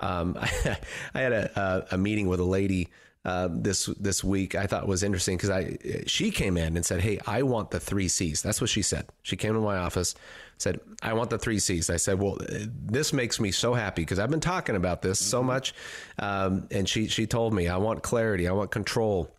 Um, 0.00 0.36
I, 0.40 0.76
I, 1.14 1.20
had 1.20 1.32
a, 1.32 1.86
a, 1.92 1.98
meeting 1.98 2.28
with 2.28 2.40
a 2.40 2.44
lady 2.44 2.88
uh, 3.24 3.48
this 3.50 3.86
this 3.98 4.22
week. 4.22 4.54
I 4.54 4.66
thought 4.66 4.86
was 4.86 5.02
interesting 5.02 5.36
because 5.36 5.50
I 5.50 5.78
she 6.06 6.30
came 6.30 6.56
in 6.56 6.76
and 6.76 6.84
said, 6.84 7.00
"Hey, 7.00 7.18
I 7.26 7.42
want 7.42 7.70
the 7.70 7.80
three 7.80 8.08
C's." 8.08 8.42
That's 8.42 8.60
what 8.60 8.70
she 8.70 8.82
said. 8.82 9.06
She 9.22 9.36
came 9.36 9.54
to 9.54 9.60
my 9.60 9.78
office, 9.78 10.14
said, 10.58 10.80
"I 11.02 11.14
want 11.14 11.30
the 11.30 11.38
three 11.38 11.58
C's." 11.58 11.88
I 11.88 11.96
said, 11.96 12.18
"Well, 12.18 12.38
this 12.40 13.12
makes 13.12 13.40
me 13.40 13.50
so 13.50 13.72
happy 13.74 14.02
because 14.02 14.18
I've 14.18 14.30
been 14.30 14.40
talking 14.40 14.76
about 14.76 15.02
this 15.02 15.18
so 15.18 15.38
mm-hmm. 15.38 15.46
much." 15.46 15.74
Um, 16.18 16.68
and 16.70 16.88
she 16.88 17.08
she 17.08 17.26
told 17.26 17.54
me, 17.54 17.68
"I 17.68 17.76
want 17.78 18.02
clarity. 18.02 18.46
I 18.48 18.52
want 18.52 18.70
control." 18.70 19.30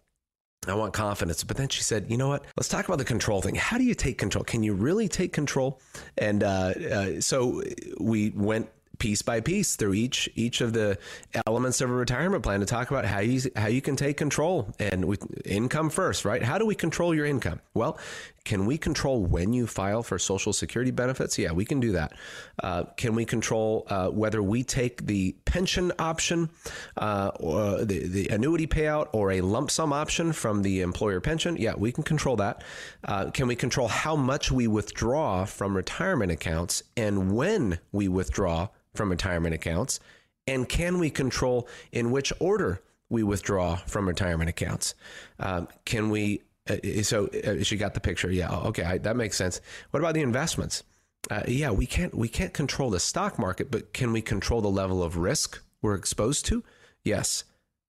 I 0.67 0.73
want 0.73 0.93
confidence. 0.93 1.43
But 1.43 1.57
then 1.57 1.69
she 1.69 1.83
said, 1.83 2.07
you 2.09 2.17
know 2.17 2.27
what? 2.27 2.43
Let's 2.57 2.69
talk 2.69 2.85
about 2.85 2.97
the 2.97 3.05
control 3.05 3.41
thing. 3.41 3.55
How 3.55 3.77
do 3.77 3.83
you 3.83 3.93
take 3.93 4.17
control? 4.17 4.43
Can 4.43 4.63
you 4.63 4.73
really 4.73 5.07
take 5.07 5.31
control? 5.31 5.79
And 6.17 6.43
uh, 6.43 6.47
uh, 6.47 7.21
so 7.21 7.61
we 7.99 8.31
went 8.31 8.69
piece 8.99 9.21
by 9.21 9.41
piece 9.41 9.75
through 9.75 9.93
each 9.93 10.29
each 10.35 10.61
of 10.61 10.73
the 10.73 10.97
elements 11.47 11.81
of 11.81 11.89
a 11.89 11.93
retirement 11.93 12.43
plan 12.43 12.59
to 12.59 12.65
talk 12.65 12.91
about 12.91 13.05
how 13.05 13.19
you 13.19 13.41
how 13.55 13.67
you 13.67 13.81
can 13.81 13.95
take 13.95 14.17
control 14.17 14.73
and 14.79 15.05
with 15.05 15.25
income 15.45 15.89
first, 15.89 16.25
right? 16.25 16.41
How 16.43 16.57
do 16.57 16.65
we 16.65 16.75
control 16.75 17.13
your 17.13 17.25
income? 17.25 17.61
Well, 17.73 17.97
can 18.45 18.65
we 18.67 18.77
control 18.77 19.25
when 19.25 19.53
you 19.53 19.67
file 19.67 20.03
for 20.03 20.17
Social 20.19 20.53
Security 20.53 20.91
benefits? 20.91 21.37
Yeah, 21.37 21.51
we 21.51 21.65
can 21.65 21.79
do 21.79 21.91
that. 21.93 22.13
Uh, 22.63 22.83
can 22.95 23.15
we 23.15 23.25
control 23.25 23.85
uh, 23.89 24.09
whether 24.09 24.41
we 24.41 24.63
take 24.63 25.05
the 25.05 25.35
pension 25.45 25.91
option, 25.97 26.49
uh, 26.95 27.31
or 27.39 27.83
the, 27.83 28.07
the 28.07 28.27
annuity 28.29 28.67
payout, 28.67 29.09
or 29.11 29.31
a 29.31 29.41
lump 29.41 29.71
sum 29.71 29.91
option 29.91 30.31
from 30.31 30.61
the 30.61 30.81
employer 30.81 31.19
pension? 31.19 31.57
Yeah, 31.57 31.73
we 31.75 31.91
can 31.91 32.03
control 32.03 32.35
that. 32.37 32.63
Uh, 33.03 33.31
can 33.31 33.47
we 33.47 33.55
control 33.55 33.87
how 33.87 34.15
much 34.15 34.51
we 34.51 34.67
withdraw 34.67 35.45
from 35.45 35.75
retirement 35.75 36.31
accounts 36.31 36.83
and 36.95 37.35
when 37.35 37.79
we 37.91 38.07
withdraw 38.07 38.69
from 38.93 39.09
retirement 39.09 39.55
accounts? 39.55 39.99
And 40.47 40.69
can 40.69 40.99
we 40.99 41.09
control 41.09 41.67
in 41.91 42.11
which 42.11 42.31
order 42.39 42.83
we 43.09 43.23
withdraw 43.23 43.77
from 43.87 44.07
retirement 44.07 44.49
accounts? 44.51 44.93
Um, 45.39 45.67
can 45.85 46.11
we 46.11 46.41
uh, 46.69 47.03
so 47.03 47.27
uh, 47.27 47.63
she 47.63 47.77
got 47.77 47.93
the 47.93 47.99
picture. 47.99 48.31
Yeah, 48.31 48.51
okay, 48.51 48.83
I, 48.83 48.97
that 48.99 49.15
makes 49.15 49.37
sense. 49.37 49.61
What 49.91 49.99
about 49.99 50.13
the 50.13 50.21
investments? 50.21 50.83
Uh, 51.29 51.41
yeah, 51.47 51.71
we 51.71 51.85
can't 51.85 52.13
we 52.15 52.27
can't 52.27 52.53
control 52.53 52.89
the 52.89 52.99
stock 52.99 53.37
market, 53.39 53.71
but 53.71 53.93
can 53.93 54.11
we 54.11 54.21
control 54.21 54.61
the 54.61 54.69
level 54.69 55.03
of 55.03 55.17
risk 55.17 55.61
we're 55.81 55.95
exposed 55.95 56.45
to? 56.47 56.63
Yes. 57.03 57.43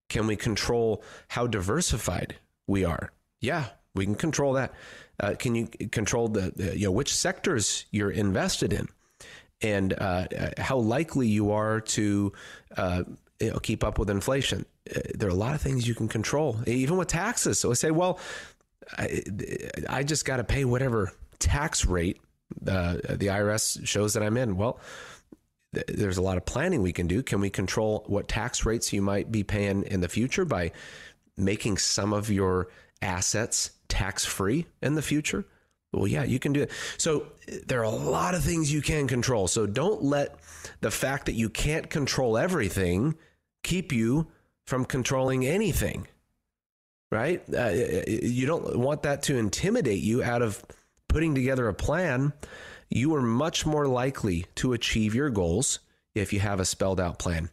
Can 0.08 0.26
we 0.26 0.36
control 0.36 1.02
how 1.28 1.46
diversified 1.46 2.36
we 2.66 2.84
are? 2.84 3.12
Yeah, 3.40 3.66
we 3.94 4.04
can 4.04 4.14
control 4.14 4.52
that. 4.52 4.72
Uh, 5.18 5.34
can 5.36 5.54
you 5.54 5.66
control 5.90 6.28
the, 6.28 6.52
you 6.76 6.86
know 6.86 6.92
which 6.92 7.14
sectors 7.14 7.86
you're 7.90 8.10
invested 8.10 8.72
in, 8.72 8.86
and 9.62 9.94
how 10.58 10.76
likely 10.76 11.26
you 11.26 11.50
are 11.50 11.80
to 11.80 12.32
you 12.78 13.50
know, 13.50 13.58
keep 13.58 13.82
up 13.82 13.98
with 13.98 14.10
inflation? 14.10 14.64
there 15.14 15.28
are 15.28 15.32
a 15.32 15.34
lot 15.34 15.54
of 15.54 15.60
things 15.60 15.88
you 15.88 15.94
can 15.94 16.08
control, 16.08 16.58
even 16.66 16.96
with 16.96 17.08
taxes. 17.08 17.58
So 17.58 17.70
I 17.70 17.74
say, 17.74 17.90
well, 17.90 18.20
I, 18.96 19.22
I 19.88 20.03
just 20.03 20.25
got 20.25 20.37
to 20.37 20.44
pay 20.44 20.64
whatever 20.64 21.12
tax 21.38 21.85
rate 21.85 22.20
uh, 22.66 22.94
the 22.94 23.27
IRS 23.27 23.87
shows 23.87 24.14
that 24.14 24.22
I'm 24.22 24.37
in. 24.37 24.57
Well, 24.57 24.79
th- 25.75 25.87
there's 25.88 26.18
a 26.18 26.22
lot 26.22 26.37
of 26.37 26.44
planning 26.44 26.83
we 26.83 26.92
can 26.92 27.07
do. 27.07 27.22
Can 27.22 27.40
we 27.40 27.51
control 27.51 28.05
what 28.07 28.29
tax 28.29 28.64
rates 28.64 28.92
you 28.92 29.03
might 29.03 29.33
be 29.33 29.42
paying 29.42 29.83
in 29.83 30.01
the 30.01 30.09
future 30.09 30.44
by 30.44 30.72
making 31.37 31.79
some 31.79 32.12
of 32.12 32.31
your 32.31 32.68
assets 33.03 33.72
tax 33.88 34.25
free 34.25 34.66
in 34.83 34.94
the 34.94 35.03
future? 35.03 35.44
Well, 35.92 36.07
yeah, 36.07 36.25
you 36.25 36.38
can 36.38 36.53
do 36.53 36.62
it. 36.62 36.70
So 36.99 37.27
there 37.66 37.81
are 37.81 37.85
a 37.85 37.90
lot 37.90 38.35
of 38.35 38.42
things 38.42 38.72
you 38.72 38.83
can 38.83 39.09
control. 39.09 39.49
So 39.49 39.66
don't 39.66 40.03
let 40.03 40.37
the 40.81 40.90
fact 40.90 41.27
that 41.27 41.35
you 41.35 41.49
can't 41.49 41.88
control 41.88 42.37
everything 42.37 43.16
keep 43.62 43.92
you 43.92 44.29
from 44.66 44.85
controlling 44.85 45.46
anything 45.46 46.07
right? 47.16 47.42
Uh, 47.52 47.70
you 48.07 48.46
don't 48.46 48.79
want 48.79 49.02
that 49.02 49.22
to 49.24 49.37
intimidate 49.37 50.02
you 50.02 50.22
out 50.22 50.42
of 50.42 50.62
putting 51.09 51.35
together 51.35 51.66
a 51.68 51.74
plan. 51.74 52.33
You 52.90 53.14
are 53.14 53.22
much 53.22 53.64
more 53.64 53.87
likely 53.87 54.46
to 54.57 54.74
achieve 54.74 55.14
your 55.14 55.31
goals 55.31 55.81
if 56.14 56.33
you 56.33 56.40
have 56.40 56.61
a 56.61 56.64
spelled 56.64 57.00
out 57.00 57.18
plan. 57.18 57.48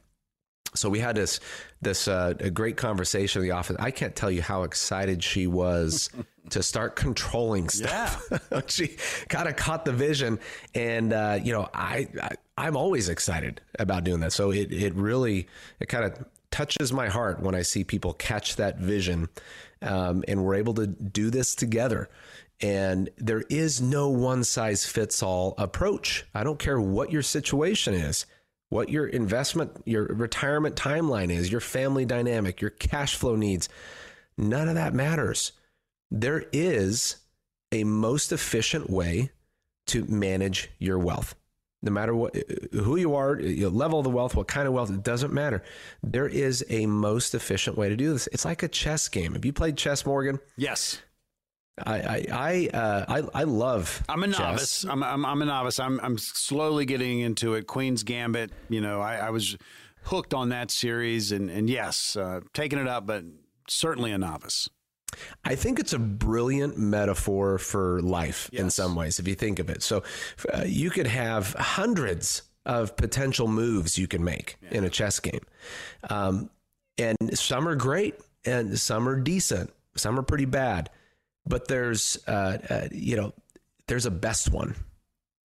So 0.75 0.89
we 0.89 0.99
had 0.99 1.15
this 1.15 1.39
this 1.81 2.07
uh, 2.07 2.33
a 2.39 2.49
great 2.49 2.77
conversation 2.77 3.41
in 3.41 3.47
the 3.47 3.53
office. 3.55 3.75
I 3.79 3.91
can't 3.91 4.15
tell 4.15 4.31
you 4.31 4.41
how 4.41 4.63
excited 4.63 5.23
she 5.23 5.47
was 5.47 6.09
to 6.49 6.63
start 6.63 6.95
controlling 6.95 7.69
stuff. 7.69 8.27
Yeah. 8.31 8.61
she 8.67 8.97
kind 9.29 9.47
of 9.47 9.55
caught 9.55 9.85
the 9.85 9.91
vision, 9.91 10.39
and 10.73 11.13
uh, 11.13 11.39
you 11.41 11.53
know, 11.53 11.69
I, 11.73 12.07
I 12.57 12.67
am 12.67 12.75
always 12.75 13.09
excited 13.09 13.61
about 13.77 14.03
doing 14.03 14.21
that. 14.21 14.33
So 14.33 14.51
it 14.51 14.71
it 14.71 14.95
really 14.95 15.47
it 15.79 15.87
kind 15.87 16.05
of 16.05 16.25
touches 16.53 16.93
my 16.93 17.09
heart 17.09 17.41
when 17.41 17.55
I 17.55 17.63
see 17.63 17.83
people 17.83 18.13
catch 18.13 18.57
that 18.57 18.77
vision 18.77 19.27
um, 19.81 20.23
and 20.27 20.45
we're 20.45 20.53
able 20.53 20.75
to 20.75 20.85
do 20.85 21.31
this 21.31 21.55
together. 21.55 22.11
And 22.61 23.09
there 23.17 23.43
is 23.49 23.81
no 23.81 24.09
one 24.09 24.43
size 24.43 24.85
fits 24.85 25.23
all 25.23 25.55
approach. 25.57 26.25
I 26.35 26.43
don't 26.43 26.59
care 26.59 26.79
what 26.79 27.11
your 27.11 27.23
situation 27.23 27.95
is, 27.95 28.27
what 28.69 28.89
your 28.89 29.07
investment, 29.07 29.81
your 29.85 30.05
retirement 30.05 30.75
timeline 30.75 31.31
is, 31.31 31.51
your 31.51 31.59
family 31.59 32.05
dynamic, 32.05 32.61
your 32.61 32.69
cash 32.69 33.15
flow 33.15 33.35
needs. 33.35 33.67
None 34.37 34.69
of 34.69 34.75
that 34.75 34.93
matters. 34.93 35.53
There 36.11 36.45
is 36.53 37.15
a 37.71 37.83
most 37.83 38.31
efficient 38.31 38.91
way 38.91 39.31
to 39.87 40.05
manage 40.05 40.69
your 40.77 40.99
wealth 40.99 41.33
no 41.83 41.91
matter 41.91 42.15
what 42.15 42.35
who 42.71 42.95
you 42.95 43.13
are, 43.15 43.39
you 43.39 43.69
level 43.69 43.99
of 43.99 44.05
the 44.05 44.09
wealth, 44.09 44.35
what 44.35 44.47
kind 44.47 44.67
of 44.67 44.73
wealth, 44.73 44.89
it 44.89 45.03
doesn't 45.03 45.33
matter. 45.33 45.61
There 46.01 46.27
is 46.27 46.65
a 46.69 46.85
most 46.85 47.35
efficient 47.35 47.77
way 47.77 47.89
to 47.89 47.95
do 47.95 48.13
this. 48.13 48.27
It's 48.31 48.45
like 48.45 48.63
a 48.63 48.67
chess 48.67 49.09
game. 49.09 49.33
Have 49.33 49.45
you 49.45 49.53
played 49.53 49.77
chess, 49.77 50.05
Morgan? 50.05 50.39
Yes. 50.55 51.01
I 51.77 51.95
I 51.95 52.25
I 52.31 52.77
uh, 52.77 53.05
I, 53.07 53.41
I, 53.41 53.43
love. 53.43 54.03
I'm 54.07 54.23
a 54.23 54.27
chess. 54.27 54.39
novice. 54.39 54.85
I'm, 54.85 55.03
I'm, 55.03 55.25
I'm 55.25 55.41
a 55.41 55.45
novice. 55.45 55.79
I'm 55.79 55.99
I'm 56.01 56.17
slowly 56.17 56.85
getting 56.85 57.19
into 57.19 57.55
it. 57.55 57.67
Queen's 57.67 58.03
Gambit. 58.03 58.51
You 58.69 58.79
know, 58.79 59.01
I, 59.01 59.15
I 59.15 59.29
was 59.31 59.57
hooked 60.03 60.33
on 60.33 60.49
that 60.49 60.69
series, 60.71 61.31
and 61.31 61.49
and 61.49 61.69
yes, 61.69 62.15
uh, 62.15 62.41
taking 62.53 62.79
it 62.79 62.87
up, 62.87 63.07
but 63.07 63.23
certainly 63.67 64.11
a 64.11 64.17
novice. 64.17 64.69
I 65.43 65.55
think 65.55 65.79
it's 65.79 65.93
a 65.93 65.99
brilliant 65.99 66.77
metaphor 66.77 67.57
for 67.57 68.01
life 68.01 68.49
yes. 68.51 68.61
in 68.61 68.69
some 68.69 68.95
ways, 68.95 69.19
if 69.19 69.27
you 69.27 69.35
think 69.35 69.59
of 69.59 69.69
it. 69.69 69.83
So 69.83 70.03
uh, 70.53 70.63
you 70.65 70.89
could 70.89 71.07
have 71.07 71.53
hundreds 71.53 72.43
of 72.65 72.95
potential 72.95 73.47
moves 73.47 73.97
you 73.97 74.07
can 74.07 74.23
make 74.23 74.57
yeah. 74.61 74.77
in 74.77 74.83
a 74.83 74.89
chess 74.89 75.19
game. 75.19 75.41
Um, 76.09 76.49
and 76.97 77.37
some 77.37 77.67
are 77.67 77.75
great 77.75 78.15
and 78.45 78.79
some 78.79 79.07
are 79.07 79.19
decent, 79.19 79.71
some 79.95 80.17
are 80.17 80.23
pretty 80.23 80.45
bad. 80.45 80.89
But 81.45 81.67
there's, 81.67 82.17
uh, 82.25 82.57
uh, 82.69 82.87
you 82.91 83.17
know, 83.17 83.33
there's 83.87 84.05
a 84.05 84.11
best 84.11 84.51
one 84.51 84.75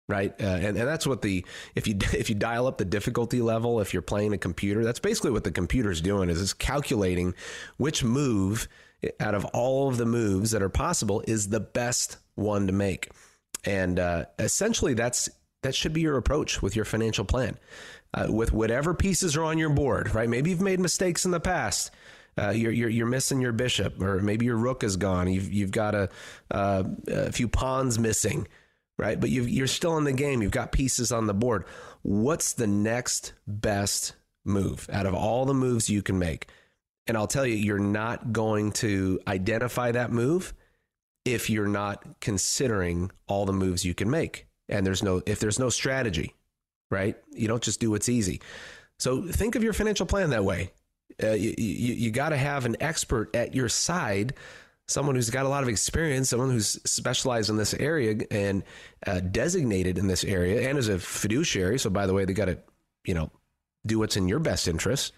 right? 0.08 0.32
Uh, 0.40 0.46
and, 0.46 0.76
and 0.76 0.88
that's 0.88 1.06
what 1.06 1.22
the 1.22 1.44
if 1.74 1.86
you 1.86 1.96
if 2.14 2.28
you 2.28 2.34
dial 2.34 2.66
up 2.66 2.78
the 2.78 2.84
difficulty 2.84 3.40
level, 3.40 3.80
if 3.80 3.92
you're 3.92 4.02
playing 4.02 4.32
a 4.32 4.38
computer, 4.38 4.84
that's 4.84 5.00
basically 5.00 5.30
what 5.30 5.44
the 5.44 5.50
computer's 5.50 6.00
doing 6.00 6.30
is 6.30 6.40
it's 6.40 6.54
calculating 6.54 7.34
which 7.76 8.02
move 8.02 8.68
out 9.20 9.34
of 9.34 9.44
all 9.46 9.88
of 9.88 9.96
the 9.96 10.06
moves 10.06 10.50
that 10.50 10.62
are 10.62 10.68
possible 10.68 11.22
is 11.26 11.48
the 11.48 11.60
best 11.60 12.18
one 12.34 12.66
to 12.66 12.72
make. 12.72 13.10
And 13.64 13.98
uh, 13.98 14.26
essentially, 14.38 14.94
that's 14.94 15.28
that 15.62 15.74
should 15.74 15.92
be 15.92 16.00
your 16.00 16.16
approach 16.16 16.62
with 16.62 16.76
your 16.76 16.84
financial 16.84 17.24
plan. 17.24 17.58
Uh, 18.14 18.26
with 18.30 18.54
whatever 18.54 18.94
pieces 18.94 19.36
are 19.36 19.44
on 19.44 19.58
your 19.58 19.68
board, 19.68 20.14
right? 20.14 20.30
Maybe 20.30 20.48
you've 20.48 20.62
made 20.62 20.80
mistakes 20.80 21.26
in 21.26 21.30
the 21.30 21.40
past. 21.40 21.90
Uh, 22.38 22.50
you're, 22.50 22.72
you're, 22.72 22.88
you're 22.88 23.06
missing 23.06 23.42
your 23.42 23.52
bishop, 23.52 24.00
or 24.00 24.20
maybe 24.20 24.46
your 24.46 24.56
rook 24.56 24.82
is 24.82 24.96
gone. 24.96 25.30
You've 25.30 25.52
you've 25.52 25.72
got 25.72 25.94
a, 25.94 26.08
uh, 26.50 26.84
a 27.08 27.32
few 27.32 27.48
pawns 27.48 27.98
missing, 27.98 28.48
right? 28.96 29.20
But 29.20 29.28
you 29.28 29.62
are 29.62 29.66
still 29.66 29.98
in 29.98 30.04
the 30.04 30.12
game. 30.12 30.40
You've 30.40 30.52
got 30.52 30.72
pieces 30.72 31.12
on 31.12 31.26
the 31.26 31.34
board. 31.34 31.64
What's 32.00 32.54
the 32.54 32.66
next 32.66 33.34
best 33.46 34.14
move 34.44 34.88
out 34.90 35.04
of 35.04 35.14
all 35.14 35.44
the 35.44 35.52
moves 35.52 35.90
you 35.90 36.00
can 36.00 36.18
make? 36.18 36.48
And 37.08 37.16
I'll 37.16 37.26
tell 37.26 37.46
you, 37.46 37.56
you're 37.56 37.78
not 37.78 38.32
going 38.32 38.72
to 38.72 39.18
identify 39.26 39.90
that 39.92 40.12
move 40.12 40.54
if 41.24 41.50
you're 41.50 41.66
not 41.66 42.20
considering 42.20 43.10
all 43.26 43.46
the 43.46 43.52
moves 43.52 43.84
you 43.84 43.94
can 43.94 44.10
make. 44.10 44.46
And 44.68 44.86
there's 44.86 45.02
no, 45.02 45.22
if 45.26 45.40
there's 45.40 45.58
no 45.58 45.70
strategy, 45.70 46.34
right? 46.90 47.16
You 47.32 47.48
don't 47.48 47.62
just 47.62 47.80
do 47.80 47.90
what's 47.90 48.08
easy. 48.08 48.40
So 48.98 49.22
think 49.22 49.54
of 49.56 49.64
your 49.64 49.72
financial 49.72 50.06
plan 50.06 50.30
that 50.30 50.44
way. 50.44 50.72
Uh, 51.22 51.30
you 51.30 51.54
you, 51.56 51.94
you 51.94 52.10
got 52.10 52.28
to 52.28 52.36
have 52.36 52.66
an 52.66 52.76
expert 52.80 53.34
at 53.34 53.54
your 53.54 53.68
side, 53.68 54.34
someone 54.86 55.14
who's 55.14 55.30
got 55.30 55.46
a 55.46 55.48
lot 55.48 55.62
of 55.62 55.68
experience, 55.68 56.28
someone 56.28 56.50
who's 56.50 56.78
specialized 56.84 57.50
in 57.50 57.56
this 57.56 57.74
area 57.74 58.16
and 58.30 58.62
uh, 59.06 59.20
designated 59.20 59.98
in 59.98 60.06
this 60.06 60.24
area, 60.24 60.68
and 60.68 60.78
as 60.78 60.88
a 60.88 60.98
fiduciary. 60.98 61.78
So 61.78 61.90
by 61.90 62.06
the 62.06 62.14
way, 62.14 62.24
they 62.24 62.34
got 62.34 62.46
to, 62.46 62.58
you 63.04 63.14
know, 63.14 63.30
do 63.86 63.98
what's 63.98 64.16
in 64.16 64.28
your 64.28 64.38
best 64.38 64.68
interest. 64.68 65.12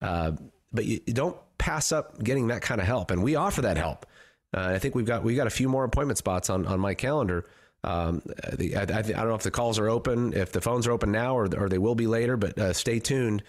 Uh, 0.00 0.32
but 0.72 0.84
you, 0.84 1.00
don't 1.00 1.36
pass 1.58 1.92
up 1.92 2.22
getting 2.22 2.48
that 2.48 2.62
kind 2.62 2.80
of 2.80 2.86
help, 2.86 3.10
and 3.10 3.22
we 3.22 3.36
offer 3.36 3.62
that 3.62 3.76
help. 3.76 4.06
Uh, 4.54 4.72
I 4.74 4.78
think 4.78 4.94
we've 4.94 5.06
got 5.06 5.22
we 5.24 5.34
got 5.34 5.46
a 5.46 5.50
few 5.50 5.68
more 5.68 5.84
appointment 5.84 6.18
spots 6.18 6.50
on 6.50 6.66
on 6.66 6.80
my 6.80 6.94
calendar. 6.94 7.46
Um, 7.84 8.22
the, 8.52 8.76
I, 8.76 8.80
I, 8.80 8.98
I, 8.98 9.02
don't 9.02 9.28
know 9.28 9.34
if 9.34 9.42
the 9.42 9.50
calls 9.50 9.78
are 9.78 9.88
open, 9.88 10.34
if 10.34 10.52
the 10.52 10.60
phones 10.60 10.86
are 10.86 10.92
open 10.92 11.10
now, 11.10 11.36
or 11.36 11.48
or 11.56 11.68
they 11.68 11.78
will 11.78 11.94
be 11.94 12.06
later. 12.06 12.36
But 12.36 12.58
uh, 12.58 12.72
stay 12.72 13.00
tuned. 13.00 13.42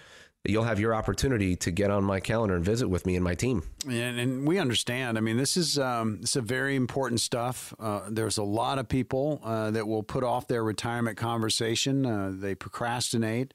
You'll 0.46 0.64
have 0.66 0.80
your 0.80 0.94
opportunity 0.94 1.56
to 1.58 1.72
get 1.72 1.90
on 1.90 2.04
my 2.04 2.20
calendar 2.20 2.56
and 2.56 2.66
visit 2.66 2.90
with 2.90 3.06
me 3.06 3.16
and 3.16 3.24
my 3.24 3.34
team. 3.34 3.64
And, 3.88 4.20
and 4.20 4.46
we 4.46 4.60
understand. 4.60 5.18
I 5.18 5.22
mean, 5.22 5.38
this 5.38 5.56
is 5.56 5.80
um, 5.80 6.20
is 6.22 6.36
a 6.36 6.42
very 6.42 6.76
important 6.76 7.22
stuff. 7.22 7.74
Uh, 7.80 8.02
there's 8.10 8.38
a 8.38 8.44
lot 8.44 8.78
of 8.78 8.90
people 8.90 9.40
uh, 9.44 9.72
that 9.72 9.88
will 9.88 10.04
put 10.04 10.24
off 10.24 10.48
their 10.48 10.64
retirement 10.64 11.18
conversation. 11.18 12.06
Uh, 12.06 12.32
they 12.34 12.56
procrastinate. 12.56 13.54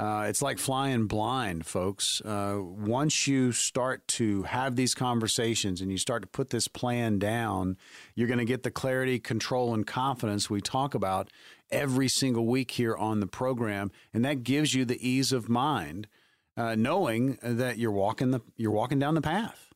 Uh, 0.00 0.22
it's 0.22 0.40
like 0.40 0.58
flying 0.58 1.06
blind, 1.06 1.66
folks. 1.66 2.22
Uh, 2.22 2.58
once 2.58 3.26
you 3.26 3.52
start 3.52 4.08
to 4.08 4.44
have 4.44 4.74
these 4.74 4.94
conversations 4.94 5.82
and 5.82 5.90
you 5.90 5.98
start 5.98 6.22
to 6.22 6.28
put 6.28 6.48
this 6.48 6.68
plan 6.68 7.18
down, 7.18 7.76
you're 8.14 8.26
going 8.26 8.38
to 8.38 8.46
get 8.46 8.62
the 8.62 8.70
clarity, 8.70 9.18
control, 9.18 9.74
and 9.74 9.86
confidence 9.86 10.48
we 10.48 10.62
talk 10.62 10.94
about 10.94 11.28
every 11.70 12.08
single 12.08 12.46
week 12.46 12.70
here 12.70 12.96
on 12.96 13.20
the 13.20 13.26
program, 13.26 13.90
and 14.14 14.24
that 14.24 14.42
gives 14.42 14.72
you 14.72 14.86
the 14.86 15.06
ease 15.06 15.32
of 15.32 15.50
mind, 15.50 16.06
uh, 16.56 16.74
knowing 16.74 17.36
that 17.42 17.76
you're 17.76 17.90
walking 17.90 18.30
the 18.30 18.40
you're 18.56 18.70
walking 18.70 18.98
down 18.98 19.14
the 19.14 19.20
path, 19.20 19.74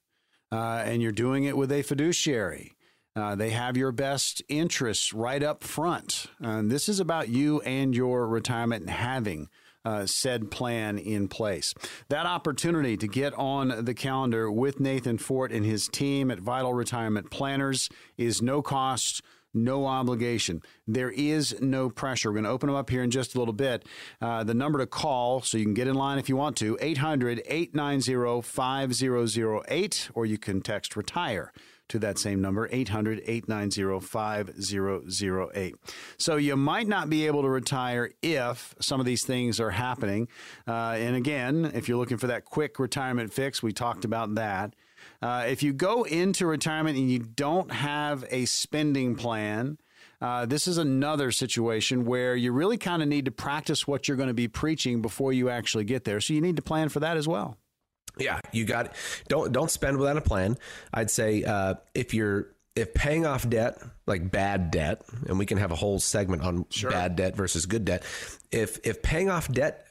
uh, 0.50 0.82
and 0.86 1.02
you're 1.02 1.12
doing 1.12 1.44
it 1.44 1.54
with 1.54 1.70
a 1.70 1.82
fiduciary. 1.82 2.72
Uh, 3.14 3.34
they 3.34 3.50
have 3.50 3.76
your 3.76 3.92
best 3.92 4.42
interests 4.48 5.12
right 5.12 5.42
up 5.42 5.62
front. 5.62 6.26
And 6.40 6.70
this 6.70 6.88
is 6.88 6.98
about 6.98 7.28
you 7.28 7.60
and 7.60 7.94
your 7.94 8.26
retirement 8.26 8.80
and 8.80 8.90
having 8.90 9.48
uh, 9.84 10.06
said 10.06 10.50
plan 10.50 10.98
in 10.98 11.28
place. 11.28 11.74
That 12.08 12.26
opportunity 12.26 12.96
to 12.96 13.06
get 13.06 13.34
on 13.34 13.84
the 13.84 13.94
calendar 13.94 14.50
with 14.50 14.80
Nathan 14.80 15.18
Fort 15.18 15.52
and 15.52 15.64
his 15.64 15.88
team 15.88 16.30
at 16.30 16.40
Vital 16.40 16.74
Retirement 16.74 17.30
Planners 17.30 17.88
is 18.16 18.42
no 18.42 18.62
cost 18.62 19.22
no 19.54 19.86
obligation. 19.86 20.60
There 20.86 21.10
is 21.10 21.60
no 21.60 21.88
pressure. 21.88 22.28
We're 22.30 22.34
going 22.34 22.44
to 22.44 22.50
open 22.50 22.66
them 22.66 22.76
up 22.76 22.90
here 22.90 23.02
in 23.02 23.10
just 23.10 23.36
a 23.36 23.38
little 23.38 23.54
bit. 23.54 23.86
Uh, 24.20 24.42
the 24.42 24.52
number 24.52 24.80
to 24.80 24.86
call, 24.86 25.40
so 25.40 25.56
you 25.56 25.64
can 25.64 25.74
get 25.74 25.86
in 25.86 25.94
line 25.94 26.18
if 26.18 26.28
you 26.28 26.36
want 26.36 26.56
to, 26.56 26.76
800 26.80 27.42
890 27.46 28.42
5008, 28.42 30.10
or 30.14 30.26
you 30.26 30.38
can 30.38 30.60
text 30.60 30.96
retire 30.96 31.52
to 31.88 31.98
that 31.98 32.18
same 32.18 32.40
number, 32.40 32.68
800 32.70 33.22
890 33.26 34.00
5008. 34.00 35.74
So 36.18 36.36
you 36.36 36.56
might 36.56 36.88
not 36.88 37.10
be 37.10 37.26
able 37.26 37.42
to 37.42 37.48
retire 37.48 38.10
if 38.22 38.74
some 38.80 39.00
of 39.00 39.06
these 39.06 39.24
things 39.24 39.60
are 39.60 39.70
happening. 39.70 40.28
Uh, 40.66 40.96
and 40.98 41.16
again, 41.16 41.70
if 41.74 41.88
you're 41.88 41.98
looking 41.98 42.18
for 42.18 42.28
that 42.28 42.44
quick 42.44 42.78
retirement 42.78 43.32
fix, 43.32 43.62
we 43.62 43.72
talked 43.72 44.04
about 44.04 44.34
that. 44.36 44.74
Uh, 45.20 45.44
if 45.48 45.62
you 45.62 45.72
go 45.72 46.04
into 46.04 46.46
retirement 46.46 46.96
and 46.96 47.10
you 47.10 47.18
don't 47.18 47.70
have 47.70 48.24
a 48.30 48.44
spending 48.46 49.14
plan, 49.14 49.78
uh, 50.20 50.46
this 50.46 50.66
is 50.66 50.78
another 50.78 51.30
situation 51.30 52.04
where 52.04 52.34
you 52.34 52.52
really 52.52 52.78
kind 52.78 53.02
of 53.02 53.08
need 53.08 53.26
to 53.26 53.30
practice 53.30 53.86
what 53.86 54.08
you're 54.08 54.16
going 54.16 54.28
to 54.28 54.34
be 54.34 54.48
preaching 54.48 55.02
before 55.02 55.32
you 55.32 55.50
actually 55.50 55.84
get 55.84 56.04
there. 56.04 56.20
So 56.20 56.32
you 56.32 56.40
need 56.40 56.56
to 56.56 56.62
plan 56.62 56.88
for 56.88 57.00
that 57.00 57.16
as 57.16 57.28
well. 57.28 57.58
Yeah, 58.18 58.40
you 58.52 58.64
got 58.64 58.94
don't 59.28 59.52
don't 59.52 59.70
spend 59.70 59.98
without 59.98 60.16
a 60.16 60.20
plan. 60.20 60.56
I'd 60.92 61.10
say 61.10 61.42
uh, 61.44 61.74
if 61.94 62.14
you're 62.14 62.48
if 62.76 62.92
paying 62.94 63.24
off 63.26 63.48
debt, 63.48 63.80
like 64.06 64.30
bad 64.30 64.70
debt, 64.70 65.02
and 65.28 65.38
we 65.38 65.46
can 65.46 65.58
have 65.58 65.70
a 65.70 65.76
whole 65.76 65.98
segment 66.00 66.42
on 66.42 66.66
sure. 66.70 66.90
bad 66.90 67.16
debt 67.16 67.36
versus 67.36 67.66
good 67.66 67.84
debt. 67.84 68.02
If 68.50 68.78
if 68.84 69.02
paying 69.02 69.30
off 69.30 69.50
debt 69.50 69.86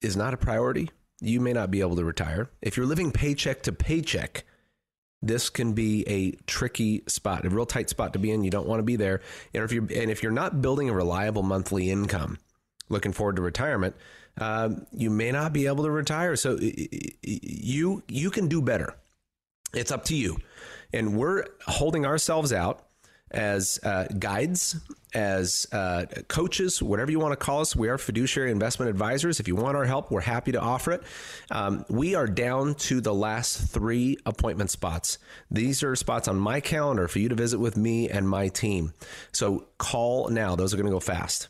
is 0.00 0.16
not 0.16 0.34
a 0.34 0.36
priority, 0.36 0.90
you 1.20 1.40
may 1.40 1.52
not 1.52 1.70
be 1.70 1.80
able 1.80 1.96
to 1.96 2.04
retire. 2.04 2.50
If 2.62 2.76
you're 2.76 2.86
living 2.86 3.12
paycheck 3.12 3.62
to 3.62 3.72
paycheck, 3.72 4.44
this 5.22 5.50
can 5.50 5.72
be 5.72 6.08
a 6.08 6.32
tricky 6.46 7.02
spot, 7.06 7.44
a 7.44 7.50
real 7.50 7.66
tight 7.66 7.90
spot 7.90 8.12
to 8.14 8.18
be 8.18 8.30
in. 8.30 8.44
You 8.44 8.50
don't 8.50 8.66
want 8.66 8.78
to 8.78 8.84
be 8.84 8.96
there. 8.96 9.20
And 9.52 9.64
if 9.64 9.72
you're 9.72 9.82
and 9.82 10.10
if 10.10 10.22
you're 10.22 10.32
not 10.32 10.62
building 10.62 10.88
a 10.88 10.94
reliable 10.94 11.42
monthly 11.42 11.90
income, 11.90 12.38
looking 12.88 13.12
forward 13.12 13.36
to 13.36 13.42
retirement, 13.42 13.96
um, 14.38 14.86
you 14.92 15.10
may 15.10 15.30
not 15.32 15.52
be 15.52 15.66
able 15.66 15.84
to 15.84 15.90
retire. 15.90 16.36
So 16.36 16.58
you 16.60 18.02
you 18.08 18.30
can 18.30 18.48
do 18.48 18.62
better. 18.62 18.94
It's 19.72 19.92
up 19.92 20.04
to 20.06 20.16
you, 20.16 20.38
and 20.92 21.16
we're 21.16 21.44
holding 21.66 22.04
ourselves 22.04 22.52
out 22.52 22.86
as 23.30 23.78
uh, 23.84 24.06
guides, 24.18 24.76
as 25.14 25.66
uh, 25.72 26.06
coaches, 26.28 26.82
whatever 26.82 27.10
you 27.10 27.20
want 27.20 27.32
to 27.32 27.36
call 27.36 27.60
us. 27.60 27.76
We 27.76 27.88
are 27.88 27.98
fiduciary 27.98 28.50
investment 28.50 28.90
advisors. 28.90 29.38
If 29.40 29.46
you 29.46 29.54
want 29.54 29.76
our 29.76 29.84
help, 29.84 30.10
we're 30.10 30.20
happy 30.20 30.52
to 30.52 30.60
offer 30.60 30.92
it. 30.92 31.02
Um, 31.50 31.84
we 31.88 32.14
are 32.14 32.26
down 32.26 32.74
to 32.74 33.00
the 33.00 33.14
last 33.14 33.70
three 33.70 34.16
appointment 34.26 34.70
spots. 34.70 35.18
These 35.50 35.82
are 35.82 35.94
spots 35.94 36.28
on 36.28 36.36
my 36.36 36.60
calendar 36.60 37.06
for 37.08 37.20
you 37.20 37.28
to 37.28 37.34
visit 37.34 37.58
with 37.58 37.76
me 37.76 38.08
and 38.08 38.28
my 38.28 38.48
team. 38.48 38.92
So 39.32 39.68
call 39.78 40.28
now. 40.28 40.56
Those 40.56 40.74
are 40.74 40.76
going 40.76 40.86
to 40.86 40.92
go 40.92 41.00
fast. 41.00 41.48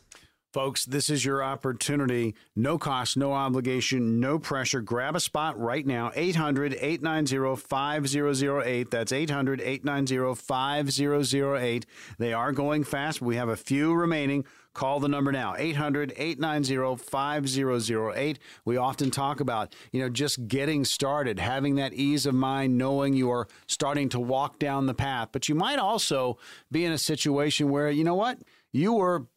Folks, 0.51 0.83
this 0.83 1.09
is 1.09 1.23
your 1.23 1.41
opportunity. 1.41 2.35
No 2.57 2.77
cost, 2.77 3.15
no 3.15 3.31
obligation, 3.31 4.19
no 4.19 4.37
pressure. 4.37 4.81
Grab 4.81 5.15
a 5.15 5.21
spot 5.21 5.57
right 5.57 5.85
now. 5.85 6.11
800 6.13 6.73
890 6.73 7.55
5008. 7.55 8.91
That's 8.91 9.13
800 9.13 9.61
890 9.61 10.35
5008. 10.35 11.85
They 12.17 12.33
are 12.33 12.51
going 12.51 12.83
fast. 12.83 13.21
We 13.21 13.37
have 13.37 13.47
a 13.47 13.55
few 13.55 13.93
remaining. 13.93 14.43
Call 14.73 14.99
the 14.99 15.07
number 15.07 15.31
now 15.31 15.55
800 15.57 16.13
890 16.17 17.01
5008. 17.01 18.39
We 18.65 18.75
often 18.75 19.09
talk 19.09 19.39
about, 19.39 19.73
you 19.93 20.01
know, 20.01 20.09
just 20.09 20.49
getting 20.49 20.83
started, 20.83 21.39
having 21.39 21.75
that 21.75 21.93
ease 21.93 22.25
of 22.25 22.35
mind, 22.35 22.77
knowing 22.77 23.13
you 23.13 23.31
are 23.31 23.47
starting 23.67 24.09
to 24.09 24.19
walk 24.19 24.59
down 24.59 24.85
the 24.85 24.93
path. 24.93 25.29
But 25.31 25.47
you 25.47 25.55
might 25.55 25.79
also 25.79 26.37
be 26.69 26.83
in 26.83 26.91
a 26.91 26.97
situation 26.97 27.69
where, 27.69 27.89
you 27.89 28.03
know 28.03 28.15
what? 28.15 28.39
You 28.73 28.93
were 28.93 29.27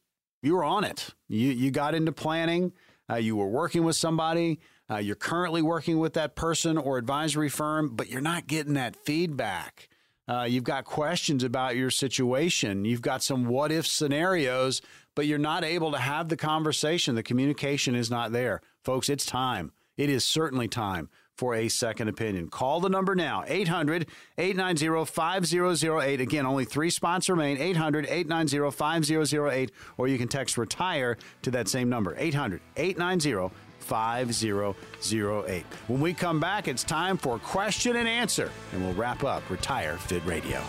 you 0.45 0.55
were 0.55 0.65
on 0.65 0.85
it. 0.85 1.15
You 1.29 1.51
you 1.51 1.71
got 1.71 1.95
into 1.95 2.13
planning. 2.13 2.73
Uh, 3.11 3.17
you 3.17 3.37
were 3.37 3.49
working 3.49 3.85
with 3.85 3.97
somebody. 3.97 4.61
Uh, 4.91 4.99
you're 4.99 5.17
currently 5.17 5.63
working 5.63 5.99
with 5.99 6.13
that 6.15 6.37
person 6.37 6.77
or 6.77 6.99
advisory 6.99 7.49
firm, 7.49 7.97
but 7.97 8.09
you're 8.09 8.21
not 8.21 8.47
getting 8.47 8.75
that 8.75 8.97
feedback. 8.97 9.89
Uh, 10.29 10.47
you've 10.49 10.65
got 10.65 10.85
questions 10.85 11.43
about 11.43 11.77
your 11.77 11.91
situation. 11.91 12.85
You've 12.85 13.03
got 13.03 13.23
some 13.23 13.47
what 13.47 13.73
if 13.73 13.87
scenarios, 13.87 14.81
but 15.15 15.27
you're 15.27 15.39
not 15.39 15.65
able 15.65 15.93
to 15.93 15.99
have 15.99 16.29
the 16.29 16.37
conversation. 16.37 17.15
The 17.15 17.23
communication 17.23 17.95
is 17.95 18.11
not 18.11 18.33
there. 18.33 18.61
Folks, 18.83 19.09
it's 19.09 19.27
time. 19.27 19.73
It 19.97 20.11
is 20.11 20.25
certainly 20.25 20.69
time 20.69 21.09
for 21.37 21.55
a 21.55 21.69
second 21.69 22.09
opinion. 22.09 22.49
Call 22.49 22.81
the 22.81 22.89
number 22.89 23.15
now 23.15 23.45
800 23.47 24.09
890 24.39 25.05
5008. 25.05 26.21
Again, 26.21 26.47
only 26.47 26.65
three 26.65 26.91
spots 26.91 27.29
remain 27.29 27.59
800 27.59 28.07
890 28.07 28.71
5008, 28.71 29.71
or 29.97 30.09
you 30.09 30.19
can 30.19 30.29
text 30.29 30.59
retire 30.59 31.17
to 31.43 31.51
that 31.53 31.69
same 31.69 31.89
number 31.89 32.15
800 32.19 32.61
890 32.77 33.55
5008. 33.81 35.67
When 35.89 36.01
we 36.01 36.15
come 36.15 36.41
back, 36.41 36.69
it's 36.69 36.85
time 36.85 37.17
for 37.19 37.39
question 37.39 37.97
and 37.97 38.09
answer, 38.09 38.51
and 38.73 38.83
we'll 38.83 38.95
wrap 38.95 39.25
up 39.25 39.49
Retire 39.51 39.97
Fit 39.99 40.25
Radio. 40.25 40.63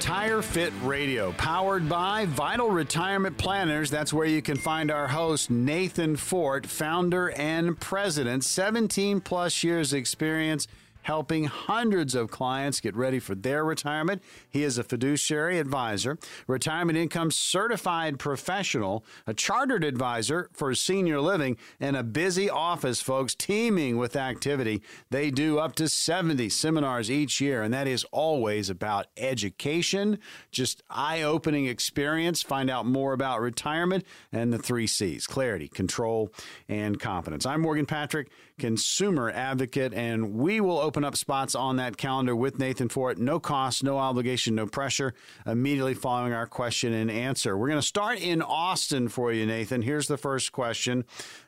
Retire 0.00 0.40
Fit 0.40 0.72
Radio, 0.82 1.32
powered 1.32 1.86
by 1.86 2.24
Vital 2.24 2.70
Retirement 2.70 3.36
Planners. 3.36 3.90
That's 3.90 4.14
where 4.14 4.24
you 4.24 4.40
can 4.40 4.56
find 4.56 4.90
our 4.90 5.06
host, 5.06 5.50
Nathan 5.50 6.16
Fort, 6.16 6.64
founder 6.64 7.32
and 7.32 7.78
president, 7.78 8.42
17 8.42 9.20
plus 9.20 9.62
years 9.62 9.92
experience 9.92 10.66
helping 11.02 11.44
hundreds 11.44 12.14
of 12.14 12.30
clients 12.30 12.80
get 12.80 12.94
ready 12.94 13.18
for 13.18 13.34
their 13.34 13.64
retirement. 13.64 14.22
He 14.48 14.62
is 14.62 14.78
a 14.78 14.84
fiduciary 14.84 15.58
advisor, 15.58 16.18
retirement 16.46 16.98
income 16.98 17.30
certified 17.30 18.18
professional, 18.18 19.04
a 19.26 19.34
chartered 19.34 19.84
advisor 19.84 20.50
for 20.52 20.74
senior 20.74 21.20
living, 21.20 21.56
and 21.78 21.96
a 21.96 22.02
busy 22.02 22.48
office, 22.50 23.00
folks, 23.00 23.34
teeming 23.34 23.96
with 23.96 24.16
activity. 24.16 24.82
They 25.10 25.30
do 25.30 25.58
up 25.58 25.74
to 25.76 25.88
70 25.88 26.48
seminars 26.48 27.10
each 27.10 27.40
year, 27.40 27.62
and 27.62 27.72
that 27.74 27.86
is 27.86 28.04
always 28.12 28.70
about 28.70 29.06
education, 29.16 30.18
just 30.50 30.82
eye 30.90 31.22
opening 31.22 31.66
experience. 31.66 32.42
Find 32.42 32.70
out 32.70 32.86
more 32.86 33.12
about 33.12 33.40
retirement 33.40 34.04
and 34.32 34.52
the 34.52 34.58
three 34.58 34.86
C's 34.86 35.26
clarity, 35.26 35.68
control, 35.68 36.30
and 36.68 36.98
confidence. 37.00 37.46
I'm 37.46 37.60
Morgan 37.60 37.86
Patrick 37.86 38.30
consumer 38.60 39.30
advocate, 39.30 39.92
and 39.94 40.34
we 40.34 40.60
will 40.60 40.78
open 40.78 41.02
up 41.02 41.16
spots 41.16 41.54
on 41.54 41.76
that 41.76 41.96
calendar 41.96 42.36
with 42.36 42.58
Nathan 42.58 42.88
Fort. 42.88 43.18
No 43.18 43.40
cost, 43.40 43.82
no 43.82 43.98
obligation, 43.98 44.54
no 44.54 44.66
pressure. 44.66 45.14
Immediately 45.46 45.94
following 45.94 46.32
our 46.32 46.46
question 46.46 46.92
and 46.92 47.10
answer. 47.10 47.56
We're 47.56 47.68
going 47.68 47.80
to 47.80 47.86
start 47.86 48.20
in 48.20 48.42
Austin 48.42 49.08
for 49.08 49.32
you, 49.32 49.46
Nathan. 49.46 49.82
Here's 49.82 50.06
the 50.06 50.18
first 50.18 50.52
question. 50.52 51.04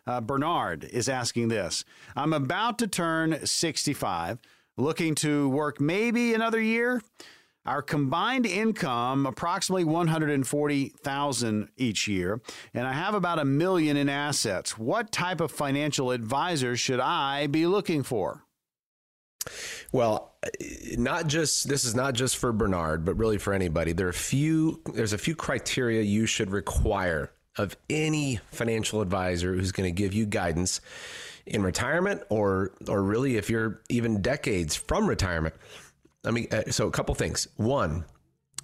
Uh, 0.06 0.20
Bernard 0.20 0.84
is 0.84 1.08
asking 1.08 1.48
this 1.48 1.84
I'm 2.16 2.32
about 2.32 2.78
to 2.78 2.88
turn 2.88 3.46
65, 3.46 4.38
looking 4.76 5.14
to 5.16 5.48
work 5.50 5.80
maybe 5.80 6.34
another 6.34 6.60
year. 6.60 7.02
Our 7.64 7.80
combined 7.80 8.44
income 8.44 9.24
approximately 9.24 9.84
140,000 9.84 11.68
each 11.76 12.08
year, 12.08 12.40
and 12.74 12.86
I 12.86 12.92
have 12.92 13.14
about 13.14 13.38
a 13.38 13.44
million 13.44 13.96
in 13.96 14.08
assets. 14.08 14.76
What 14.76 15.12
type 15.12 15.40
of 15.40 15.52
financial 15.52 16.10
advisor 16.10 16.76
should 16.76 16.98
I 16.98 17.46
be 17.46 17.66
looking 17.66 18.02
for? 18.02 18.44
Well, 19.92 20.34
not 20.96 21.26
just 21.28 21.68
this 21.68 21.84
is 21.84 21.94
not 21.94 22.14
just 22.14 22.36
for 22.36 22.52
Bernard, 22.52 23.04
but 23.04 23.14
really 23.14 23.38
for 23.38 23.52
anybody. 23.52 23.92
There 23.92 24.06
are 24.06 24.10
a 24.10 24.14
few 24.14 24.80
there's 24.94 25.12
a 25.12 25.18
few 25.18 25.36
criteria 25.36 26.02
you 26.02 26.26
should 26.26 26.50
require 26.50 27.32
of 27.58 27.76
any 27.90 28.40
financial 28.50 29.00
advisor 29.00 29.54
who's 29.54 29.72
going 29.72 29.92
to 29.92 30.02
give 30.02 30.14
you 30.14 30.26
guidance 30.26 30.80
in 31.46 31.62
retirement 31.62 32.22
or 32.28 32.72
or 32.88 33.02
really 33.02 33.36
if 33.36 33.50
you're 33.50 33.82
even 33.88 34.22
decades 34.22 34.74
from 34.74 35.06
retirement. 35.06 35.54
I 36.24 36.30
mean, 36.30 36.48
uh, 36.52 36.70
so 36.70 36.86
a 36.86 36.90
couple 36.90 37.14
things. 37.14 37.48
One, 37.56 38.04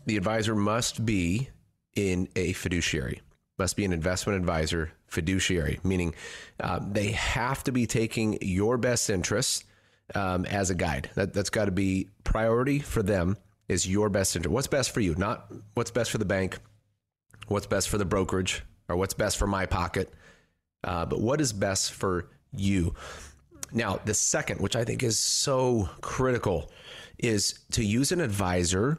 the 0.07 0.17
advisor 0.17 0.55
must 0.55 1.05
be 1.05 1.49
in 1.95 2.29
a 2.37 2.53
fiduciary, 2.53 3.21
must 3.59 3.77
be 3.77 3.85
an 3.85 3.93
investment 3.93 4.39
advisor 4.39 4.93
fiduciary, 5.07 5.81
meaning 5.83 6.15
uh, 6.61 6.81
they 6.87 7.11
have 7.13 7.65
to 7.65 7.73
be 7.73 7.87
taking 7.87 8.39
your 8.41 8.77
best 8.79 9.11
interests 9.11 9.65
um, 10.15 10.45
as 10.47 10.71
a 10.71 10.75
guide. 10.75 11.11
That, 11.15 11.35
that's 11.35 11.51
got 11.51 11.65
to 11.65 11.71
be 11.71 12.09
priority 12.25 12.79
for 12.79 13.03
them 13.03 13.37
is 13.69 13.87
your 13.87 14.09
best 14.09 14.37
interest. 14.37 14.53
What's 14.53 14.67
best 14.67 14.93
for 14.93 15.01
you, 15.01 15.15
not 15.17 15.53
what's 15.75 15.91
best 15.91 16.11
for 16.11 16.19
the 16.19 16.25
bank, 16.25 16.59
what's 17.49 17.67
best 17.67 17.89
for 17.89 17.99
the 17.99 18.05
brokerage, 18.05 18.63
or 18.89 18.97
what's 18.97 19.15
best 19.15 19.37
for 19.37 19.47
my 19.47 19.67
pocket, 19.67 20.13
uh, 20.85 21.05
but 21.05 21.21
what 21.21 21.41
is 21.41 21.53
best 21.53 21.93
for 21.93 22.31
you. 22.53 22.95
Now, 23.73 24.01
the 24.05 24.15
second, 24.15 24.61
which 24.61 24.77
I 24.77 24.85
think 24.85 25.03
is 25.03 25.19
so 25.19 25.91
critical, 26.01 26.71
is 27.19 27.61
to 27.73 27.85
use 27.85 28.13
an 28.13 28.21
advisor 28.21 28.99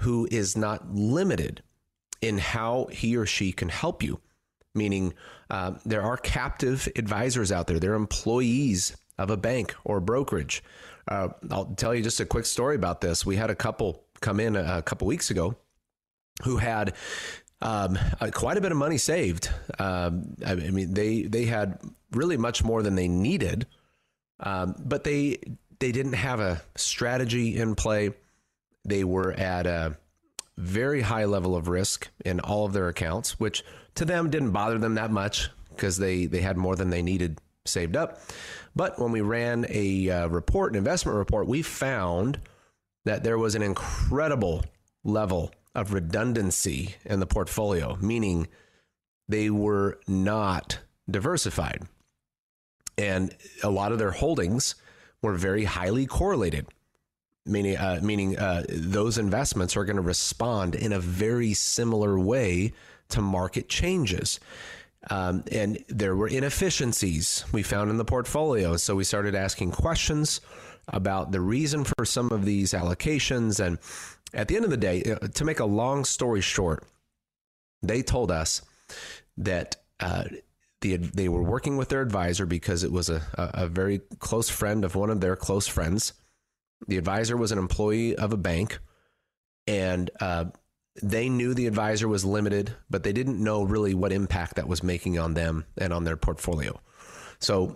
who 0.00 0.26
is 0.30 0.56
not 0.56 0.92
limited 0.92 1.62
in 2.22 2.38
how 2.38 2.86
he 2.90 3.16
or 3.16 3.26
she 3.26 3.52
can 3.52 3.68
help 3.68 4.02
you. 4.02 4.20
Meaning, 4.74 5.14
uh, 5.50 5.72
there 5.84 6.02
are 6.02 6.16
captive 6.16 6.88
advisors 6.96 7.50
out 7.50 7.66
there, 7.66 7.78
they're 7.78 7.94
employees 7.94 8.96
of 9.18 9.30
a 9.30 9.36
bank 9.36 9.74
or 9.84 10.00
brokerage. 10.00 10.62
Uh, 11.08 11.28
I'll 11.50 11.66
tell 11.76 11.94
you 11.94 12.02
just 12.02 12.20
a 12.20 12.26
quick 12.26 12.46
story 12.46 12.76
about 12.76 13.00
this. 13.00 13.26
We 13.26 13.36
had 13.36 13.50
a 13.50 13.54
couple 13.54 14.04
come 14.20 14.38
in 14.38 14.54
a, 14.56 14.78
a 14.78 14.82
couple 14.82 15.06
weeks 15.06 15.30
ago 15.30 15.56
who 16.42 16.56
had 16.58 16.94
um, 17.60 17.98
uh, 18.20 18.30
quite 18.32 18.56
a 18.56 18.60
bit 18.60 18.72
of 18.72 18.78
money 18.78 18.96
saved. 18.96 19.50
Um, 19.78 20.36
I 20.46 20.54
mean, 20.54 20.94
they 20.94 21.22
they 21.22 21.44
had 21.44 21.78
really 22.12 22.36
much 22.36 22.64
more 22.64 22.82
than 22.82 22.94
they 22.94 23.08
needed, 23.08 23.66
um, 24.40 24.74
but 24.78 25.04
they 25.04 25.38
they 25.80 25.92
didn't 25.92 26.12
have 26.12 26.40
a 26.40 26.62
strategy 26.76 27.56
in 27.58 27.74
play. 27.74 28.12
They 28.84 29.02
were 29.02 29.32
at 29.32 29.66
a 29.66 29.96
very 30.56 31.00
high 31.00 31.24
level 31.24 31.56
of 31.56 31.68
risk 31.68 32.08
in 32.24 32.38
all 32.38 32.66
of 32.66 32.72
their 32.72 32.88
accounts, 32.88 33.40
which 33.40 33.64
to 33.96 34.04
them 34.04 34.30
didn't 34.30 34.52
bother 34.52 34.78
them 34.78 34.94
that 34.94 35.10
much 35.10 35.50
because 35.70 35.98
they 35.98 36.26
they 36.26 36.40
had 36.40 36.56
more 36.56 36.76
than 36.76 36.90
they 36.90 37.02
needed 37.02 37.40
saved 37.66 37.96
up. 37.96 38.20
But 38.76 38.98
when 38.98 39.10
we 39.10 39.20
ran 39.20 39.66
a 39.68 40.10
uh, 40.10 40.28
report, 40.28 40.72
an 40.72 40.78
investment 40.78 41.18
report, 41.18 41.46
we 41.46 41.62
found 41.62 42.38
that 43.04 43.24
there 43.24 43.38
was 43.38 43.54
an 43.54 43.62
incredible 43.62 44.64
level 45.02 45.52
of 45.74 45.92
redundancy 45.92 46.96
in 47.04 47.20
the 47.20 47.26
portfolio, 47.26 47.96
meaning 48.00 48.48
they 49.28 49.50
were 49.50 49.98
not 50.06 50.78
diversified. 51.10 51.86
And 52.98 53.34
a 53.62 53.70
lot 53.70 53.92
of 53.92 53.98
their 53.98 54.10
holdings 54.10 54.74
were 55.22 55.34
very 55.34 55.64
highly 55.64 56.06
correlated, 56.06 56.66
meaning, 57.44 57.76
uh, 57.76 58.00
meaning 58.02 58.38
uh, 58.38 58.64
those 58.68 59.18
investments 59.18 59.76
are 59.76 59.84
going 59.84 59.96
to 59.96 60.02
respond 60.02 60.74
in 60.74 60.92
a 60.92 61.00
very 61.00 61.54
similar 61.54 62.18
way 62.18 62.72
to 63.08 63.20
market 63.20 63.68
changes. 63.68 64.40
Um, 65.08 65.44
and 65.50 65.82
there 65.88 66.14
were 66.14 66.28
inefficiencies 66.28 67.44
we 67.52 67.62
found 67.62 67.90
in 67.90 67.96
the 67.96 68.04
portfolio. 68.04 68.76
So 68.76 68.94
we 68.96 69.04
started 69.04 69.34
asking 69.34 69.72
questions 69.72 70.40
about 70.88 71.32
the 71.32 71.40
reason 71.40 71.84
for 71.84 72.04
some 72.04 72.30
of 72.30 72.44
these 72.44 72.72
allocations. 72.72 73.64
And 73.64 73.78
at 74.34 74.48
the 74.48 74.56
end 74.56 74.64
of 74.64 74.70
the 74.70 74.76
day, 74.76 75.02
uh, 75.04 75.28
to 75.28 75.44
make 75.44 75.60
a 75.60 75.64
long 75.64 76.04
story 76.04 76.40
short, 76.40 76.84
they 77.82 78.02
told 78.02 78.30
us 78.30 78.62
that 79.38 79.76
uh, 80.00 80.24
the, 80.80 80.96
they 80.96 81.28
were 81.28 81.42
working 81.42 81.76
with 81.76 81.88
their 81.88 82.00
advisor 82.00 82.46
because 82.46 82.84
it 82.84 82.92
was 82.92 83.08
a, 83.10 83.22
a 83.36 83.66
very 83.66 84.00
close 84.18 84.48
friend 84.48 84.84
of 84.84 84.94
one 84.94 85.10
of 85.10 85.20
their 85.20 85.36
close 85.36 85.66
friends. 85.66 86.14
The 86.88 86.96
advisor 86.96 87.36
was 87.36 87.52
an 87.52 87.58
employee 87.58 88.16
of 88.16 88.32
a 88.32 88.38
bank, 88.38 88.78
and 89.66 90.10
uh, 90.20 90.46
they 91.02 91.28
knew 91.28 91.52
the 91.52 91.66
advisor 91.66 92.08
was 92.08 92.24
limited, 92.24 92.74
but 92.88 93.02
they 93.02 93.12
didn't 93.12 93.42
know 93.42 93.62
really 93.62 93.94
what 93.94 94.12
impact 94.12 94.56
that 94.56 94.68
was 94.68 94.82
making 94.82 95.18
on 95.18 95.34
them 95.34 95.66
and 95.76 95.92
on 95.92 96.04
their 96.04 96.16
portfolio. 96.16 96.80
So, 97.38 97.74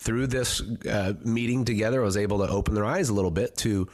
through 0.00 0.26
this 0.28 0.60
uh, 0.88 1.14
meeting 1.24 1.64
together, 1.64 2.02
I 2.02 2.04
was 2.04 2.16
able 2.16 2.38
to 2.38 2.48
open 2.48 2.74
their 2.74 2.84
eyes 2.84 3.08
a 3.08 3.14
little 3.14 3.30
bit 3.30 3.56
to 3.58 3.88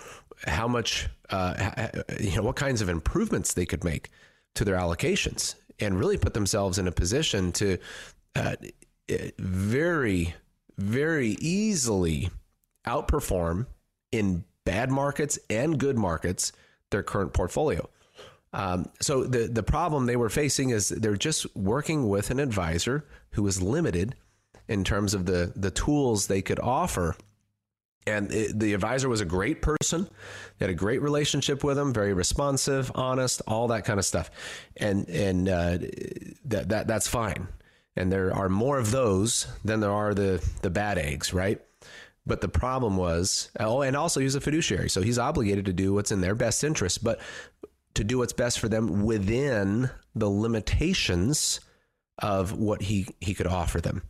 how 0.45 0.69
much, 0.69 1.09
uh, 1.31 1.89
you 2.21 2.37
know, 2.37 2.43
what 2.43 2.57
kinds 2.57 2.83
of 2.83 2.89
improvements 2.89 3.55
they 3.55 3.67
could 3.67 3.85
make 3.85 4.11
to 4.57 4.65
their 4.65 4.77
allocations 4.77 5.55
and 5.79 5.99
really 5.99 6.19
put 6.19 6.35
themselves 6.35 6.79
in 6.79 6.89
a 6.89 6.93
position 6.93 7.53
to 7.53 7.79
uh, 8.35 8.57
very, 9.39 10.35
very 10.79 11.37
easily 11.41 12.31
outperform 12.87 13.67
in 14.11 14.45
bad 14.65 14.91
markets 14.91 15.39
and 15.51 15.79
good 15.79 15.99
markets 15.99 16.53
their 16.91 17.03
current 17.03 17.33
portfolio. 17.33 17.89
Um, 18.53 18.91
so 19.01 19.25
the 19.25 19.49
the 19.49 19.63
problem 19.63 20.07
they 20.07 20.17
were 20.17 20.29
facing 20.29 20.71
is 20.71 20.91
they're 20.91 21.17
just 21.17 21.55
working 21.57 22.09
with 22.09 22.31
an 22.31 22.39
advisor 22.39 23.07
who 23.31 23.47
is 23.47 23.63
limited 23.63 24.15
in 24.69 24.85
terms 24.85 25.15
of 25.15 25.25
the 25.27 25.53
the 25.57 25.71
tools 25.71 26.27
they 26.27 26.43
could 26.43 26.61
offer. 26.61 27.17
And 28.05 28.33
it, 28.33 28.59
the 28.59 28.75
advisor 28.75 29.09
was 29.09 29.21
a 29.21 29.25
great 29.25 29.63
person. 29.63 30.09
They 30.59 30.67
had 30.67 30.71
a 30.71 30.75
great 30.75 31.01
relationship 31.01 31.63
with 31.63 31.79
him, 31.79 31.95
very 31.95 32.13
responsive, 32.13 32.91
honest, 32.97 33.43
all 33.47 33.69
that 33.69 33.85
kind 33.85 33.99
of 33.99 34.05
stuff. 34.05 34.31
And 34.77 35.09
and 35.09 35.49
uh, 35.49 35.79
that 36.45 36.69
that 36.69 36.87
that's 36.89 37.09
fine. 37.09 37.49
And 37.97 38.11
there 38.11 38.35
are 38.35 38.49
more 38.49 38.79
of 38.79 38.91
those 38.91 39.47
than 39.65 39.81
there 39.81 39.91
are 39.91 40.15
the 40.15 40.45
the 40.63 40.71
bad 40.71 40.99
eggs, 40.99 41.33
right? 41.33 41.61
But 42.25 42.41
the 42.41 42.49
problem 42.49 42.97
was, 42.97 43.51
oh, 43.59 43.83
and 43.83 43.97
also 43.97 44.21
he's 44.21 44.37
a 44.37 44.41
fiduciary, 44.41 44.89
so 44.89 45.03
he's 45.03 45.19
obligated 45.19 45.65
to 45.67 45.73
do 45.73 45.93
what's 45.93 46.13
in 46.13 46.21
their 46.21 46.35
best 46.35 46.63
interest. 46.63 47.03
But 47.03 47.21
to 47.95 48.05
do 48.05 48.19
what's 48.19 48.33
best 48.33 48.59
for 48.59 48.69
them 48.69 49.05
within 49.05 49.91
the 50.15 50.29
limitations 50.29 51.61
of 52.19 52.53
what 52.53 52.83
he 52.83 53.07
he 53.21 53.35
could 53.35 53.47
offer 53.47 53.81
them. 53.81 54.03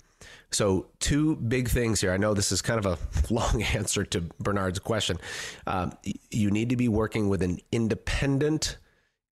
So, 0.50 0.88
two 1.00 1.36
big 1.36 1.68
things 1.68 2.00
here. 2.02 2.12
I 2.12 2.18
know 2.18 2.34
this 2.34 2.52
is 2.52 2.60
kind 2.60 2.84
of 2.84 2.86
a 2.86 2.98
long 3.34 3.62
answer 3.62 4.04
to 4.04 4.20
Bernard's 4.38 4.78
question. 4.78 5.18
Um, 5.66 5.92
you 6.30 6.50
need 6.50 6.68
to 6.70 6.76
be 6.76 6.88
working 6.88 7.28
with 7.28 7.42
an 7.42 7.58
independent 7.72 8.76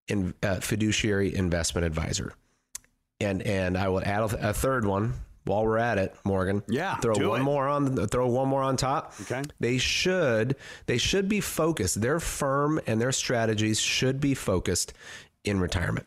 in, 0.09 0.34
uh, 0.42 0.61
fiduciary 0.61 1.34
investment 1.34 1.86
advisor, 1.86 2.32
and 3.20 3.42
and 3.42 3.76
I 3.76 3.88
will 3.88 4.02
add 4.02 4.32
a, 4.32 4.50
a 4.50 4.52
third 4.52 4.84
one 4.84 5.14
while 5.44 5.64
we're 5.64 5.78
at 5.78 5.98
it, 5.98 6.14
Morgan. 6.24 6.62
Yeah, 6.68 6.96
throw 6.96 7.28
one 7.28 7.40
it. 7.40 7.44
more 7.44 7.68
on. 7.68 8.08
Throw 8.08 8.26
one 8.28 8.48
more 8.48 8.62
on 8.62 8.76
top. 8.76 9.14
Okay. 9.22 9.42
They 9.58 9.78
should. 9.78 10.56
They 10.86 10.98
should 10.98 11.28
be 11.28 11.40
focused. 11.40 12.00
Their 12.00 12.20
firm 12.20 12.80
and 12.86 13.00
their 13.00 13.12
strategies 13.12 13.80
should 13.80 14.20
be 14.20 14.34
focused 14.34 14.92
in 15.44 15.60
retirement. 15.60 16.06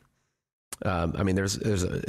Um, 0.84 1.14
I 1.18 1.24
mean, 1.24 1.36
there's 1.36 1.58
there's 1.58 1.84
a, 1.84 2.02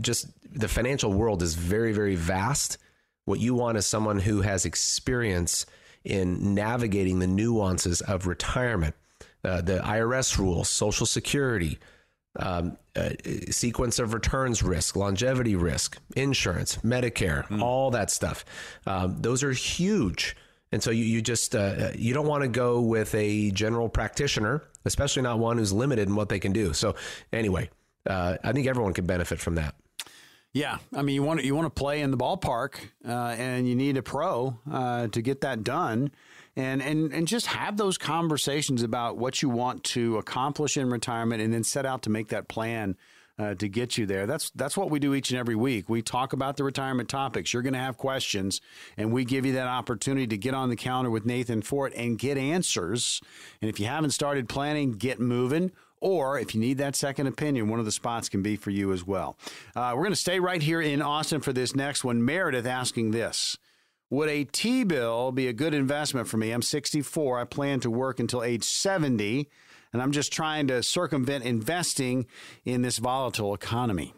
just 0.00 0.28
the 0.52 0.68
financial 0.68 1.12
world 1.12 1.42
is 1.42 1.54
very 1.54 1.92
very 1.92 2.16
vast. 2.16 2.78
What 3.24 3.40
you 3.40 3.54
want 3.54 3.76
is 3.76 3.86
someone 3.86 4.20
who 4.20 4.42
has 4.42 4.64
experience 4.64 5.66
in 6.04 6.54
navigating 6.54 7.18
the 7.18 7.26
nuances 7.26 8.00
of 8.00 8.28
retirement, 8.28 8.94
uh, 9.44 9.60
the 9.60 9.78
IRS 9.78 10.38
rules, 10.38 10.68
Social 10.68 11.06
Security, 11.06 11.78
um, 12.38 12.76
uh, 12.94 13.10
sequence 13.50 13.98
of 13.98 14.14
returns 14.14 14.62
risk, 14.62 14.96
longevity 14.96 15.56
risk, 15.56 15.98
insurance, 16.14 16.76
Medicare, 16.78 17.46
mm. 17.48 17.62
all 17.62 17.90
that 17.90 18.10
stuff. 18.10 18.44
Um, 18.86 19.20
those 19.20 19.42
are 19.42 19.52
huge. 19.52 20.36
And 20.72 20.82
so 20.82 20.90
you, 20.90 21.04
you 21.04 21.22
just 21.22 21.54
uh, 21.54 21.90
you 21.94 22.12
don't 22.12 22.26
want 22.26 22.42
to 22.42 22.48
go 22.48 22.80
with 22.80 23.14
a 23.14 23.50
general 23.52 23.88
practitioner, 23.88 24.62
especially 24.84 25.22
not 25.22 25.38
one 25.38 25.58
who's 25.58 25.72
limited 25.72 26.08
in 26.08 26.16
what 26.16 26.28
they 26.28 26.40
can 26.40 26.52
do. 26.52 26.72
So 26.72 26.96
anyway, 27.32 27.70
uh, 28.04 28.36
I 28.42 28.52
think 28.52 28.66
everyone 28.66 28.92
can 28.92 29.06
benefit 29.06 29.38
from 29.38 29.54
that. 29.54 29.74
Yeah, 30.56 30.78
I 30.94 31.02
mean 31.02 31.14
you 31.14 31.22
want 31.22 31.44
you 31.44 31.54
want 31.54 31.66
to 31.66 31.78
play 31.78 32.00
in 32.00 32.10
the 32.10 32.16
ballpark, 32.16 32.76
uh, 33.06 33.34
and 33.36 33.68
you 33.68 33.74
need 33.74 33.98
a 33.98 34.02
pro 34.02 34.58
uh, 34.72 35.08
to 35.08 35.20
get 35.20 35.42
that 35.42 35.64
done 35.64 36.10
and 36.56 36.82
and 36.82 37.12
and 37.12 37.28
just 37.28 37.48
have 37.48 37.76
those 37.76 37.98
conversations 37.98 38.82
about 38.82 39.18
what 39.18 39.42
you 39.42 39.50
want 39.50 39.84
to 39.84 40.16
accomplish 40.16 40.78
in 40.78 40.88
retirement, 40.88 41.42
and 41.42 41.52
then 41.52 41.62
set 41.62 41.84
out 41.84 42.00
to 42.02 42.10
make 42.10 42.28
that 42.28 42.48
plan. 42.48 42.96
Uh, 43.38 43.54
to 43.54 43.68
get 43.68 43.98
you 43.98 44.06
there. 44.06 44.26
That's 44.26 44.48
that's 44.52 44.78
what 44.78 44.88
we 44.88 44.98
do 44.98 45.12
each 45.12 45.28
and 45.28 45.38
every 45.38 45.56
week. 45.56 45.90
We 45.90 46.00
talk 46.00 46.32
about 46.32 46.56
the 46.56 46.64
retirement 46.64 47.10
topics. 47.10 47.52
You're 47.52 47.60
going 47.60 47.74
to 47.74 47.78
have 47.78 47.98
questions, 47.98 48.62
and 48.96 49.12
we 49.12 49.26
give 49.26 49.44
you 49.44 49.52
that 49.52 49.66
opportunity 49.66 50.26
to 50.28 50.38
get 50.38 50.54
on 50.54 50.70
the 50.70 50.74
counter 50.76 51.10
with 51.10 51.26
Nathan 51.26 51.60
Fort 51.60 51.92
and 51.94 52.18
get 52.18 52.38
answers. 52.38 53.20
And 53.60 53.68
if 53.68 53.78
you 53.78 53.84
haven't 53.84 54.12
started 54.12 54.48
planning, 54.48 54.92
get 54.92 55.20
moving. 55.20 55.70
Or 56.00 56.38
if 56.38 56.54
you 56.54 56.60
need 56.60 56.78
that 56.78 56.94
second 56.94 57.26
opinion, 57.26 57.68
one 57.68 57.78
of 57.78 57.84
the 57.84 57.92
spots 57.92 58.28
can 58.28 58.42
be 58.42 58.56
for 58.56 58.70
you 58.70 58.92
as 58.92 59.06
well. 59.06 59.36
Uh, 59.74 59.92
we're 59.94 60.02
going 60.02 60.12
to 60.12 60.16
stay 60.16 60.38
right 60.40 60.62
here 60.62 60.80
in 60.80 61.00
Austin 61.00 61.40
for 61.40 61.52
this 61.52 61.74
next 61.74 62.04
one. 62.04 62.24
Meredith 62.24 62.66
asking 62.66 63.12
this. 63.12 63.56
Would 64.10 64.28
a 64.28 64.44
T 64.44 64.84
bill 64.84 65.32
be 65.32 65.48
a 65.48 65.52
good 65.52 65.74
investment 65.74 66.28
for 66.28 66.36
me? 66.36 66.52
I'm 66.52 66.62
64. 66.62 67.40
I 67.40 67.44
plan 67.44 67.80
to 67.80 67.90
work 67.90 68.20
until 68.20 68.42
age 68.42 68.62
70, 68.62 69.48
and 69.92 70.00
I'm 70.00 70.12
just 70.12 70.32
trying 70.32 70.68
to 70.68 70.82
circumvent 70.82 71.44
investing 71.44 72.26
in 72.64 72.82
this 72.82 72.98
volatile 72.98 73.52
economy. 73.52 74.14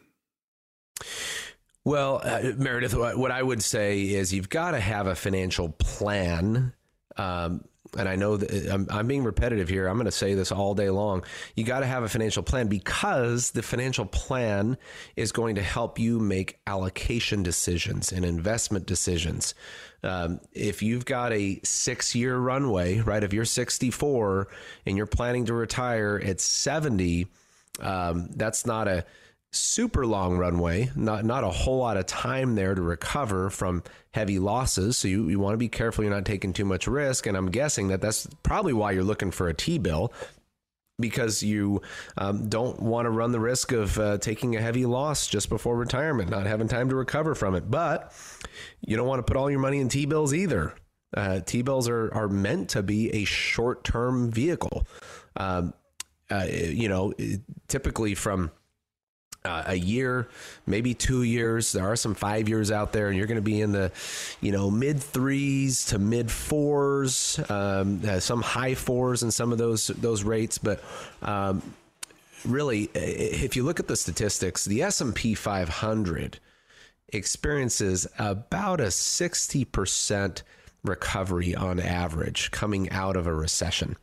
Well, 1.84 2.20
uh, 2.22 2.52
Meredith, 2.56 2.94
what 2.94 3.30
I 3.30 3.42
would 3.42 3.62
say 3.62 4.02
is 4.02 4.34
you've 4.34 4.50
got 4.50 4.72
to 4.72 4.80
have 4.80 5.06
a 5.06 5.14
financial 5.14 5.70
plan. 5.70 6.74
Um, 7.16 7.64
and 7.96 8.08
I 8.08 8.16
know 8.16 8.36
that 8.36 8.72
I'm, 8.72 8.86
I'm 8.90 9.06
being 9.06 9.24
repetitive 9.24 9.68
here. 9.68 9.86
I'm 9.86 9.96
going 9.96 10.06
to 10.06 10.12
say 10.12 10.34
this 10.34 10.52
all 10.52 10.74
day 10.74 10.90
long. 10.90 11.24
You 11.54 11.64
got 11.64 11.80
to 11.80 11.86
have 11.86 12.02
a 12.02 12.08
financial 12.08 12.42
plan 12.42 12.68
because 12.68 13.52
the 13.52 13.62
financial 13.62 14.04
plan 14.04 14.76
is 15.16 15.32
going 15.32 15.54
to 15.54 15.62
help 15.62 15.98
you 15.98 16.18
make 16.18 16.58
allocation 16.66 17.42
decisions 17.42 18.12
and 18.12 18.24
investment 18.24 18.86
decisions. 18.86 19.54
Um, 20.02 20.40
if 20.52 20.82
you've 20.82 21.04
got 21.04 21.32
a 21.32 21.60
six 21.64 22.14
year 22.14 22.36
runway, 22.36 23.00
right, 23.00 23.24
if 23.24 23.32
you're 23.32 23.44
64 23.44 24.48
and 24.86 24.96
you're 24.96 25.06
planning 25.06 25.46
to 25.46 25.54
retire 25.54 26.20
at 26.24 26.40
70, 26.40 27.26
um, 27.80 28.28
that's 28.34 28.66
not 28.66 28.88
a 28.88 29.04
super 29.50 30.06
long 30.06 30.36
runway, 30.36 30.90
not 30.94 31.24
not 31.24 31.44
a 31.44 31.50
whole 31.50 31.78
lot 31.78 31.96
of 31.96 32.06
time 32.06 32.54
there 32.54 32.74
to 32.74 32.82
recover 32.82 33.50
from 33.50 33.82
heavy 34.10 34.38
losses. 34.38 34.98
So 34.98 35.08
you, 35.08 35.28
you 35.28 35.38
want 35.38 35.54
to 35.54 35.58
be 35.58 35.68
careful 35.68 36.04
you're 36.04 36.12
not 36.12 36.24
taking 36.24 36.52
too 36.52 36.64
much 36.64 36.86
risk. 36.86 37.26
And 37.26 37.36
I'm 37.36 37.50
guessing 37.50 37.88
that 37.88 38.00
that's 38.00 38.26
probably 38.42 38.72
why 38.72 38.92
you're 38.92 39.04
looking 39.04 39.30
for 39.30 39.48
a 39.48 39.54
T 39.54 39.78
bill 39.78 40.12
because 41.00 41.42
you 41.42 41.80
um, 42.16 42.48
don't 42.48 42.80
want 42.80 43.06
to 43.06 43.10
run 43.10 43.30
the 43.32 43.40
risk 43.40 43.72
of 43.72 43.98
uh, 43.98 44.18
taking 44.18 44.56
a 44.56 44.60
heavy 44.60 44.84
loss 44.84 45.28
just 45.28 45.48
before 45.48 45.76
retirement, 45.76 46.28
not 46.28 46.46
having 46.46 46.66
time 46.68 46.88
to 46.88 46.96
recover 46.96 47.34
from 47.34 47.54
it. 47.54 47.70
But 47.70 48.12
you 48.80 48.96
don't 48.96 49.06
want 49.06 49.20
to 49.20 49.22
put 49.22 49.36
all 49.36 49.50
your 49.50 49.60
money 49.60 49.80
in 49.80 49.88
T 49.88 50.06
bills 50.06 50.34
either. 50.34 50.74
Uh, 51.16 51.40
T 51.40 51.62
bills 51.62 51.88
are, 51.88 52.12
are 52.12 52.28
meant 52.28 52.70
to 52.70 52.82
be 52.82 53.10
a 53.10 53.24
short 53.24 53.84
term 53.84 54.30
vehicle. 54.30 54.86
Um, 55.36 55.72
uh, 56.30 56.46
you 56.50 56.88
know, 56.88 57.14
typically 57.68 58.14
from 58.14 58.50
uh, 59.44 59.64
a 59.66 59.74
year, 59.74 60.28
maybe 60.66 60.94
two 60.94 61.22
years. 61.22 61.72
There 61.72 61.84
are 61.84 61.96
some 61.96 62.14
five 62.14 62.48
years 62.48 62.70
out 62.70 62.92
there, 62.92 63.08
and 63.08 63.16
you're 63.16 63.26
going 63.26 63.36
to 63.36 63.42
be 63.42 63.60
in 63.60 63.72
the, 63.72 63.92
you 64.40 64.52
know, 64.52 64.70
mid 64.70 65.02
threes 65.02 65.86
to 65.86 65.98
mid 65.98 66.30
fours, 66.30 67.40
um, 67.48 68.00
uh, 68.06 68.20
some 68.20 68.42
high 68.42 68.74
fours, 68.74 69.22
and 69.22 69.32
some 69.32 69.52
of 69.52 69.58
those 69.58 69.88
those 69.88 70.22
rates. 70.22 70.58
But 70.58 70.82
um, 71.22 71.62
really, 72.44 72.90
if 72.94 73.56
you 73.56 73.62
look 73.62 73.80
at 73.80 73.88
the 73.88 73.96
statistics, 73.96 74.64
the 74.64 74.82
S 74.82 75.00
and 75.00 75.14
P 75.14 75.34
500 75.34 76.38
experiences 77.10 78.06
about 78.18 78.80
a 78.80 78.90
60 78.90 79.64
percent 79.66 80.42
recovery 80.84 81.54
on 81.54 81.80
average 81.80 82.50
coming 82.50 82.90
out 82.90 83.16
of 83.16 83.26
a 83.26 83.34
recession. 83.34 83.96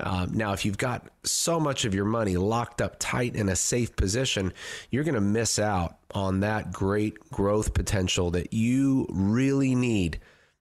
Um, 0.00 0.32
now, 0.32 0.52
if 0.52 0.64
you've 0.64 0.78
got 0.78 1.08
so 1.24 1.60
much 1.60 1.84
of 1.84 1.94
your 1.94 2.04
money 2.04 2.36
locked 2.36 2.80
up 2.80 2.96
tight 2.98 3.36
in 3.36 3.48
a 3.48 3.56
safe 3.56 3.94
position, 3.96 4.52
you're 4.90 5.04
going 5.04 5.14
to 5.14 5.20
miss 5.20 5.58
out 5.58 5.98
on 6.14 6.40
that 6.40 6.72
great 6.72 7.18
growth 7.30 7.74
potential 7.74 8.30
that 8.32 8.52
you 8.52 9.06
really 9.10 9.74
need 9.74 10.20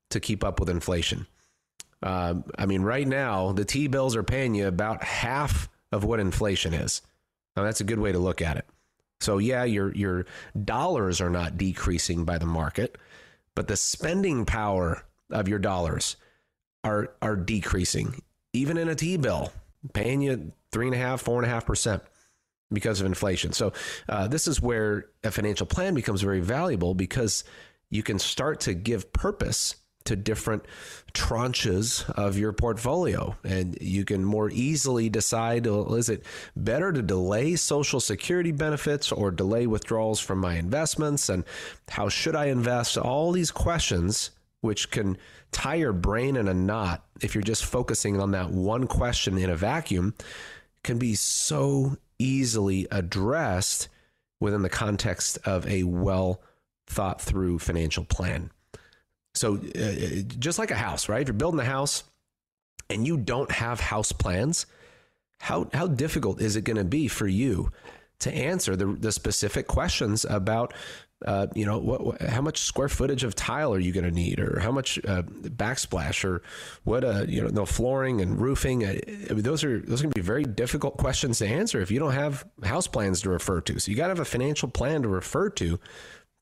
to 0.09 0.19
keep 0.19 0.43
up 0.43 0.59
with 0.59 0.69
inflation. 0.69 1.27
Um, 2.01 2.45
I 2.57 2.65
mean, 2.65 2.81
right 2.81 3.07
now, 3.07 3.51
the 3.51 3.65
T 3.65 3.87
bills 3.87 4.15
are 4.15 4.23
paying 4.23 4.55
you 4.55 4.67
about 4.67 5.03
half 5.03 5.69
of 5.91 6.03
what 6.03 6.19
inflation 6.19 6.73
is. 6.73 7.01
Now, 7.55 7.63
that's 7.63 7.81
a 7.81 7.85
good 7.85 7.99
way 7.99 8.11
to 8.11 8.19
look 8.19 8.41
at 8.41 8.57
it. 8.57 8.65
So, 9.21 9.37
yeah, 9.37 9.65
your, 9.65 9.93
your 9.93 10.25
dollars 10.63 11.19
are 11.19 11.29
not 11.29 11.57
decreasing 11.57 12.23
by 12.23 12.37
the 12.37 12.45
market, 12.45 12.97
but 13.53 13.67
the 13.67 13.75
spending 13.75 14.45
power 14.45 15.03
of 15.29 15.49
your 15.49 15.59
dollars 15.59 16.15
are, 16.85 17.13
are 17.21 17.35
decreasing 17.35 18.21
even 18.53 18.77
in 18.77 18.89
a 18.89 18.95
T 18.95 19.17
bill, 19.17 19.51
paying 19.93 20.21
you 20.21 20.51
three 20.71 20.87
and 20.87 20.95
a 20.95 20.99
half, 20.99 21.21
four 21.21 21.37
and 21.37 21.45
a 21.45 21.49
half 21.53 21.65
percent 21.65 22.03
because 22.71 22.99
of 22.99 23.05
inflation. 23.05 23.51
So 23.51 23.73
uh, 24.07 24.27
this 24.27 24.47
is 24.47 24.61
where 24.61 25.07
a 25.23 25.31
financial 25.31 25.65
plan 25.65 25.93
becomes 25.95 26.21
very 26.21 26.39
valuable 26.39 26.93
because 26.93 27.43
you 27.89 28.03
can 28.03 28.19
start 28.19 28.59
to 28.61 28.73
give 28.73 29.11
purpose 29.11 29.75
to 30.05 30.15
different 30.15 30.65
tranches 31.13 32.09
of 32.11 32.37
your 32.37 32.53
portfolio. 32.53 33.35
And 33.43 33.77
you 33.81 34.05
can 34.05 34.23
more 34.23 34.49
easily 34.49 35.09
decide 35.09 35.65
well, 35.65 35.93
is 35.95 36.09
it 36.09 36.23
better 36.55 36.91
to 36.91 37.01
delay 37.01 37.55
social 37.55 37.99
security 37.99 38.51
benefits 38.51 39.11
or 39.11 39.29
delay 39.29 39.67
withdrawals 39.67 40.19
from 40.19 40.39
my 40.39 40.55
investments? 40.55 41.29
And 41.29 41.43
how 41.89 42.09
should 42.09 42.35
i 42.35 42.45
invest? 42.45 42.97
All 42.97 43.31
these 43.31 43.51
questions 43.51 44.31
which 44.61 44.91
can 44.91 45.17
tie 45.51 45.75
your 45.75 45.93
brain 45.93 46.35
in 46.35 46.47
a 46.47 46.53
knot 46.53 47.05
if 47.21 47.35
you're 47.35 47.41
just 47.41 47.65
focusing 47.65 48.19
on 48.19 48.31
that 48.31 48.49
one 48.51 48.87
question 48.87 49.37
in 49.37 49.49
a 49.49 49.55
vacuum, 49.55 50.13
can 50.83 50.97
be 50.97 51.15
so 51.15 51.97
easily 52.17 52.87
addressed 52.91 53.89
within 54.39 54.61
the 54.61 54.69
context 54.69 55.37
of 55.45 55.67
a 55.67 55.83
well 55.83 56.41
thought 56.87 57.21
through 57.21 57.59
financial 57.59 58.05
plan. 58.05 58.51
So, 59.35 59.57
uh, 59.57 60.23
just 60.39 60.59
like 60.59 60.71
a 60.71 60.75
house, 60.75 61.07
right? 61.07 61.21
If 61.21 61.27
you're 61.27 61.33
building 61.33 61.59
a 61.59 61.65
house 61.65 62.03
and 62.89 63.05
you 63.05 63.17
don't 63.17 63.51
have 63.51 63.79
house 63.79 64.11
plans, 64.11 64.65
how, 65.39 65.69
how 65.73 65.87
difficult 65.87 66.41
is 66.41 66.55
it 66.55 66.63
going 66.63 66.77
to 66.77 66.83
be 66.83 67.07
for 67.07 67.27
you 67.27 67.71
to 68.19 68.33
answer 68.33 68.75
the, 68.75 68.85
the 68.85 69.11
specific 69.11 69.67
questions 69.67 70.25
about 70.25 70.73
uh, 71.25 71.47
you 71.53 71.65
know, 71.65 71.79
what, 71.79 72.21
how 72.21 72.41
much 72.41 72.59
square 72.59 72.87
footage 72.87 73.23
of 73.23 73.35
tile 73.35 73.73
are 73.73 73.79
you 73.79 73.91
going 73.91 74.05
to 74.05 74.11
need, 74.11 74.39
or 74.39 74.59
how 74.59 74.71
much 74.71 74.97
uh, 74.99 75.21
backsplash, 75.23 76.23
or 76.23 76.41
what, 76.85 77.03
uh, 77.03 77.25
you 77.27 77.41
know, 77.41 77.49
no 77.49 77.65
flooring 77.65 78.21
and 78.21 78.39
roofing. 78.39 78.85
I 78.85 79.01
mean, 79.29 79.41
those 79.41 79.63
are 79.63 79.79
those 79.79 79.99
are 80.01 80.03
going 80.03 80.13
to 80.13 80.19
be 80.19 80.21
very 80.21 80.43
difficult 80.43 80.97
questions 80.97 81.39
to 81.39 81.47
answer 81.47 81.81
if 81.81 81.91
you 81.91 81.99
don't 81.99 82.13
have 82.13 82.45
house 82.63 82.87
plans 82.87 83.21
to 83.21 83.29
refer 83.29 83.59
to. 83.61 83.79
So 83.79 83.91
you 83.91 83.97
got 83.97 84.05
to 84.07 84.11
have 84.11 84.19
a 84.19 84.25
financial 84.25 84.69
plan 84.69 85.01
to 85.01 85.09
refer 85.09 85.49
to 85.49 85.79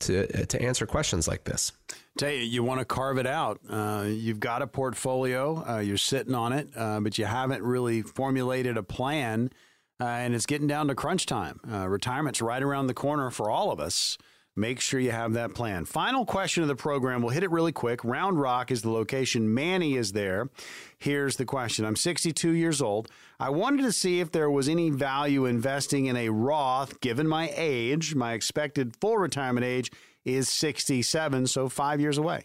to 0.02 0.42
uh, 0.42 0.46
to 0.46 0.62
answer 0.62 0.86
questions 0.86 1.28
like 1.28 1.44
this. 1.44 1.72
Tell 2.20 2.32
you, 2.32 2.40
you 2.40 2.64
want 2.64 2.80
to 2.80 2.86
carve 2.86 3.18
it 3.18 3.28
out. 3.28 3.60
Uh, 3.70 4.06
you've 4.08 4.40
got 4.40 4.62
a 4.62 4.68
portfolio, 4.68 5.64
uh, 5.68 5.80
you're 5.80 5.98
sitting 5.98 6.34
on 6.34 6.54
it, 6.54 6.70
uh, 6.76 7.00
but 7.00 7.18
you 7.18 7.26
haven't 7.26 7.64
really 7.64 8.02
formulated 8.02 8.78
a 8.78 8.84
plan, 8.84 9.52
uh, 10.00 10.06
and 10.06 10.34
it's 10.34 10.46
getting 10.46 10.68
down 10.68 10.88
to 10.88 10.96
crunch 10.96 11.26
time. 11.26 11.60
Retirement's 11.64 12.42
right 12.42 12.62
around 12.62 12.88
the 12.88 12.94
corner 12.94 13.30
for 13.30 13.50
all 13.50 13.72
of 13.72 13.80
us. 13.80 14.18
Make 14.58 14.82
sure 14.82 15.00
you 15.00 15.12
have 15.12 15.34
that 15.34 15.54
plan. 15.54 15.86
Final 15.86 16.26
question 16.26 16.64
of 16.64 16.68
the 16.68 16.76
program. 16.76 17.22
We'll 17.22 17.30
hit 17.30 17.44
it 17.44 17.52
really 17.52 17.72
quick. 17.72 18.04
Round 18.04 18.42
Rock 18.42 18.72
is 18.72 18.82
the 18.82 18.90
location. 18.90 19.54
Manny 19.54 19.96
is 19.96 20.14
there. 20.14 20.50
Here's 20.98 21.36
the 21.36 21.46
question 21.46 21.86
I'm 21.86 21.96
62 21.96 22.52
years 22.54 22.82
old. 22.82 23.08
I 23.40 23.52
wanted 23.52 23.84
to 23.84 23.92
see 23.92 24.20
if 24.20 24.32
there 24.32 24.50
was 24.50 24.68
any 24.68 24.90
value 24.90 25.46
investing 25.46 26.08
in 26.08 26.18
a 26.18 26.30
Roth 26.30 27.00
given 27.02 27.28
my 27.28 27.54
age. 27.56 28.16
My 28.16 28.34
expected 28.34 28.96
full 29.00 29.20
retirement 29.20 29.64
age 29.64 29.92
is 30.26 30.50
67, 30.50 31.46
so 31.46 31.70
five 31.70 32.02
years 32.02 32.18
away. 32.18 32.42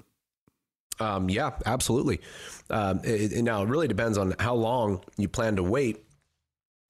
Um, 1.01 1.31
yeah, 1.31 1.53
absolutely. 1.65 2.21
Um, 2.69 3.01
it, 3.05 3.33
it, 3.33 3.43
now, 3.43 3.63
it 3.63 3.71
really 3.71 3.89
depends 3.89 4.19
on 4.19 4.35
how 4.39 4.55
long 4.55 5.03
you 5.17 5.29
plan 5.29 5.57
to 5.57 5.63
wait 5.63 6.05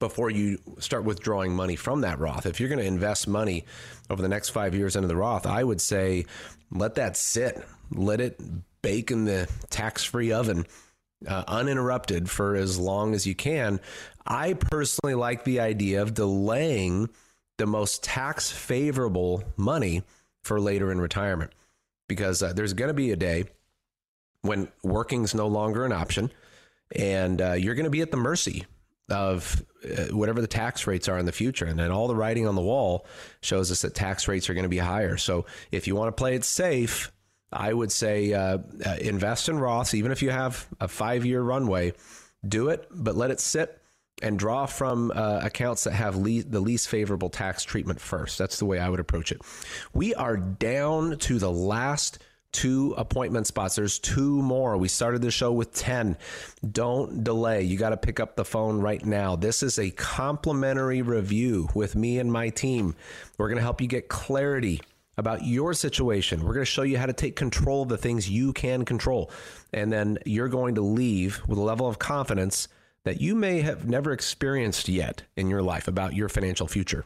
before 0.03 0.29
you 0.29 0.59
start 0.79 1.05
withdrawing 1.05 1.55
money 1.55 1.77
from 1.77 2.01
that 2.01 2.19
Roth. 2.19 2.45
If 2.45 2.59
you're 2.59 2.67
going 2.67 2.81
to 2.81 2.85
invest 2.85 3.25
money 3.25 3.63
over 4.09 4.21
the 4.21 4.27
next 4.27 4.49
five 4.49 4.75
years 4.75 4.97
into 4.97 5.07
the 5.07 5.15
Roth, 5.15 5.45
I 5.45 5.63
would 5.63 5.79
say 5.79 6.25
let 6.71 6.95
that 6.95 7.15
sit, 7.15 7.63
let 7.89 8.19
it 8.19 8.37
bake 8.81 9.11
in 9.11 9.23
the 9.23 9.47
tax 9.69 10.03
free 10.03 10.33
oven. 10.33 10.65
Uh, 11.25 11.41
uninterrupted 11.47 12.29
for 12.29 12.53
as 12.53 12.77
long 12.77 13.13
as 13.13 13.25
you 13.25 13.33
can. 13.33 13.79
I 14.27 14.55
personally 14.55 15.15
like 15.15 15.45
the 15.45 15.61
idea 15.61 16.01
of 16.01 16.13
delaying 16.13 17.07
the 17.57 17.65
most 17.65 18.03
tax 18.03 18.51
favorable 18.51 19.41
money 19.55 20.03
for 20.41 20.59
later 20.59 20.91
in 20.91 20.99
retirement 20.99 21.53
because 22.09 22.43
uh, 22.43 22.51
there's 22.51 22.73
going 22.73 22.89
to 22.89 22.93
be 22.93 23.11
a 23.11 23.15
day 23.15 23.45
when 24.41 24.67
working 24.83 25.23
is 25.23 25.33
no 25.33 25.47
longer 25.47 25.85
an 25.85 25.93
option 25.93 26.29
and 26.93 27.41
uh, 27.41 27.53
you're 27.53 27.75
going 27.75 27.85
to 27.85 27.89
be 27.89 28.01
at 28.01 28.11
the 28.11 28.17
mercy 28.17 28.65
of 29.13 29.63
uh, 29.85 30.05
whatever 30.15 30.41
the 30.41 30.47
tax 30.47 30.87
rates 30.87 31.07
are 31.07 31.17
in 31.17 31.25
the 31.25 31.31
future. 31.31 31.65
And 31.65 31.79
then 31.79 31.91
all 31.91 32.07
the 32.07 32.15
writing 32.15 32.47
on 32.47 32.55
the 32.55 32.61
wall 32.61 33.05
shows 33.41 33.71
us 33.71 33.83
that 33.83 33.95
tax 33.95 34.27
rates 34.27 34.49
are 34.49 34.53
going 34.53 34.63
to 34.63 34.69
be 34.69 34.77
higher. 34.77 35.17
So 35.17 35.45
if 35.71 35.87
you 35.87 35.95
want 35.95 36.09
to 36.09 36.19
play 36.19 36.35
it 36.35 36.43
safe, 36.43 37.11
I 37.51 37.71
would 37.71 37.91
say 37.91 38.33
uh, 38.33 38.57
uh, 38.85 38.95
invest 38.99 39.47
in 39.47 39.57
Roths, 39.57 39.93
even 39.93 40.11
if 40.11 40.21
you 40.21 40.31
have 40.31 40.67
a 40.79 40.87
five 40.87 41.25
year 41.25 41.41
runway, 41.41 41.93
do 42.45 42.69
it, 42.69 42.87
but 42.91 43.15
let 43.15 43.31
it 43.31 43.39
sit 43.39 43.79
and 44.21 44.39
draw 44.39 44.65
from 44.65 45.11
uh, 45.13 45.41
accounts 45.43 45.83
that 45.83 45.91
have 45.91 46.15
le- 46.15 46.43
the 46.43 46.59
least 46.59 46.87
favorable 46.87 47.29
tax 47.29 47.63
treatment 47.63 47.99
first. 47.99 48.37
That's 48.37 48.57
the 48.57 48.65
way 48.65 48.79
I 48.79 48.89
would 48.89 48.99
approach 48.99 49.31
it. 49.31 49.41
We 49.93 50.15
are 50.15 50.37
down 50.37 51.17
to 51.19 51.39
the 51.39 51.51
last 51.51 52.19
two 52.53 52.93
appointment 52.97 53.47
spots. 53.47 53.75
There's 53.75 53.99
two 53.99 54.41
more. 54.41 54.77
We 54.77 54.87
started 54.87 55.21
the 55.21 55.31
show 55.31 55.51
with 55.51 55.73
10. 55.73 56.17
Don't 56.71 57.23
delay. 57.23 57.63
You 57.63 57.77
got 57.77 57.89
to 57.89 57.97
pick 57.97 58.19
up 58.19 58.35
the 58.35 58.45
phone 58.45 58.79
right 58.79 59.05
now. 59.05 59.35
This 59.35 59.63
is 59.63 59.79
a 59.79 59.91
complimentary 59.91 61.01
review 61.01 61.67
with 61.75 61.95
me 61.95 62.19
and 62.19 62.31
my 62.31 62.49
team. 62.49 62.95
We're 63.37 63.49
going 63.49 63.57
to 63.57 63.63
help 63.63 63.81
you 63.81 63.87
get 63.87 64.07
clarity 64.07 64.81
about 65.17 65.43
your 65.43 65.73
situation. 65.73 66.41
We're 66.41 66.53
going 66.53 66.65
to 66.65 66.71
show 66.71 66.83
you 66.83 66.97
how 66.97 67.05
to 67.05 67.13
take 67.13 67.35
control 67.35 67.83
of 67.83 67.89
the 67.89 67.97
things 67.97 68.29
you 68.29 68.53
can 68.53 68.85
control. 68.85 69.29
And 69.73 69.91
then 69.91 70.17
you're 70.25 70.47
going 70.47 70.75
to 70.75 70.81
leave 70.81 71.41
with 71.47 71.57
a 71.57 71.61
level 71.61 71.87
of 71.87 71.99
confidence 71.99 72.67
that 73.03 73.19
you 73.19 73.35
may 73.35 73.61
have 73.61 73.87
never 73.87 74.11
experienced 74.11 74.87
yet 74.87 75.23
in 75.35 75.49
your 75.49 75.61
life 75.61 75.87
about 75.87 76.13
your 76.13 76.29
financial 76.29 76.67
future. 76.67 77.05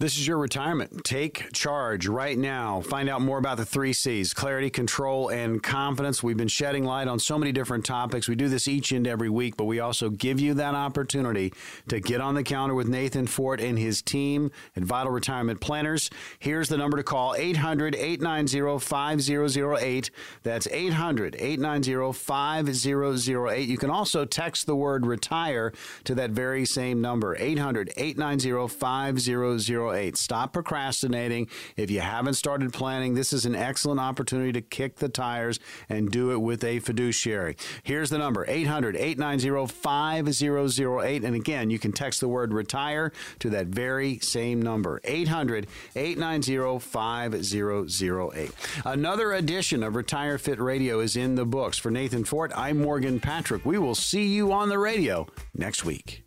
This 0.00 0.16
is 0.16 0.26
your 0.26 0.38
retirement. 0.38 1.04
Take 1.04 1.52
charge 1.52 2.08
right 2.08 2.38
now. 2.38 2.80
Find 2.80 3.06
out 3.10 3.20
more 3.20 3.36
about 3.36 3.58
the 3.58 3.66
three 3.66 3.92
C's 3.92 4.32
clarity, 4.32 4.70
control, 4.70 5.28
and 5.28 5.62
confidence. 5.62 6.22
We've 6.22 6.38
been 6.38 6.48
shedding 6.48 6.84
light 6.84 7.06
on 7.06 7.18
so 7.18 7.36
many 7.36 7.52
different 7.52 7.84
topics. 7.84 8.26
We 8.26 8.34
do 8.34 8.48
this 8.48 8.66
each 8.66 8.92
and 8.92 9.06
every 9.06 9.28
week, 9.28 9.58
but 9.58 9.66
we 9.66 9.78
also 9.78 10.08
give 10.08 10.40
you 10.40 10.54
that 10.54 10.74
opportunity 10.74 11.52
to 11.88 12.00
get 12.00 12.22
on 12.22 12.34
the 12.34 12.42
counter 12.42 12.72
with 12.72 12.88
Nathan 12.88 13.26
Fort 13.26 13.60
and 13.60 13.78
his 13.78 14.00
team 14.00 14.50
at 14.74 14.84
Vital 14.84 15.12
Retirement 15.12 15.60
Planners. 15.60 16.08
Here's 16.38 16.70
the 16.70 16.78
number 16.78 16.96
to 16.96 17.02
call 17.02 17.34
800 17.34 17.94
890 17.94 18.78
5008. 18.78 20.10
That's 20.44 20.66
800 20.68 21.36
890 21.38 22.12
5008. 22.14 23.68
You 23.68 23.76
can 23.76 23.90
also 23.90 24.24
text 24.24 24.64
the 24.64 24.76
word 24.76 25.04
retire 25.04 25.74
to 26.04 26.14
that 26.14 26.30
very 26.30 26.64
same 26.64 27.02
number 27.02 27.36
800 27.36 27.92
890 27.98 28.66
5008. 28.66 29.89
8. 29.92 30.16
Stop 30.16 30.52
procrastinating. 30.52 31.48
If 31.76 31.90
you 31.90 32.00
haven't 32.00 32.34
started 32.34 32.72
planning, 32.72 33.14
this 33.14 33.32
is 33.32 33.46
an 33.46 33.54
excellent 33.54 34.00
opportunity 34.00 34.52
to 34.52 34.60
kick 34.60 34.96
the 34.96 35.08
tires 35.08 35.60
and 35.88 36.10
do 36.10 36.32
it 36.32 36.38
with 36.38 36.64
a 36.64 36.78
fiduciary. 36.80 37.56
Here's 37.82 38.10
the 38.10 38.18
number 38.18 38.44
800 38.48 38.96
890 38.96 39.72
5008. 39.72 41.24
And 41.24 41.34
again, 41.34 41.70
you 41.70 41.78
can 41.78 41.92
text 41.92 42.20
the 42.20 42.28
word 42.28 42.52
retire 42.52 43.12
to 43.40 43.50
that 43.50 43.66
very 43.66 44.18
same 44.20 44.60
number 44.62 45.00
800 45.04 45.66
890 45.96 46.78
5008. 46.78 48.50
Another 48.84 49.32
edition 49.32 49.82
of 49.82 49.96
Retire 49.96 50.38
Fit 50.38 50.60
Radio 50.60 51.00
is 51.00 51.16
in 51.16 51.34
the 51.34 51.46
books. 51.46 51.78
For 51.78 51.90
Nathan 51.90 52.24
Fort, 52.24 52.52
I'm 52.54 52.78
Morgan 52.78 53.20
Patrick. 53.20 53.64
We 53.64 53.78
will 53.78 53.94
see 53.94 54.26
you 54.26 54.52
on 54.52 54.68
the 54.68 54.78
radio 54.78 55.26
next 55.54 55.84
week. 55.84 56.24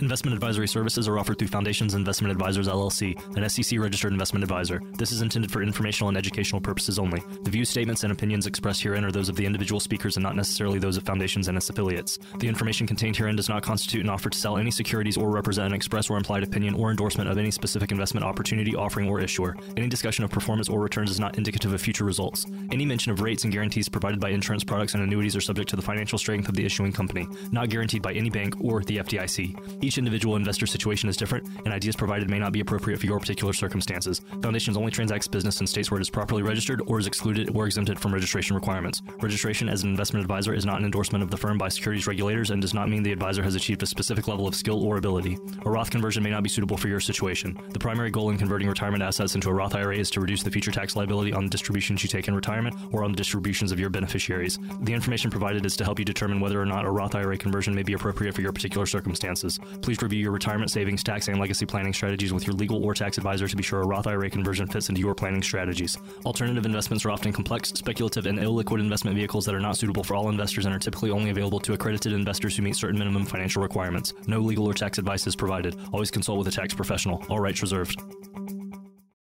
Investment 0.00 0.34
advisory 0.34 0.66
services 0.66 1.06
are 1.06 1.18
offered 1.18 1.38
through 1.38 1.48
Foundations 1.48 1.94
Investment 1.94 2.32
Advisors 2.32 2.66
LLC, 2.66 3.16
an 3.36 3.48
SEC 3.48 3.78
registered 3.78 4.12
investment 4.12 4.42
advisor. 4.42 4.80
This 4.98 5.12
is 5.12 5.22
intended 5.22 5.52
for 5.52 5.62
informational 5.62 6.08
and 6.08 6.18
educational 6.18 6.60
purposes 6.60 6.98
only. 6.98 7.22
The 7.42 7.50
views, 7.50 7.68
statements, 7.68 8.02
and 8.02 8.12
opinions 8.12 8.46
expressed 8.46 8.82
herein 8.82 9.04
are 9.04 9.12
those 9.12 9.28
of 9.28 9.36
the 9.36 9.46
individual 9.46 9.78
speakers 9.78 10.16
and 10.16 10.24
not 10.24 10.34
necessarily 10.34 10.80
those 10.80 10.96
of 10.96 11.04
Foundations 11.04 11.46
and 11.46 11.56
its 11.56 11.70
affiliates. 11.70 12.18
The 12.38 12.48
information 12.48 12.86
contained 12.86 13.16
herein 13.16 13.36
does 13.36 13.48
not 13.48 13.62
constitute 13.62 14.02
an 14.02 14.10
offer 14.10 14.30
to 14.30 14.38
sell 14.38 14.56
any 14.56 14.70
securities 14.72 15.16
or 15.16 15.30
represent 15.30 15.68
an 15.68 15.74
express 15.74 16.10
or 16.10 16.16
implied 16.16 16.42
opinion 16.42 16.74
or 16.74 16.90
endorsement 16.90 17.30
of 17.30 17.38
any 17.38 17.52
specific 17.52 17.92
investment 17.92 18.26
opportunity, 18.26 18.74
offering, 18.74 19.08
or 19.08 19.20
issuer. 19.20 19.56
Any 19.76 19.88
discussion 19.88 20.24
of 20.24 20.30
performance 20.30 20.68
or 20.68 20.80
returns 20.80 21.10
is 21.10 21.20
not 21.20 21.38
indicative 21.38 21.72
of 21.72 21.80
future 21.80 22.04
results. 22.04 22.46
Any 22.72 22.84
mention 22.84 23.12
of 23.12 23.20
rates 23.20 23.44
and 23.44 23.52
guarantees 23.52 23.88
provided 23.88 24.18
by 24.18 24.30
insurance 24.30 24.64
products 24.64 24.94
and 24.94 25.02
annuities 25.04 25.36
are 25.36 25.40
subject 25.40 25.70
to 25.70 25.76
the 25.76 25.82
financial 25.82 26.18
strength 26.18 26.48
of 26.48 26.56
the 26.56 26.64
issuing 26.64 26.92
company, 26.92 27.28
not 27.52 27.68
guaranteed 27.68 28.02
by 28.02 28.12
any 28.12 28.30
bank 28.30 28.56
or 28.60 28.82
the 28.82 28.96
FDIC. 28.96 29.83
Each 29.84 29.98
individual 29.98 30.36
investor 30.36 30.66
situation 30.66 31.10
is 31.10 31.16
different, 31.18 31.46
and 31.66 31.74
ideas 31.74 31.94
provided 31.94 32.30
may 32.30 32.38
not 32.38 32.52
be 32.52 32.60
appropriate 32.60 32.98
for 32.98 33.04
your 33.04 33.20
particular 33.20 33.52
circumstances. 33.52 34.22
Foundations 34.40 34.78
only 34.78 34.90
transacts 34.90 35.28
business 35.28 35.60
in 35.60 35.66
states 35.66 35.90
where 35.90 36.00
it 36.00 36.02
is 36.02 36.08
properly 36.08 36.42
registered 36.42 36.80
or 36.86 36.98
is 36.98 37.06
excluded 37.06 37.54
or 37.54 37.66
exempted 37.66 38.00
from 38.00 38.14
registration 38.14 38.56
requirements. 38.56 39.02
Registration 39.20 39.68
as 39.68 39.82
an 39.82 39.90
investment 39.90 40.22
advisor 40.22 40.54
is 40.54 40.64
not 40.64 40.78
an 40.78 40.86
endorsement 40.86 41.22
of 41.22 41.30
the 41.30 41.36
firm 41.36 41.58
by 41.58 41.68
securities 41.68 42.06
regulators 42.06 42.48
and 42.48 42.62
does 42.62 42.72
not 42.72 42.88
mean 42.88 43.02
the 43.02 43.12
advisor 43.12 43.42
has 43.42 43.56
achieved 43.56 43.82
a 43.82 43.86
specific 43.86 44.26
level 44.26 44.48
of 44.48 44.54
skill 44.54 44.82
or 44.82 44.96
ability. 44.96 45.36
A 45.66 45.70
Roth 45.70 45.90
conversion 45.90 46.22
may 46.22 46.30
not 46.30 46.42
be 46.42 46.48
suitable 46.48 46.78
for 46.78 46.88
your 46.88 46.98
situation. 46.98 47.54
The 47.68 47.78
primary 47.78 48.10
goal 48.10 48.30
in 48.30 48.38
converting 48.38 48.68
retirement 48.68 49.02
assets 49.02 49.34
into 49.34 49.50
a 49.50 49.52
Roth 49.52 49.74
IRA 49.74 49.98
is 49.98 50.10
to 50.12 50.20
reduce 50.22 50.42
the 50.42 50.50
future 50.50 50.70
tax 50.70 50.96
liability 50.96 51.34
on 51.34 51.44
the 51.44 51.50
distributions 51.50 52.02
you 52.02 52.08
take 52.08 52.26
in 52.26 52.34
retirement 52.34 52.74
or 52.90 53.04
on 53.04 53.12
the 53.12 53.18
distributions 53.18 53.70
of 53.70 53.78
your 53.78 53.90
beneficiaries. 53.90 54.58
The 54.80 54.94
information 54.94 55.30
provided 55.30 55.66
is 55.66 55.76
to 55.76 55.84
help 55.84 55.98
you 55.98 56.06
determine 56.06 56.40
whether 56.40 56.58
or 56.58 56.64
not 56.64 56.86
a 56.86 56.90
Roth 56.90 57.14
IRA 57.14 57.36
conversion 57.36 57.74
may 57.74 57.82
be 57.82 57.92
appropriate 57.92 58.34
for 58.34 58.40
your 58.40 58.52
particular 58.52 58.86
circumstances. 58.86 59.60
Please 59.82 60.00
review 60.02 60.20
your 60.20 60.32
retirement 60.32 60.70
savings, 60.70 61.02
tax, 61.02 61.28
and 61.28 61.38
legacy 61.38 61.66
planning 61.66 61.92
strategies 61.92 62.32
with 62.32 62.46
your 62.46 62.54
legal 62.54 62.84
or 62.84 62.94
tax 62.94 63.18
advisor 63.18 63.48
to 63.48 63.56
be 63.56 63.62
sure 63.62 63.82
a 63.82 63.86
Roth 63.86 64.06
IRA 64.06 64.30
conversion 64.30 64.66
fits 64.66 64.88
into 64.88 65.00
your 65.00 65.14
planning 65.14 65.42
strategies. 65.42 65.96
Alternative 66.24 66.64
investments 66.64 67.04
are 67.04 67.10
often 67.10 67.32
complex, 67.32 67.70
speculative, 67.70 68.26
and 68.26 68.38
illiquid 68.38 68.80
investment 68.80 69.16
vehicles 69.16 69.44
that 69.46 69.54
are 69.54 69.60
not 69.60 69.76
suitable 69.76 70.04
for 70.04 70.14
all 70.14 70.28
investors 70.28 70.66
and 70.66 70.74
are 70.74 70.78
typically 70.78 71.10
only 71.10 71.30
available 71.30 71.60
to 71.60 71.72
accredited 71.72 72.12
investors 72.12 72.56
who 72.56 72.62
meet 72.62 72.76
certain 72.76 72.98
minimum 72.98 73.24
financial 73.24 73.62
requirements. 73.62 74.14
No 74.26 74.40
legal 74.40 74.66
or 74.66 74.74
tax 74.74 74.98
advice 74.98 75.26
is 75.26 75.36
provided. 75.36 75.76
Always 75.92 76.10
consult 76.10 76.38
with 76.38 76.48
a 76.48 76.52
tax 76.52 76.74
professional. 76.74 77.24
All 77.28 77.40
rights 77.40 77.62
reserved. 77.62 78.02